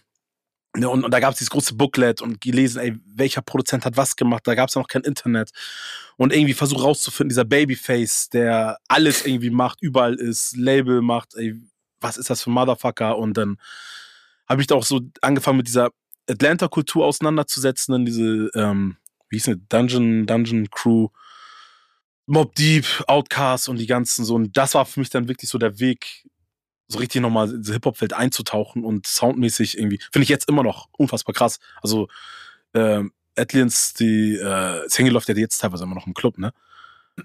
[0.76, 3.96] ja, und, und da gab es dieses große Booklet und gelesen, ey, welcher Produzent hat
[3.96, 4.42] was gemacht.
[4.46, 5.50] Da gab es noch kein Internet.
[6.16, 11.54] Und irgendwie versucht rauszufinden, dieser Babyface, der alles irgendwie macht, überall ist, Label macht, ey,
[12.00, 13.16] was ist das für ein Motherfucker?
[13.16, 13.56] Und dann
[14.48, 15.90] habe ich da auch so angefangen mit dieser
[16.28, 18.96] Atlanta-Kultur auseinanderzusetzen, dann diese, ähm,
[19.28, 21.08] wie hieß denn, Dungeon, Dungeon Crew,
[22.26, 24.34] Mob Deep, Outcast und die ganzen so.
[24.34, 26.26] Und das war für mich dann wirklich so der Weg,
[26.94, 30.88] so richtig nochmal in diese Hip-Hop-Welt einzutauchen und soundmäßig irgendwie, finde ich jetzt immer noch
[30.96, 31.60] unfassbar krass.
[31.82, 32.08] Also,
[32.74, 36.52] ähm, Atlians, die, äh, Single läuft ja jetzt teilweise immer noch im Club, ne?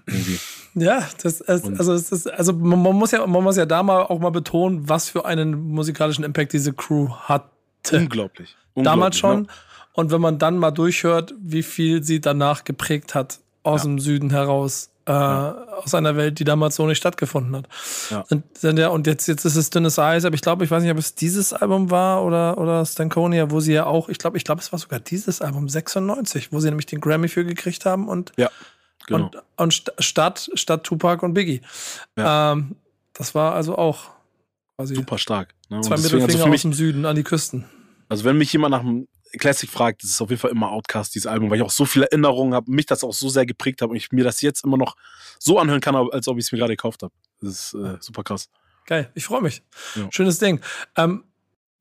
[0.06, 0.38] Irgendwie.
[0.74, 3.82] Ja, das, Und- also, es ist, also man, man, muss ja, man muss ja da
[3.82, 7.50] mal auch mal betonen, was für einen musikalischen Impact diese Crew hatte.
[7.92, 8.56] Unglaublich.
[8.76, 9.40] Damals Unglaublich, schon.
[9.42, 9.46] Ne?
[9.94, 13.88] Und wenn man dann mal durchhört, wie viel sie danach geprägt hat aus Ja.
[13.88, 17.68] dem Süden heraus, äh, aus einer Welt, die damals so nicht stattgefunden hat.
[18.10, 18.24] Ja.
[18.30, 18.44] Und,
[18.78, 20.98] ja, und jetzt, jetzt ist es dünnes Eis, aber ich glaube, ich weiß nicht, ob
[20.98, 24.60] es dieses Album war oder, oder Stankonia, wo sie ja auch, ich glaube, ich glaube,
[24.60, 28.32] es war sogar dieses Album 96, wo sie nämlich den Grammy für gekriegt haben und,
[28.36, 28.50] Ja,
[29.06, 29.24] genau.
[29.26, 31.60] und, und st- statt, statt Tupac und Biggie.
[32.16, 32.52] Ja.
[32.52, 32.76] Ähm,
[33.14, 34.10] das war also auch
[34.76, 35.54] quasi Super stark.
[35.68, 35.80] Ne?
[35.80, 37.64] Zwei deswegen, Mittelfinger also, für aus mich, dem Süden an die Küsten.
[38.08, 39.08] also wenn mich jemand nach einem
[39.38, 41.84] Classic fragt, das ist auf jeden Fall immer Outcast, dieses Album, weil ich auch so
[41.84, 44.64] viele Erinnerungen habe, mich das auch so sehr geprägt habe und ich mir das jetzt
[44.64, 44.96] immer noch
[45.38, 47.12] so anhören kann, als ob ich es mir gerade gekauft habe.
[47.40, 48.48] Das ist äh, super krass.
[48.86, 49.62] Geil, ich freue mich.
[49.94, 50.08] Ja.
[50.10, 50.60] Schönes Ding.
[50.96, 51.24] Ähm,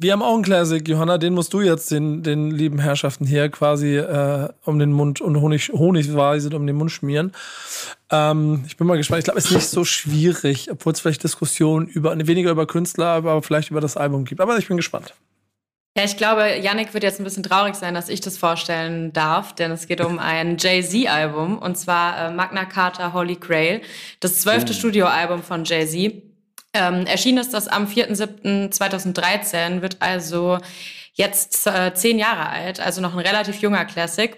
[0.01, 3.49] wir haben auch einen Classic, Johanna, den musst du jetzt den, den lieben Herrschaften hier
[3.49, 7.33] quasi äh, um den Mund und Honig, honigweise um den Mund schmieren.
[8.09, 9.19] Ähm, ich bin mal gespannt.
[9.19, 13.07] Ich glaube, es ist nicht so schwierig, obwohl es vielleicht Diskussionen über, weniger über Künstler,
[13.07, 14.39] aber vielleicht über das Album gibt.
[14.39, 15.13] Aber ich bin gespannt.
[15.99, 19.53] Ja, ich glaube, Yannick wird jetzt ein bisschen traurig sein, dass ich das vorstellen darf,
[19.53, 23.81] denn es geht um ein Jay-Z-Album und zwar äh, Magna Carta Holy Grail,
[24.21, 26.23] das zwölfte Studioalbum von Jay-Z.
[26.73, 30.59] Ähm, erschienen ist das am 4.7.2013, wird also
[31.15, 34.37] jetzt äh, zehn Jahre alt, also noch ein relativ junger Classic.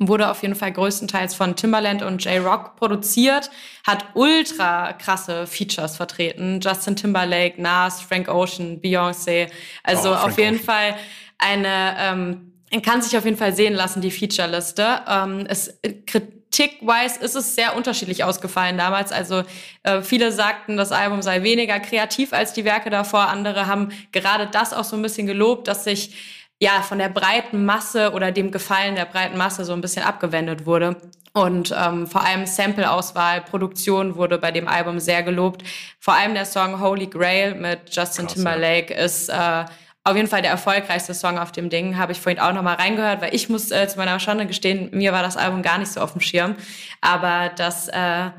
[0.00, 3.50] Wurde auf jeden Fall größtenteils von Timbaland und J-Rock produziert,
[3.84, 6.60] hat ultra krasse Features vertreten.
[6.62, 9.48] Justin Timberlake, Nas, Frank Ocean, Beyoncé.
[9.82, 10.64] Also Oh, auf jeden Ocean.
[10.64, 10.94] Fall
[11.38, 15.00] eine, ähm, kann sich auf jeden Fall sehen lassen, die Featureliste.
[15.08, 19.10] Ähm, es, Kritik-wise ist es sehr unterschiedlich ausgefallen damals.
[19.10, 19.42] Also
[19.82, 23.28] äh, viele sagten, das Album sei weniger kreativ als die Werke davor.
[23.28, 26.14] Andere haben gerade das auch so ein bisschen gelobt, dass sich
[26.60, 30.66] ja von der breiten Masse oder dem Gefallen der breiten Masse so ein bisschen abgewendet
[30.66, 30.96] wurde.
[31.32, 35.62] Und ähm, vor allem Sample-Auswahl, Produktion wurde bei dem Album sehr gelobt.
[36.00, 39.64] Vor allem der Song Holy Grail mit Justin Krass, Timberlake ist äh,
[40.02, 41.96] auf jeden Fall der erfolgreichste Song auf dem Ding.
[41.96, 45.12] Habe ich vorhin auch nochmal reingehört, weil ich muss äh, zu meiner Schande gestehen, mir
[45.12, 46.56] war das Album gar nicht so auf dem Schirm.
[47.00, 48.30] Aber das äh,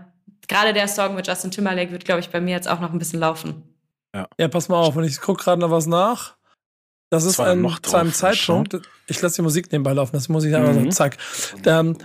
[0.47, 2.99] gerade der Song mit Justin Timberlake wird, glaube ich, bei mir jetzt auch noch ein
[2.99, 3.63] bisschen laufen.
[4.13, 6.35] Ja, pass mal auf, und ich gucke gerade noch was nach.
[7.09, 8.77] Das ist ein, noch zu einem drauf, Zeitpunkt,
[9.07, 10.91] ich lasse die Musik nebenbei laufen, das muss ich einfach Mhm.
[10.91, 11.17] sagen, zack.
[11.65, 11.97] Ähm,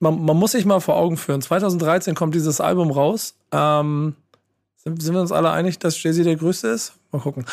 [0.00, 1.40] man, man muss sich mal vor Augen führen.
[1.42, 3.34] 2013 kommt dieses Album raus.
[3.52, 4.14] Ähm,
[4.82, 6.94] Sind, sind wir uns alle einig, dass Jay-Z der Größte ist?
[7.12, 7.44] Mal gucken.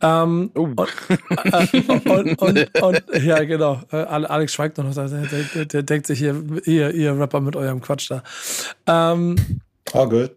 [0.00, 0.62] Ähm, Oh.
[0.64, 3.80] und, äh, und, und, und, ja, genau.
[3.90, 4.94] Äh, Alex schweigt noch.
[4.94, 5.24] Der, der,
[5.54, 8.22] der, der denkt sich hier, ihr, ihr Rapper mit eurem Quatsch da.
[8.86, 9.34] Ähm,
[9.92, 10.30] Oh, good.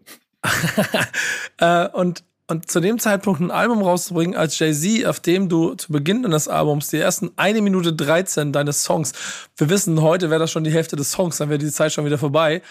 [1.58, 5.92] äh, und, und zu dem Zeitpunkt ein Album rauszubringen als Jay-Z, auf dem du zu
[5.92, 9.12] Beginn deines Albums die ersten eine Minute 13 deines Songs,
[9.56, 12.04] wir wissen, heute wäre das schon die Hälfte des Songs, dann wäre die Zeit schon
[12.04, 12.62] wieder vorbei,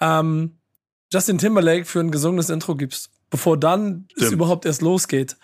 [0.00, 0.58] ähm,
[1.12, 4.32] Justin Timberlake für ein gesungenes Intro gibst, bevor dann es Stimmt.
[4.32, 5.36] überhaupt erst losgeht.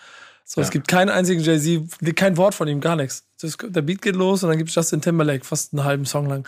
[0.44, 0.72] So, es Ja.
[0.72, 3.24] gibt keinen einzigen Jay-Z, kein Wort von ihm, gar nichts.
[3.40, 6.26] Das, der Beat geht los und dann gibt es Justin Timberlake fast einen halben Song
[6.26, 6.46] lang.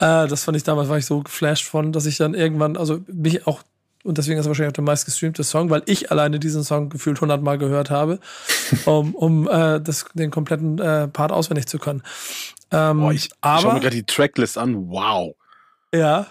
[0.00, 3.00] Äh, das fand ich damals, war ich so geflasht von, dass ich dann irgendwann, also
[3.06, 3.62] mich auch,
[4.08, 7.18] und deswegen ist es wahrscheinlich auch der meistgestreamte Song, weil ich alleine diesen Song gefühlt
[7.18, 8.18] 100 Mal gehört habe,
[8.86, 12.02] um, um äh, das, den kompletten äh, Part auswendig zu können.
[12.70, 14.88] Ähm, Boah, ich, ich schau mir aber, gerade die Tracklist an.
[14.88, 15.34] Wow.
[15.94, 16.26] ja,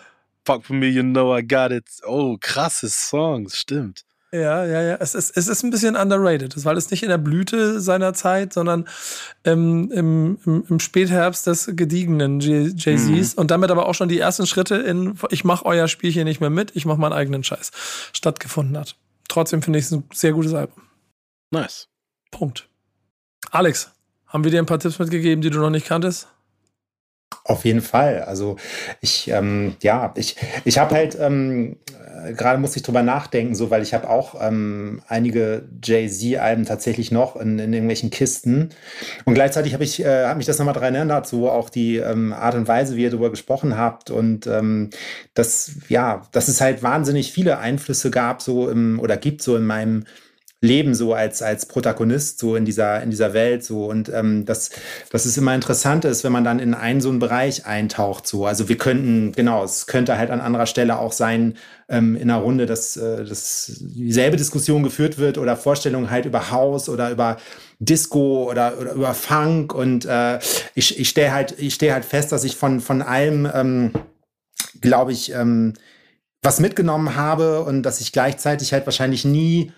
[0.48, 1.86] Fuck for me, you know I got it.
[2.06, 4.06] Oh, krasse Songs, stimmt.
[4.34, 4.98] Ja, ja, ja.
[5.00, 8.52] Es ist, es ist ein bisschen underrated, weil es nicht in der Blüte seiner Zeit,
[8.52, 8.86] sondern
[9.44, 14.46] im, im, im, im Spätherbst des gediegenen Jay-Z's und damit aber auch schon die ersten
[14.46, 17.72] Schritte in ich mach euer Spielchen nicht mehr mit, ich mach meinen eigenen Scheiß
[18.12, 18.98] stattgefunden hat.
[19.30, 20.84] Trotzdem finde ich es ein sehr gutes Album.
[21.52, 21.88] Nice.
[22.32, 22.68] Punkt.
[23.52, 23.92] Alex,
[24.28, 26.28] haben wir dir ein paar Tipps mitgegeben, die du noch nicht kanntest?
[27.48, 28.24] Auf jeden Fall.
[28.24, 28.58] Also
[29.00, 31.78] ich, ähm, ja, ich, ich habe halt, ähm,
[32.26, 37.10] äh, gerade muss ich drüber nachdenken, so, weil ich habe auch ähm, einige Jay-Z-Alben tatsächlich
[37.10, 38.72] noch in, in irgendwelchen Kisten.
[39.24, 42.34] Und gleichzeitig habe ich, äh, hab mich das nochmal daran erinnert, so auch die ähm,
[42.34, 44.12] Art und Weise, wie ihr darüber gesprochen habt.
[44.12, 44.90] Und ähm,
[45.34, 49.66] das, ja, dass es halt wahnsinnig viele Einflüsse gab, so im, oder gibt so in
[49.66, 50.04] meinem
[50.60, 54.72] Leben so als, als Protagonist so in dieser, in dieser Welt so und ähm, das,
[55.12, 58.48] das ist immer interessant ist, wenn man dann in einen so einen Bereich eintaucht so.
[58.48, 61.58] Also wir könnten, genau, es könnte halt an anderer Stelle auch sein,
[61.90, 66.50] ähm, in einer Runde, dass, äh, dass dieselbe Diskussion geführt wird oder Vorstellungen halt über
[66.50, 67.38] Haus oder über
[67.78, 70.40] Disco oder, oder über Funk und äh,
[70.74, 73.92] ich, ich stelle halt, ich stehe halt fest, dass ich von, von allem, ähm,
[74.82, 75.74] glaube ich, ähm,
[76.42, 79.72] was mitgenommen habe und dass ich gleichzeitig halt wahrscheinlich nie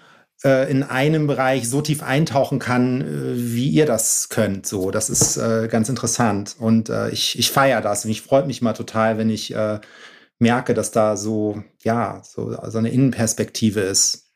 [0.44, 3.06] äh, in einem Bereich so tief eintauchen kann, äh,
[3.36, 4.66] wie ihr das könnt.
[4.66, 8.46] So, das ist äh, ganz interessant und äh, ich, ich feiere das und ich freue
[8.46, 9.80] mich mal total, wenn ich äh,
[10.40, 14.29] merke, dass da so ja so, so eine Innenperspektive ist.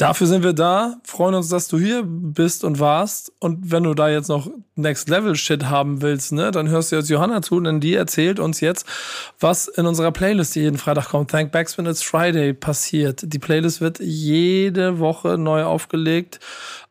[0.00, 3.34] Dafür sind wir da, freuen uns, dass du hier bist und warst.
[3.38, 6.96] Und wenn du da jetzt noch Next Level Shit haben willst, ne, dann hörst du
[6.96, 8.86] jetzt Johanna zu, denn die erzählt uns jetzt,
[9.40, 13.20] was in unserer Playlist, die jeden Freitag kommt, Thank Backspin It's Friday, passiert.
[13.30, 16.40] Die Playlist wird jede Woche neu aufgelegt,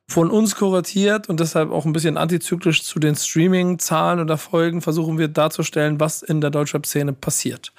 [0.09, 5.17] von uns kuratiert und deshalb auch ein bisschen antizyklisch zu den Streaming-Zahlen oder Folgen versuchen
[5.17, 7.71] wir darzustellen, was in der Deutschrap-Szene passiert.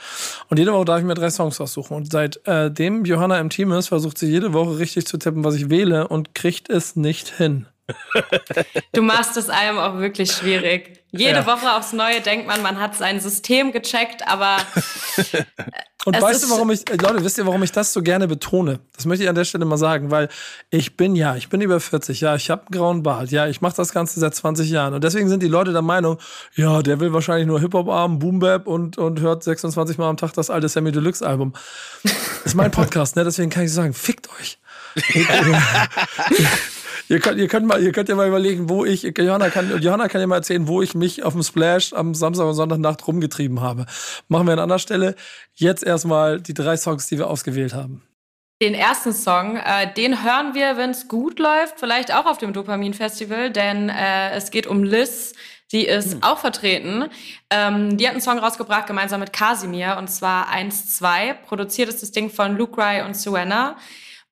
[0.48, 1.94] Und jede Woche darf ich mir drei Songs aussuchen.
[1.96, 5.70] Und seitdem Johanna im Team ist, versucht sie jede Woche richtig zu tippen, was ich
[5.70, 7.66] wähle und kriegt es nicht hin.
[8.92, 11.02] Du machst es einem auch wirklich schwierig.
[11.10, 11.46] Jede Ja.
[11.46, 14.58] Woche aufs Neue denkt man, man hat sein System gecheckt, aber
[16.06, 18.26] Und Es weißt du, warum ich, äh, Leute, wisst ihr, warum ich das so gerne
[18.26, 18.80] betone?
[18.96, 20.28] Das möchte ich an der Stelle mal sagen, weil
[20.70, 23.60] ich bin ja, ich bin über 40, ja, ich habe einen grauen Bart, ja, ich
[23.60, 24.94] mache das Ganze seit 20 Jahren.
[24.94, 26.18] Und deswegen sind die Leute der Meinung,
[26.54, 30.48] ja, der will wahrscheinlich nur Hip-Hop-Arm, Boom-Bap und, und hört 26 Mal am Tag das
[30.48, 31.52] alte Sammy Deluxe-Album.
[32.02, 32.12] Das
[32.46, 33.24] ist mein Podcast, ne?
[33.24, 34.58] Deswegen kann ich sagen, fickt euch.
[37.10, 40.06] Ihr könnt, ihr, könnt mal, ihr könnt ja mal überlegen, wo ich, Johanna kann, Johanna
[40.06, 43.60] kann ja mal erzählen, wo ich mich auf dem Splash am Samstag und Sonntagnacht rumgetrieben
[43.60, 43.86] habe.
[44.28, 45.16] Machen wir an anderer Stelle.
[45.54, 48.04] Jetzt erstmal die drei Songs, die wir ausgewählt haben.
[48.62, 52.52] den ersten Song, äh, den hören wir, wenn es gut läuft, vielleicht auch auf dem
[52.52, 55.32] Dopamin-Festival, denn äh, es geht um Liz.
[55.72, 57.06] Die ist auch vertreten.
[57.50, 61.34] Ähm, die hat einen Song rausgebracht, gemeinsam mit Casimir, und zwar 1-2.
[61.48, 63.76] Produziert ist das Ding von Luke Rai und Suena.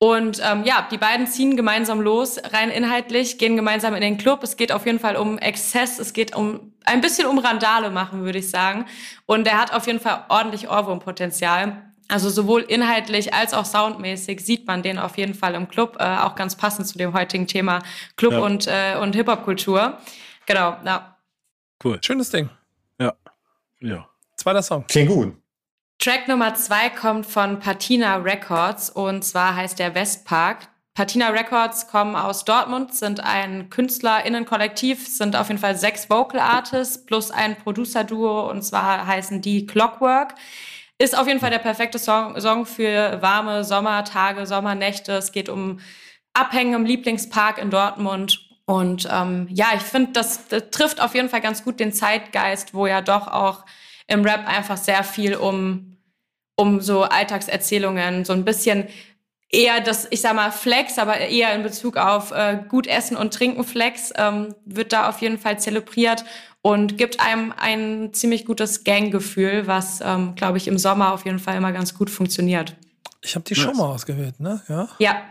[0.00, 4.44] Und ähm, ja, die beiden ziehen gemeinsam los, rein inhaltlich, gehen gemeinsam in den Club.
[4.44, 8.24] Es geht auf jeden Fall um Exzess, es geht um ein bisschen um Randale machen,
[8.24, 8.86] würde ich sagen.
[9.26, 11.82] Und er hat auf jeden Fall ordentlich Ohrwurmpotenzial.
[12.06, 16.04] Also sowohl inhaltlich als auch soundmäßig sieht man den auf jeden Fall im Club, äh,
[16.04, 17.82] auch ganz passend zu dem heutigen Thema
[18.16, 18.38] Club Ja.
[18.38, 19.98] und, äh, und Hip-Hop-Kultur.
[20.46, 21.16] Genau, ja.
[21.82, 21.98] Cool.
[22.02, 22.48] Schönes Ding.
[23.80, 24.08] Ja.
[24.36, 24.84] Zweiter Song.
[24.86, 25.36] Klingt gut.
[26.00, 30.68] Track Nummer zwei kommt von Patina Records und zwar heißt der Westpark.
[30.94, 37.04] Patina Records kommen aus Dortmund, sind ein KünstlerInnen-Kollektiv, sind auf jeden Fall sechs Vocal Artists
[37.04, 40.36] plus ein Producer-Duo und zwar heißen die Clockwork.
[40.98, 45.14] Ist auf jeden Fall der perfekte Song, Song für warme Sommertage, Sommernächte.
[45.14, 45.80] Es geht um
[46.32, 48.38] Abhängen im Lieblingspark in Dortmund.
[48.66, 52.72] Und ähm, ja, ich finde, das, das trifft auf jeden Fall ganz gut den Zeitgeist,
[52.72, 53.64] wo ja doch auch
[54.08, 55.96] im Rap einfach sehr viel um,
[56.56, 58.88] um so Alltagserzählungen, so ein bisschen
[59.50, 63.32] eher das, ich sag mal, Flex, aber eher in Bezug auf äh, gut Essen und
[63.32, 66.24] Trinken Flex, ähm, wird da auf jeden Fall zelebriert
[66.60, 71.38] und gibt einem ein ziemlich gutes Ganggefühl, was, ähm, glaube ich, im Sommer auf jeden
[71.38, 72.74] Fall immer ganz gut funktioniert.
[73.22, 74.62] Ich habe die schon mal ausgewählt, ne?
[74.68, 74.88] Ja.
[74.98, 75.22] Ja.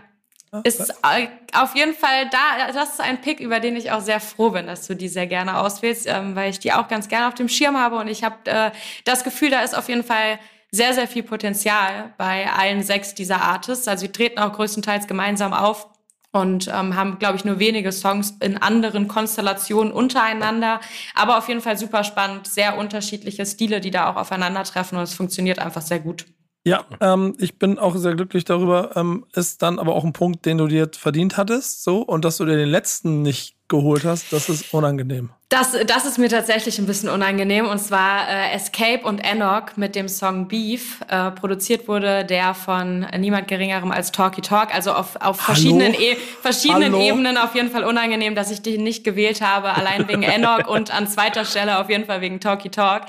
[0.64, 4.20] Ist äh, auf jeden Fall da, das ist ein Pick, über den ich auch sehr
[4.20, 7.28] froh bin, dass du die sehr gerne auswählst, ähm, weil ich die auch ganz gerne
[7.28, 8.72] auf dem Schirm habe und ich habe äh,
[9.06, 10.40] das Gefühl, da ist auf jeden Fall
[10.72, 13.88] sehr, sehr viel Potenzial bei allen sechs dieser Artists.
[13.88, 15.88] Also sie treten auch größtenteils gemeinsam auf
[16.32, 20.80] und ähm, haben, glaube ich, nur wenige Songs in anderen Konstellationen untereinander.
[21.16, 25.14] Aber auf jeden Fall super spannend, sehr unterschiedliche Stile, die da auch aufeinandertreffen und es
[25.14, 26.26] funktioniert einfach sehr gut.
[26.68, 28.98] Ja, ähm, ich bin auch sehr glücklich darüber.
[28.98, 32.35] Ähm, ist dann aber auch ein Punkt, den du dir verdient hattest, so und dass
[32.38, 35.30] du dir den letzten nicht geholt hast, das ist unangenehm.
[35.49, 37.68] Das, das ist mir tatsächlich ein bisschen unangenehm.
[37.68, 40.99] Und zwar äh, Escape und Enoch mit dem Song Beef.
[41.07, 44.76] Äh, produziert wurde der von niemand Geringerem als Talky Talk.
[44.76, 49.06] Also auf, auf verschiedenen, e verschiedenen Ebenen auf jeden Fall unangenehm, dass ich den nicht
[49.06, 49.73] gewählt habe.
[49.73, 53.03] Allein wegen Enoch und an zweiter Stelle auf jeden Fall wegen Talky Talk.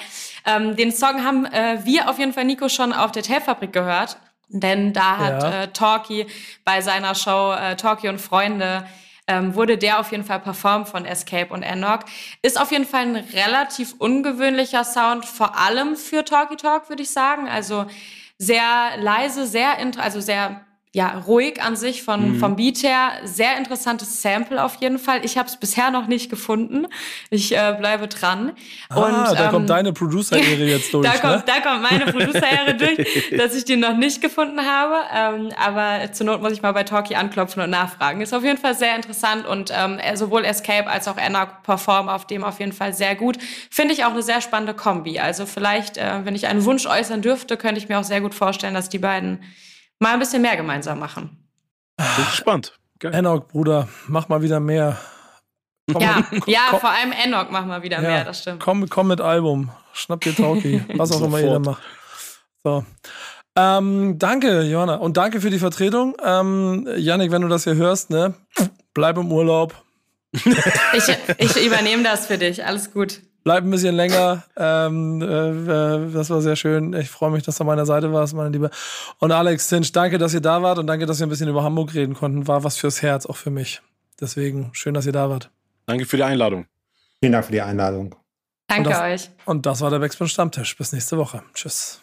[0.47, 4.17] Ähm, den Song haben äh, wir auf jeden Fall, Nico, schon auf der Tapefabrik gehört.
[4.49, 5.63] Denn da hat ja.
[5.63, 6.27] äh, Talky
[6.65, 8.85] bei seiner Show äh, Talky und Freunde
[9.29, 12.01] ähm, wurde der auf jeden Fall performt von Escape und Enoch.
[12.43, 17.11] Ist auf jeden Fall ein relativ ungewöhnlicher Sound, vor allem für Talky Talk, würde ich
[17.11, 17.49] sagen.
[17.49, 17.87] Also
[18.39, 22.39] sehr leise, sehr, also sehr ja, ruhig an sich von, mhm.
[22.39, 23.11] vom Beat her.
[23.25, 25.23] Sehr interessantes Sample auf jeden Fall.
[25.25, 26.87] Ich habe es bisher noch nicht gefunden.
[27.31, 28.53] Ich äh, bleibe dran.
[28.89, 31.07] Ah, und, da ähm, kommt deine Producer-Ehre jetzt durch.
[31.07, 31.21] da, ne?
[31.21, 34.95] kommt, da kommt meine Producer-Ehre durch, dass ich den noch nicht gefunden habe.
[35.15, 38.23] Ähm, aber zur Not muss ich mal bei Talkie anklopfen und nachfragen.
[38.23, 42.27] Ist auf jeden Fall sehr interessant und ähm, sowohl Escape als auch Anna performen auf
[42.27, 43.37] dem auf jeden Fall sehr gut.
[43.71, 45.19] Finde ich auch eine sehr spannende Kombi.
[45.19, 48.35] Also vielleicht, äh, wenn ich einen Wunsch äußern dürfte, könnte ich mir auch sehr gut
[48.35, 49.41] vorstellen, dass die beiden
[49.99, 51.37] mal ein bisschen mehr gemeinsam machen.
[51.97, 52.79] Bin gespannt.
[52.99, 53.15] Geil.
[53.15, 54.99] Enoch, Bruder, mach mal wieder mehr.
[55.93, 58.61] Komm, ja, komm, ja komm, vor allem Enoch mach mal wieder ja, mehr, das stimmt.
[58.61, 61.83] Komm, komm mit Album, schnapp dir Tauki, was auch immer jeder macht.
[62.65, 62.85] So.
[63.57, 64.97] Ähm, danke, Johanna.
[64.97, 66.17] Und danke für die Vertretung.
[66.23, 68.35] Ähm, Yannick, wenn du das hier hörst, ne,
[68.95, 69.75] bleib im Urlaub.
[70.33, 72.65] ich, ich übernehme das für dich.
[72.65, 74.45] Alles gut bleib ein bisschen länger.
[74.57, 76.93] Ähm, äh, das war sehr schön.
[76.95, 78.71] Ich freue mich, dass du an meiner Seite warst, meine Liebe.
[79.19, 81.63] Und Alex Zinsch, danke, dass ihr da wart und danke, dass wir ein bisschen über
[81.63, 82.47] Hamburg reden konnten.
[82.47, 83.81] War was fürs Herz, auch für mich.
[84.21, 85.51] Deswegen schön, dass ihr da wart.
[85.87, 86.67] Danke für die Einladung.
[87.21, 88.15] Vielen Dank für die Einladung.
[88.69, 89.31] Danke und das, euch.
[89.47, 90.77] Und das war der Backspin Stammtisch.
[90.77, 91.43] Bis nächste Woche.
[91.55, 92.03] Tschüss.